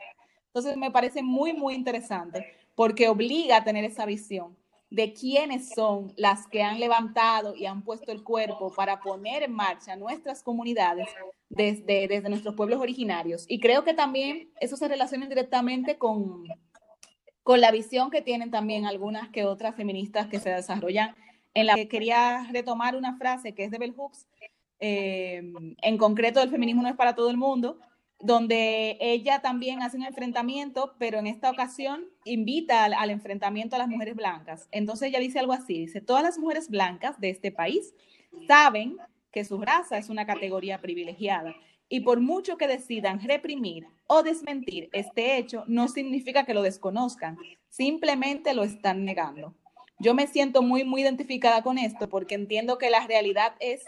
Entonces 0.46 0.76
me 0.76 0.90
parece 0.90 1.22
muy, 1.22 1.52
muy 1.52 1.74
interesante 1.74 2.46
porque 2.74 3.08
obliga 3.08 3.58
a 3.58 3.64
tener 3.64 3.84
esa 3.84 4.06
visión 4.06 4.56
de 4.90 5.12
quiénes 5.12 5.70
son 5.70 6.12
las 6.16 6.46
que 6.46 6.62
han 6.62 6.78
levantado 6.78 7.56
y 7.56 7.66
han 7.66 7.82
puesto 7.82 8.12
el 8.12 8.22
cuerpo 8.22 8.72
para 8.72 9.00
poner 9.00 9.42
en 9.42 9.52
marcha 9.52 9.96
nuestras 9.96 10.42
comunidades 10.42 11.08
desde, 11.48 12.06
desde 12.06 12.28
nuestros 12.28 12.54
pueblos 12.54 12.80
originarios. 12.80 13.44
Y 13.48 13.58
creo 13.58 13.82
que 13.82 13.94
también 13.94 14.50
eso 14.60 14.76
se 14.76 14.86
relaciona 14.86 15.26
directamente 15.26 15.98
con, 15.98 16.44
con 17.44 17.60
la 17.60 17.70
visión 17.70 18.10
que 18.10 18.22
tienen 18.22 18.50
también 18.50 18.86
algunas 18.86 19.28
que 19.28 19.44
otras 19.44 19.76
feministas 19.76 20.26
que 20.26 20.40
se 20.40 20.50
desarrollan 20.50 21.14
en 21.52 21.66
la 21.66 21.74
que 21.76 21.86
quería 21.86 22.48
retomar 22.50 22.96
una 22.96 23.16
frase 23.16 23.54
que 23.54 23.64
es 23.64 23.70
de 23.70 23.78
Bell 23.78 23.94
Hooks, 23.94 24.26
eh, 24.80 25.52
en 25.82 25.98
concreto 25.98 26.42
el 26.42 26.50
feminismo 26.50 26.82
no 26.82 26.88
es 26.88 26.96
para 26.96 27.14
todo 27.14 27.30
el 27.30 27.36
mundo, 27.36 27.78
donde 28.18 28.96
ella 28.98 29.40
también 29.40 29.82
hace 29.82 29.98
un 29.98 30.04
enfrentamiento, 30.04 30.94
pero 30.98 31.18
en 31.18 31.26
esta 31.26 31.50
ocasión 31.50 32.06
invita 32.24 32.84
al, 32.84 32.94
al, 32.94 33.10
enfrentamiento 33.10 33.76
a 33.76 33.78
las 33.78 33.88
mujeres 33.88 34.16
blancas. 34.16 34.66
Entonces 34.72 35.08
ella 35.08 35.20
dice 35.20 35.38
algo 35.38 35.52
así, 35.52 35.80
dice, 35.80 36.00
todas 36.00 36.22
las 36.22 36.38
mujeres 36.38 36.70
blancas 36.70 37.20
de 37.20 37.28
este 37.28 37.52
país 37.52 37.94
saben 38.48 38.96
que 39.30 39.44
su 39.44 39.60
raza 39.60 39.98
es 39.98 40.08
una 40.08 40.26
categoría 40.26 40.80
privilegiada 40.80 41.54
y 41.88 42.00
por 42.00 42.20
mucho 42.20 42.56
que 42.56 42.66
decidan 42.66 43.20
reprimir 43.20 43.86
o 44.06 44.22
desmentir 44.22 44.88
este 44.92 45.36
hecho, 45.38 45.64
no 45.66 45.88
significa 45.88 46.44
que 46.44 46.54
lo 46.54 46.62
desconozcan, 46.62 47.38
simplemente 47.68 48.54
lo 48.54 48.64
están 48.64 49.04
negando. 49.04 49.54
Yo 49.98 50.14
me 50.14 50.26
siento 50.26 50.62
muy, 50.62 50.84
muy 50.84 51.02
identificada 51.02 51.62
con 51.62 51.78
esto 51.78 52.08
porque 52.08 52.34
entiendo 52.34 52.78
que 52.78 52.90
la 52.90 53.06
realidad 53.06 53.54
es 53.60 53.82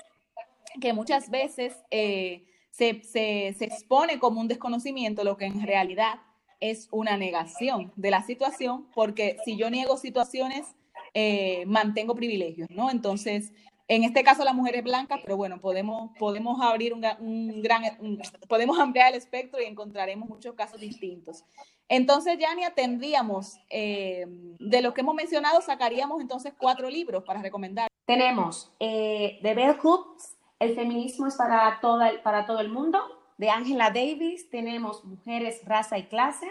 que 0.80 0.92
muchas 0.92 1.30
veces 1.30 1.74
eh, 1.90 2.44
se, 2.70 3.03
se, 3.03 3.55
se 3.59 3.64
expone 3.64 4.18
como 4.18 4.40
un 4.40 4.49
desconocimiento 4.49 5.24
lo 5.24 5.36
que 5.36 5.47
en 5.47 5.66
realidad 5.66 6.20
es 6.61 6.88
una 6.90 7.16
negación 7.16 7.92
de 7.97 8.11
la 8.11 8.22
situación, 8.22 8.86
porque 8.94 9.36
si 9.44 9.57
yo 9.57 9.70
niego 9.70 9.97
situaciones, 9.97 10.66
eh, 11.14 11.64
mantengo 11.66 12.14
privilegios, 12.14 12.70
¿no? 12.70 12.90
Entonces, 12.90 13.53
en 13.89 14.03
este 14.03 14.24
caso 14.24 14.45
las 14.45 14.55
mujeres 14.55 14.82
blancas, 14.82 15.20
pero 15.22 15.37
bueno, 15.37 15.61
podemos, 15.61 16.11
podemos 16.18 16.61
abrir 16.61 16.93
un, 16.93 17.05
un 17.20 17.62
gran, 17.62 17.82
un, 18.01 18.20
podemos 18.49 18.78
ampliar 18.78 19.12
el 19.12 19.18
espectro 19.18 19.61
y 19.61 19.64
encontraremos 19.64 20.28
muchos 20.28 20.55
casos 20.55 20.80
distintos. 20.80 21.45
Entonces, 21.89 22.37
Yania, 22.39 22.74
tendríamos, 22.74 23.61
eh, 23.70 24.26
de 24.59 24.82
lo 24.82 24.93
que 24.93 25.03
hemos 25.03 25.14
mencionado, 25.14 25.61
sacaríamos 25.61 26.20
entonces 26.20 26.53
cuatro 26.59 26.91
libros 26.91 27.22
para 27.22 27.41
recomendar. 27.41 27.89
Tenemos 28.07 28.72
eh, 28.80 29.39
The 29.43 29.55
Bell 29.55 29.76
Hooks, 29.78 30.37
El 30.59 30.74
feminismo 30.74 31.28
es 31.28 31.37
para, 31.37 31.78
toda, 31.80 32.11
para 32.22 32.47
todo 32.47 32.61
el 32.61 32.70
mundo, 32.70 32.99
de 33.39 33.51
Angela 33.51 33.91
Davis. 33.91 34.51
Tenemos 34.51 35.05
Mujeres, 35.05 35.61
Raza 35.64 35.97
y 35.97 36.07
Clase, 36.07 36.49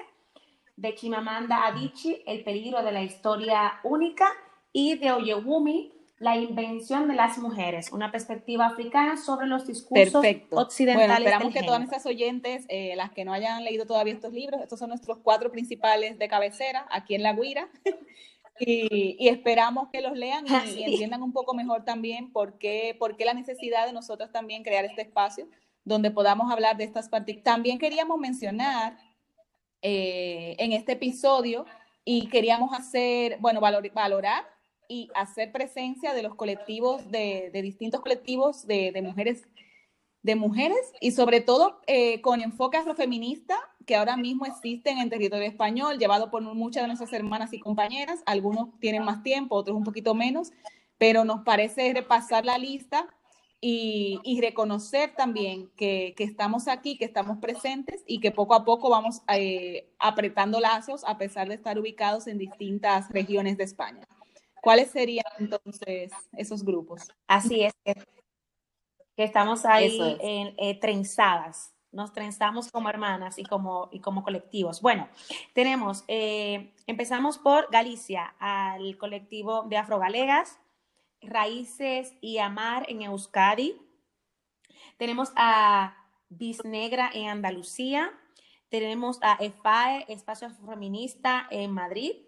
de 0.78 0.96
Chimamanda 0.96 1.66
Adichie, 1.66 2.24
El 2.26 2.44
peligro 2.46 2.82
de 2.82 2.94
la 2.94 3.04
historia 3.04 3.80
única, 3.84 4.30
y 4.72 4.98
de 4.98 5.12
Oyewumi, 5.12 5.94
la 6.18 6.38
invención 6.38 7.08
de 7.08 7.16
las 7.16 7.38
mujeres, 7.38 7.92
una 7.92 8.12
perspectiva 8.12 8.68
africana 8.68 9.18
sobre 9.18 9.48
los 9.48 9.68
discursos 9.68 10.14
Perfecto. 10.14 10.56
occidentales. 10.56 11.08
Bueno, 11.10 11.20
esperamos 11.20 11.48
que 11.48 11.54
género. 11.60 11.68
todas 11.68 11.80
nuestras 11.82 12.06
oyentes, 12.06 12.66
eh, 12.70 12.96
las 12.96 13.12
que 13.12 13.26
no 13.26 13.34
hayan 13.34 13.64
leído 13.66 13.86
todavía 13.86 14.14
estos 14.14 14.32
libros, 14.32 14.62
estos 14.62 14.80
son 14.80 14.90
nuestros 14.90 15.18
cuatro 15.18 15.52
principales 15.52 16.18
de 16.18 16.28
cabecera 16.30 16.88
aquí 16.90 17.16
en 17.16 17.24
La 17.24 17.34
Guira. 17.34 17.70
y, 18.60 19.18
y, 19.20 19.28
esperamos 19.28 19.90
que 19.92 20.00
los 20.00 20.18
lean 20.18 20.46
y, 20.48 20.50
y, 20.80 20.84
entiendan 20.84 21.22
un 21.22 21.34
poco 21.34 21.54
mejor 21.54 21.84
también 21.84 22.32
por 22.32 22.58
qué, 22.58 22.96
por 22.98 23.18
qué 23.18 23.26
la 23.26 23.34
necesidad 23.34 23.86
de 23.86 23.92
nosotros 23.92 24.32
también 24.32 24.64
crear 24.64 24.86
este 24.86 25.02
espacio 25.02 25.48
donde 25.84 26.12
podamos 26.12 26.50
hablar 26.50 26.78
de 26.78 26.86
estas 26.86 27.10
partes. 27.10 27.44
También 27.44 27.78
queríamos 27.78 28.18
mencionar 28.18 28.98
eh, 29.82 30.56
en 30.60 30.72
este 30.72 30.94
episodio 30.94 31.66
y 32.06 32.28
queríamos 32.30 32.74
hacer, 32.74 33.38
bueno, 33.40 33.60
valor, 33.60 33.92
valorar 33.92 34.55
y 34.88 35.10
hacer 35.16 35.52
presencia 35.52 36.14
de 36.14 36.24
los 36.24 36.36
colectivos, 36.36 37.10
de, 37.12 37.50
de 37.52 37.62
distintos 37.62 38.02
colectivos 38.02 38.66
de, 38.68 38.92
de, 38.92 39.02
mujeres 39.02 39.44
de 40.26 40.36
mujeres 40.36 40.92
y 41.00 41.12
sobre 41.12 41.40
todo 41.40 41.80
eh, 41.86 42.20
con 42.22 42.42
enfoque 42.42 42.78
afrofeminista 42.78 43.56
que 43.86 43.96
ahora 43.96 44.18
mismo 44.18 44.48
existen 44.48 44.98
en 44.98 45.10
territorio 45.10 45.48
español, 45.48 46.00
llevado 46.00 46.32
por 46.32 46.42
muchas 46.42 46.82
de 46.82 46.88
nuestras 46.88 47.14
hermanas 47.14 47.54
y 47.54 47.60
compañeras. 47.60 48.24
Algunos 48.26 48.70
tienen 48.80 49.04
más 49.04 49.22
tiempo, 49.22 49.56
otros 49.56 49.78
un 49.78 49.84
poquito 49.84 50.16
menos, 50.16 50.52
pero 50.98 51.26
nos 51.26 51.44
parece 51.44 51.94
repasar 51.94 52.44
la 52.44 52.58
lista 52.58 53.08
y, 53.62 54.20
y 54.24 54.42
reconocer 54.42 55.14
también 55.16 55.70
que, 55.78 56.16
que, 56.18 56.24
estamos 56.24 56.68
aquí, 56.68 56.98
que 56.98 57.06
estamos 57.06 57.38
presentes 57.38 58.04
y 58.08 58.20
que 58.20 58.32
poco 58.32 58.56
a 58.56 58.66
poco 58.66 58.90
vamos 58.90 59.22
eh, 59.28 59.94
apretando 60.00 60.60
lazos 60.60 61.04
a 61.06 61.18
pesar 61.18 61.48
de 61.48 61.56
estar 61.56 61.78
ubicados 61.78 62.26
en 62.28 62.40
distintas 62.40 63.10
regiones 63.10 63.58
de 63.58 63.64
España. 63.64 64.08
¿Cuáles 64.66 64.90
serían 64.90 65.26
entonces 65.38 66.12
esos 66.36 66.66
grupos? 66.66 67.04
Así 67.28 67.62
es, 67.62 67.74
que, 67.86 67.94
que 69.16 69.24
estamos 69.24 69.64
ahí 69.64 70.02
es. 70.02 70.18
en, 70.22 70.56
eh, 70.58 70.80
trenzadas, 70.80 71.72
nos 71.92 72.12
trenzamos 72.12 72.72
como 72.72 72.90
hermanas 72.90 73.38
y 73.38 73.44
como, 73.44 73.90
y 73.92 74.00
como 74.00 74.24
colectivos. 74.24 74.82
Bueno, 74.82 75.08
tenemos, 75.54 76.04
eh, 76.08 76.74
empezamos 76.88 77.38
por 77.38 77.70
Galicia, 77.70 78.34
al 78.40 78.98
colectivo 78.98 79.68
de 79.70 79.78
afrogalegas, 79.78 80.58
Raíces 81.22 82.16
y 82.20 82.40
Amar 82.40 82.88
en 82.90 83.04
Euskadi. 83.04 83.80
Tenemos 84.98 85.32
a 85.36 85.96
Bisnegra 86.30 87.12
en 87.14 87.30
Andalucía. 87.30 88.12
Tenemos 88.70 89.20
a 89.22 89.38
EFAE, 89.40 90.06
Espacio 90.08 90.50
Feminista 90.50 91.46
en 91.52 91.70
Madrid. 91.70 92.25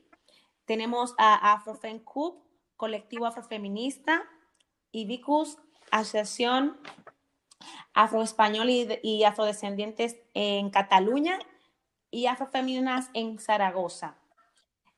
Tenemos 0.68 1.16
a 1.18 1.54
Afrofem 1.54 1.98
Cup, 2.04 2.44
colectivo 2.76 3.26
afrofeminista, 3.26 4.24
y 4.92 5.06
Vicus, 5.06 5.58
Asociación 5.90 6.78
Afroespañol 7.94 8.70
y, 8.70 9.00
y, 9.02 9.24
Afrodescendientes 9.24 10.18
en 10.34 10.70
Cataluña 10.70 11.40
y 12.12 12.28
Afrofeminas 12.28 13.10
en 13.14 13.40
Zaragoza. 13.40 14.18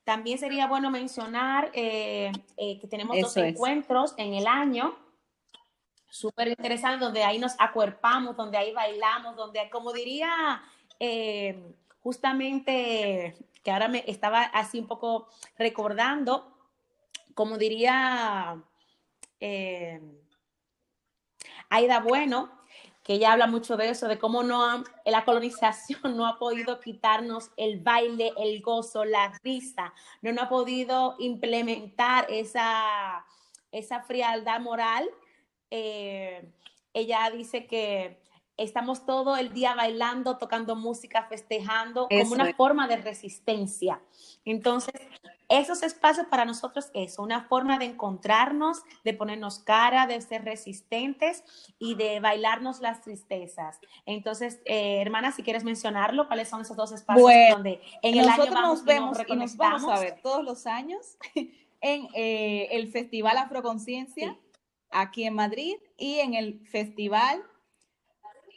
También 0.04 0.38
sería 0.38 0.66
bueno 0.66 0.90
mencionar 0.90 1.70
eh, 1.72 2.32
eh, 2.56 2.78
que 2.80 2.88
tenemos 2.88 3.16
Eso 3.16 3.26
dos 3.26 3.36
es. 3.36 3.54
encuentros 3.54 4.14
en 4.16 4.34
el 4.34 4.46
año, 4.46 4.98
súper 6.08 6.48
interesantes, 6.48 7.00
donde 7.00 7.22
ahí 7.22 7.38
nos 7.38 7.54
acuerpamos, 7.58 8.36
donde 8.36 8.58
ahí 8.58 8.72
bailamos, 8.72 9.36
donde, 9.36 9.70
como 9.70 9.92
diría 9.92 10.62
eh, 10.98 11.74
justamente 12.02 13.36
que 13.62 13.70
ahora 13.70 13.88
me 13.88 14.04
estaba 14.06 14.42
así 14.42 14.78
un 14.78 14.86
poco 14.86 15.28
recordando, 15.58 16.56
como 17.34 17.58
diría 17.58 18.62
eh, 19.40 20.00
Aida 21.68 22.00
Bueno, 22.00 22.50
que 23.02 23.14
ella 23.14 23.32
habla 23.32 23.46
mucho 23.46 23.76
de 23.76 23.90
eso, 23.90 24.08
de 24.08 24.18
cómo 24.18 24.42
no 24.42 24.64
ha, 24.64 24.84
la 25.04 25.24
colonización 25.24 26.00
no 26.16 26.26
ha 26.26 26.38
podido 26.38 26.80
quitarnos 26.80 27.50
el 27.56 27.80
baile, 27.80 28.32
el 28.38 28.60
gozo, 28.60 29.04
la 29.04 29.32
risa, 29.42 29.92
no, 30.22 30.32
no 30.32 30.42
ha 30.42 30.48
podido 30.48 31.16
implementar 31.18 32.26
esa, 32.30 33.24
esa 33.72 34.02
frialdad 34.02 34.60
moral. 34.60 35.08
Eh, 35.70 36.52
ella 36.92 37.30
dice 37.30 37.66
que 37.66 38.20
estamos 38.64 39.06
todo 39.06 39.36
el 39.36 39.52
día 39.52 39.74
bailando, 39.74 40.36
tocando 40.36 40.76
música, 40.76 41.24
festejando, 41.28 42.06
eso 42.10 42.22
como 42.22 42.34
una 42.34 42.50
es. 42.50 42.56
forma 42.56 42.86
de 42.86 42.98
resistencia. 42.98 44.00
Entonces, 44.44 44.94
esos 45.48 45.82
espacios 45.82 46.26
para 46.26 46.44
nosotros 46.44 46.90
es 46.94 47.18
una 47.18 47.44
forma 47.44 47.78
de 47.78 47.86
encontrarnos, 47.86 48.82
de 49.02 49.14
ponernos 49.14 49.58
cara, 49.58 50.06
de 50.06 50.20
ser 50.20 50.44
resistentes 50.44 51.42
y 51.78 51.94
de 51.94 52.20
bailarnos 52.20 52.80
las 52.80 53.00
tristezas. 53.00 53.80
Entonces, 54.06 54.60
eh, 54.64 55.00
hermana, 55.00 55.32
si 55.32 55.42
quieres 55.42 55.64
mencionarlo, 55.64 56.28
¿cuáles 56.28 56.48
son 56.48 56.60
esos 56.60 56.76
dos 56.76 56.92
espacios 56.92 57.22
bueno, 57.22 57.56
donde 57.56 57.80
en 58.02 58.18
el 58.18 58.28
año 58.28 58.44
vamos, 58.52 58.78
nos 58.78 58.84
vemos 58.84 59.18
y 59.26 59.36
nos, 59.36 59.56
vamos 59.56 59.84
a 59.84 59.98
ver 59.98 60.20
todos 60.22 60.44
los 60.44 60.66
años 60.66 61.16
en 61.80 62.08
eh, 62.14 62.68
el 62.72 62.88
Festival 62.92 63.38
Afroconciencia 63.38 64.32
sí. 64.32 64.58
aquí 64.90 65.24
en 65.24 65.34
Madrid 65.34 65.76
y 65.96 66.20
en 66.20 66.34
el 66.34 66.60
Festival 66.68 67.42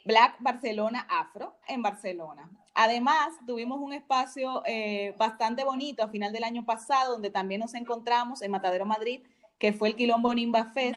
Black 0.04 0.36
Barcelona 0.40 1.06
Afro 1.08 1.56
en 1.66 1.82
Barcelona. 1.82 2.50
Además, 2.74 3.28
tuvimos 3.46 3.80
un 3.80 3.92
espacio 3.92 4.62
eh, 4.66 5.14
bastante 5.16 5.64
bonito 5.64 6.02
a 6.02 6.08
final 6.08 6.32
del 6.32 6.44
año 6.44 6.64
pasado, 6.64 7.12
donde 7.12 7.30
también 7.30 7.60
nos 7.60 7.74
encontramos 7.74 8.42
en 8.42 8.50
Matadero 8.50 8.84
Madrid, 8.84 9.22
que 9.58 9.72
fue 9.72 9.88
el 9.88 9.96
Quilombo 9.96 10.34
Nimba 10.34 10.72
Fest. 10.72 10.96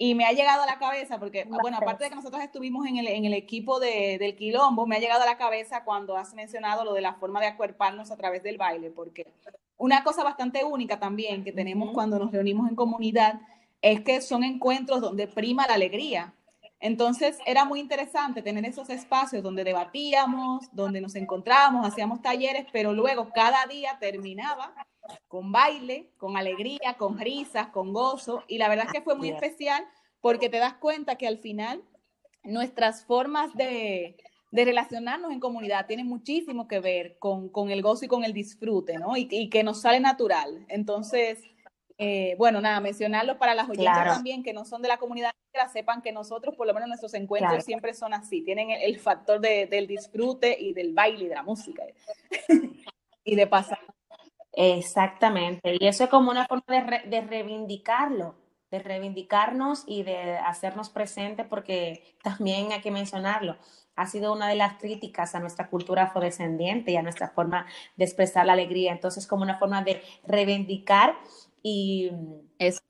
Y 0.00 0.14
me 0.14 0.24
ha 0.24 0.32
llegado 0.32 0.62
a 0.62 0.66
la 0.66 0.78
cabeza, 0.78 1.18
porque, 1.18 1.44
bueno, 1.44 1.76
aparte 1.76 2.04
de 2.04 2.10
que 2.10 2.16
nosotros 2.16 2.40
estuvimos 2.42 2.86
en 2.86 2.98
el, 2.98 3.08
en 3.08 3.24
el 3.24 3.34
equipo 3.34 3.80
de, 3.80 4.16
del 4.18 4.36
Quilombo, 4.36 4.86
me 4.86 4.96
ha 4.96 5.00
llegado 5.00 5.22
a 5.22 5.26
la 5.26 5.36
cabeza 5.36 5.84
cuando 5.84 6.16
has 6.16 6.34
mencionado 6.34 6.84
lo 6.84 6.92
de 6.94 7.00
la 7.00 7.14
forma 7.14 7.40
de 7.40 7.48
acuerparnos 7.48 8.10
a 8.12 8.16
través 8.16 8.44
del 8.44 8.58
baile, 8.58 8.90
porque 8.90 9.26
una 9.76 10.04
cosa 10.04 10.22
bastante 10.22 10.64
única 10.64 10.98
también 11.00 11.42
que 11.42 11.52
tenemos 11.52 11.88
uh 11.88 11.90
-huh. 11.90 11.94
cuando 11.94 12.18
nos 12.18 12.32
reunimos 12.32 12.68
en 12.68 12.76
comunidad 12.76 13.40
es 13.82 14.00
que 14.02 14.20
son 14.20 14.44
encuentros 14.44 15.00
donde 15.00 15.26
prima 15.26 15.66
la 15.66 15.74
alegría. 15.74 16.32
Entonces 16.80 17.38
era 17.44 17.64
muy 17.64 17.80
interesante 17.80 18.42
tener 18.42 18.64
esos 18.64 18.88
espacios 18.90 19.42
donde 19.42 19.64
debatíamos, 19.64 20.68
donde 20.72 21.00
nos 21.00 21.14
encontrábamos, 21.16 21.86
hacíamos 21.86 22.22
talleres, 22.22 22.66
pero 22.72 22.92
luego 22.92 23.30
cada 23.34 23.66
día 23.66 23.98
terminaba 23.98 24.74
con 25.26 25.50
baile, 25.50 26.10
con 26.18 26.36
alegría, 26.36 26.94
con 26.96 27.18
risas, 27.18 27.68
con 27.68 27.92
gozo. 27.92 28.44
Y 28.46 28.58
la 28.58 28.68
verdad 28.68 28.86
es 28.86 28.92
que 28.92 29.02
fue 29.02 29.16
muy 29.16 29.30
especial 29.30 29.84
porque 30.20 30.48
te 30.48 30.58
das 30.58 30.74
cuenta 30.74 31.16
que 31.16 31.26
al 31.26 31.38
final 31.38 31.82
nuestras 32.44 33.04
formas 33.04 33.52
de, 33.54 34.16
de 34.50 34.64
relacionarnos 34.64 35.32
en 35.32 35.40
comunidad 35.40 35.86
tiene 35.86 36.04
muchísimo 36.04 36.68
que 36.68 36.80
ver 36.80 37.18
con, 37.18 37.50
el 37.70 37.82
gozo 37.82 38.04
y 38.04 38.08
con 38.08 38.24
el 38.24 38.32
disfrute, 38.32 38.98
¿no? 38.98 39.16
Y, 39.16 39.50
que 39.50 39.62
nos 39.62 39.82
sale 39.82 40.00
natural. 40.00 40.64
Entonces, 40.68 41.42
eh, 41.98 42.34
bueno, 42.38 42.60
nada, 42.60 42.80
mencionarlo 42.80 43.38
para 43.38 43.54
las 43.54 43.68
oyentes 43.68 44.04
también 44.04 44.42
que 44.42 44.54
no 44.54 44.64
son 44.64 44.80
de 44.82 44.88
la 44.88 44.96
comunidad 44.98 45.32
sepan 45.66 46.02
que 46.02 46.12
nosotros, 46.12 46.54
por 46.54 46.66
lo 46.66 46.74
menos 46.74 46.88
nuestros 46.88 47.14
encuentros 47.14 47.64
siempre 47.64 47.94
son 47.94 48.14
así, 48.14 48.42
tienen 48.42 48.70
el, 48.70 49.00
factor 49.00 49.40
del 49.40 49.86
disfrute 49.86 50.56
y 50.60 50.74
del 50.74 50.92
baile 50.92 51.24
y 51.24 51.28
de 51.28 51.34
la 51.34 51.42
música 51.42 51.82
y 53.24 53.34
de 53.34 53.46
pasar. 53.46 53.80
Exactamente, 54.52 55.76
y 55.80 55.86
eso 55.86 56.04
es 56.04 56.10
como 56.10 56.30
una 56.30 56.46
forma 56.46 56.64
de, 56.68 57.08
de 57.08 57.20
reivindicarlo 57.22 58.36
de 58.70 58.80
reivindicarnos 58.80 59.84
y 59.86 60.02
de 60.02 60.36
hacernos 60.36 60.90
presentes, 60.90 61.46
porque 61.46 62.16
también 62.22 62.72
hay 62.72 62.80
que 62.80 62.90
mencionarlo, 62.90 63.56
ha 63.96 64.06
sido 64.06 64.32
una 64.32 64.48
de 64.48 64.54
las 64.54 64.78
críticas 64.78 65.34
a 65.34 65.40
nuestra 65.40 65.68
cultura 65.68 66.04
afrodescendiente 66.04 66.92
y 66.92 66.96
a 66.96 67.02
nuestra 67.02 67.30
forma 67.30 67.66
de 67.96 68.04
expresar 68.04 68.46
la 68.46 68.52
alegría. 68.52 68.92
Entonces, 68.92 69.26
como 69.26 69.42
una 69.42 69.58
forma 69.58 69.82
de 69.82 70.02
reivindicar 70.24 71.16
y 71.62 72.12
es 72.58 72.80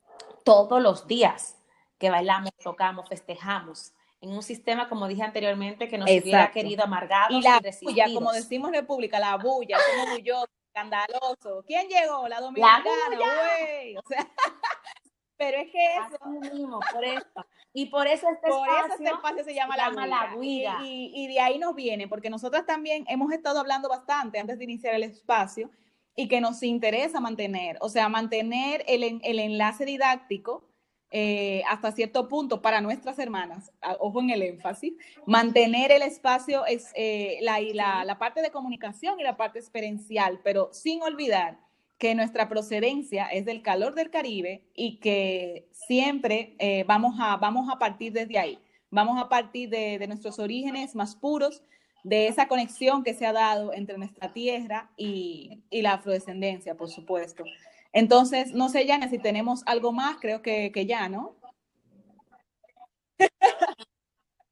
todos 0.43 0.81
los 0.81 1.07
días 1.07 1.55
que 1.99 2.09
bailamos, 2.09 2.51
tocamos, 2.63 3.07
festejamos 3.07 3.93
en 4.21 4.31
un 4.31 4.43
sistema, 4.43 4.89
como 4.89 5.07
dije 5.07 5.23
anteriormente, 5.23 5.87
que 5.87 5.97
nos 5.97 6.09
hubiera 6.09 6.51
querido 6.51 6.83
amargados 6.83 7.31
y, 7.31 7.41
la 7.41 7.61
bulla, 7.81 8.05
como 8.13 8.31
decimos 8.31 8.71
República, 8.71 9.19
la 9.19 9.37
bulla, 9.37 9.77
como 9.91 10.15
bulloso, 10.15 10.49
escandaloso. 10.67 11.63
¿Quién 11.65 11.87
llegó? 11.87 12.27
La 12.27 12.41
dominicana, 12.41 12.83
güey. 13.15 13.95
O 13.95 14.01
sea, 14.07 14.27
Pero 15.37 15.57
es 15.57 15.71
que 15.71 15.95
eso. 15.95 16.25
mismo, 16.53 16.81
por 16.91 17.03
eso. 17.05 17.45
Y 17.71 17.85
por 17.85 18.07
eso 18.07 18.27
este, 18.29 18.49
por 18.49 18.67
espacio, 18.67 18.85
eso 18.85 18.93
este 18.95 19.09
espacio 19.09 19.43
se 19.45 19.53
llama, 19.53 19.77
la, 19.77 20.35
guira. 20.35 20.79
Y, 20.83 21.13
y, 21.15 21.27
de 21.27 21.39
ahí 21.39 21.57
nos 21.57 21.75
viene, 21.75 22.09
porque 22.09 22.29
nosotras 22.29 22.65
también 22.65 23.05
hemos 23.07 23.31
estado 23.31 23.57
hablando 23.59 23.87
bastante 23.87 24.37
antes 24.37 24.57
de 24.57 24.65
iniciar 24.65 24.95
el 24.95 25.03
espacio 25.03 25.69
y 26.13 26.27
que 26.27 26.41
nos 26.41 26.61
interesa 26.61 27.21
mantener, 27.21 27.77
o 27.79 27.87
sea, 27.87 28.09
mantener 28.09 28.83
el, 28.85 29.21
el 29.23 29.39
enlace 29.39 29.85
didáctico 29.85 30.68
eh, 31.11 31.63
hasta 31.67 31.91
cierto 31.91 32.27
punto 32.27 32.61
para 32.61 32.81
nuestras 32.81 33.17
hermanas, 33.19 33.71
ojo 33.99 34.21
en 34.21 34.29
el 34.29 34.43
énfasis, 34.43 34.93
mantener 35.25 35.91
el 35.91 36.03
espacio 36.03 36.65
es 36.65 36.91
eh, 36.95 37.39
la, 37.41 37.59
la, 37.73 38.05
la 38.05 38.17
parte 38.19 38.41
de 38.41 38.51
comunicación 38.51 39.19
y 39.19 39.23
la 39.23 39.37
parte 39.37 39.59
experiencial, 39.59 40.39
pero 40.43 40.69
sin 40.71 41.01
olvidar 41.01 41.57
que 41.99 42.15
nuestra 42.15 42.47
procedencia 42.47 43.27
es 43.27 43.45
del 43.45 43.61
calor 43.61 43.93
del 43.93 44.09
Caribe 44.09 44.63
y 44.73 44.99
que 44.99 45.67
siempre 45.71 46.55
eh, 46.57 46.85
vamos, 46.87 47.15
a, 47.19 47.35
vamos 47.35 47.69
a 47.69 47.77
partir 47.77 48.13
desde 48.13 48.39
ahí, 48.39 48.57
vamos 48.89 49.21
a 49.21 49.27
partir 49.27 49.69
de, 49.69 50.07
nuestros 50.07 50.39
orígenes 50.39 50.95
más 50.95 51.15
puros, 51.15 51.61
de 52.05 52.27
esa 52.27 52.47
conexión 52.47 53.03
que 53.03 53.13
se 53.13 53.25
ha 53.25 53.33
dado 53.33 53.73
entre 53.73 53.97
nuestra 53.97 54.31
tierra 54.31 54.89
y, 54.95 55.61
la 55.69 55.93
afrodescendencia, 55.95 56.75
por 56.75 56.89
supuesto. 56.89 57.43
Entonces, 57.91 58.53
no 58.53 58.69
sé, 58.69 58.85
Yana, 58.85 59.09
si 59.09 59.19
tenemos 59.19 59.63
algo 59.65 59.91
más, 59.91 60.17
creo 60.19 60.41
que, 60.41 60.71
que 60.71 60.85
ya, 60.85 61.09
¿no? 61.09 61.35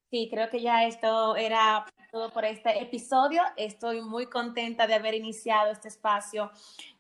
Sí, 0.10 0.30
creo 0.32 0.50
que 0.50 0.62
ya 0.62 0.86
esto 0.86 1.36
era 1.36 1.86
todo 2.12 2.32
por 2.32 2.46
este 2.46 2.82
episodio. 2.82 3.42
Estoy 3.58 4.02
muy 4.02 4.28
contenta 4.28 4.88
de 4.88 4.94
haber 4.94 5.14
iniciado 5.14 5.72
este 5.72 5.90
espacio 5.90 6.50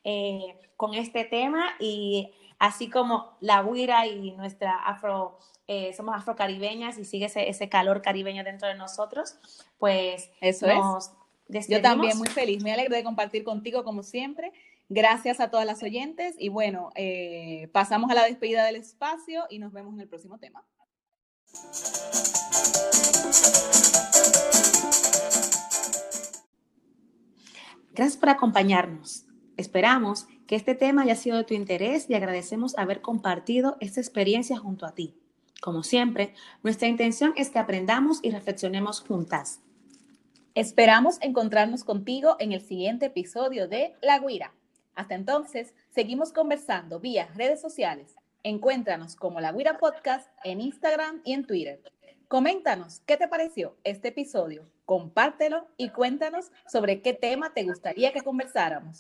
eh, 0.04 0.60
con 0.76 0.94
este 0.94 1.24
tema 1.24 1.70
y 1.80 2.34
así 2.60 2.90
como 2.90 3.38
la 3.40 3.64
Guira 3.64 4.06
y 4.08 4.32
nuestra 4.32 4.76
afro, 4.84 5.40
eh, 5.68 5.94
somos 5.94 6.16
afrocaribeñas 6.16 6.98
y 6.98 7.06
sigue 7.06 7.26
ese, 7.26 7.48
ese, 7.50 7.70
calor 7.70 8.02
caribeño 8.02 8.44
dentro 8.44 8.68
de 8.68 8.76
nosotros, 8.76 9.38
pues 9.78 10.30
eso 10.42 10.68
es. 10.68 11.70
Yo 11.70 11.82
también 11.82 12.18
muy 12.18 12.28
feliz, 12.28 12.62
me 12.62 12.74
alegro 12.74 12.96
de 12.96 13.06
compartir 13.06 13.46
contigo 13.46 13.86
como 13.86 14.04
siempre. 14.04 14.52
Gracias 14.90 15.42
a 15.42 15.50
todas 15.52 15.66
las 15.66 15.84
oyentes 15.84 16.36
y 16.40 16.48
bueno, 16.48 16.92
eh, 16.96 17.70
pasamos 17.74 18.10
a 18.10 18.14
la 18.14 18.24
despedida 18.24 18.66
del 18.66 18.78
espacio 18.78 19.44
y 19.50 19.60
nos 19.60 19.74
vemos 19.74 19.94
en 19.94 20.02
el 20.02 20.08
próximo 20.08 20.40
tema. 20.40 20.66
Gracias 27.92 28.18
por 28.18 28.30
acompañarnos. 28.30 29.26
Esperamos 29.58 30.28
que 30.46 30.56
este 30.56 30.76
tema 30.76 31.02
haya 31.02 31.16
sido 31.16 31.36
de 31.38 31.44
tu 31.44 31.54
interés 31.54 32.10
y 32.10 32.14
agradecemos 32.14 32.78
haber 32.78 33.02
compartido 33.02 33.76
esta 33.82 34.00
experiencia 34.00 34.58
junto 34.58 34.86
a 34.86 34.94
ti. 34.94 35.16
Como 35.62 35.84
siempre, 35.84 36.34
nuestra 36.64 36.88
intención 36.88 37.34
es 37.36 37.50
que 37.50 37.60
aprendamos 37.60 38.20
y 38.22 38.30
reflexionemos 38.30 39.02
juntas. 39.02 39.62
Esperamos 40.56 41.18
encontrarnos 41.22 41.84
contigo 41.84 42.38
en 42.40 42.54
el 42.54 42.62
siguiente 42.62 43.08
episodio 43.08 43.68
de 43.68 43.94
La 44.02 44.20
Guira. 44.20 44.54
Hasta 44.98 45.16
entonces, 45.16 45.74
seguimos 45.90 46.34
conversando 46.34 47.00
vía 47.00 47.30
redes 47.36 47.62
sociales. 47.62 48.16
Encuéntranos 48.44 49.16
como 49.16 49.40
La 49.40 49.54
Guira 49.54 49.78
Podcast 49.78 50.30
en 50.44 50.60
Instagram 50.60 51.22
y 51.24 51.32
en 51.32 51.48
Twitter. 51.48 51.82
Coméntanos 52.28 53.00
qué 53.06 53.16
te 53.16 53.30
pareció 53.30 53.78
este 53.86 54.10
episodio 54.10 54.68
compártelo 54.88 55.68
y 55.76 55.90
cuéntanos 55.90 56.50
sobre 56.66 57.02
qué 57.02 57.14
tema 57.14 57.54
te 57.54 57.66
gustaría 57.66 58.14
que 58.14 58.22
conversáramos. 58.22 59.00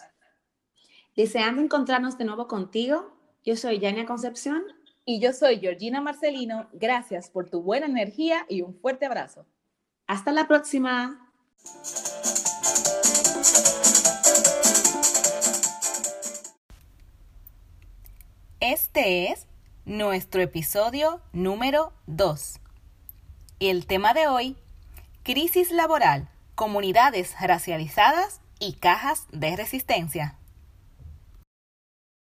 Deseando 1.15 1.61
encontrarnos 1.61 2.17
de 2.17 2.25
nuevo 2.25 2.47
contigo, 2.47 3.13
yo 3.43 3.55
soy 3.55 3.79
Yania 3.79 4.05
Concepción. 4.05 4.63
Y 5.09 5.21
yo 5.21 5.31
soy 5.31 5.59
Georgina 5.59 6.01
Marcelino. 6.01 6.67
Gracias 6.73 7.29
por 7.29 7.49
tu 7.49 7.61
buena 7.61 7.85
energía 7.85 8.45
y 8.49 8.61
un 8.61 8.75
fuerte 8.75 9.05
abrazo. 9.05 9.45
Hasta 10.05 10.33
la 10.33 10.49
próxima. 10.49 11.31
Este 18.59 19.31
es 19.31 19.45
nuestro 19.85 20.41
episodio 20.41 21.21
número 21.31 21.93
2. 22.07 22.59
El 23.59 23.85
tema 23.85 24.15
de 24.15 24.27
hoy 24.27 24.57
Crisis 25.21 25.69
laboral, 25.69 26.27
comunidades 26.55 27.35
racializadas 27.39 28.41
y 28.57 28.73
cajas 28.73 29.27
de 29.31 29.55
resistencia. 29.55 30.36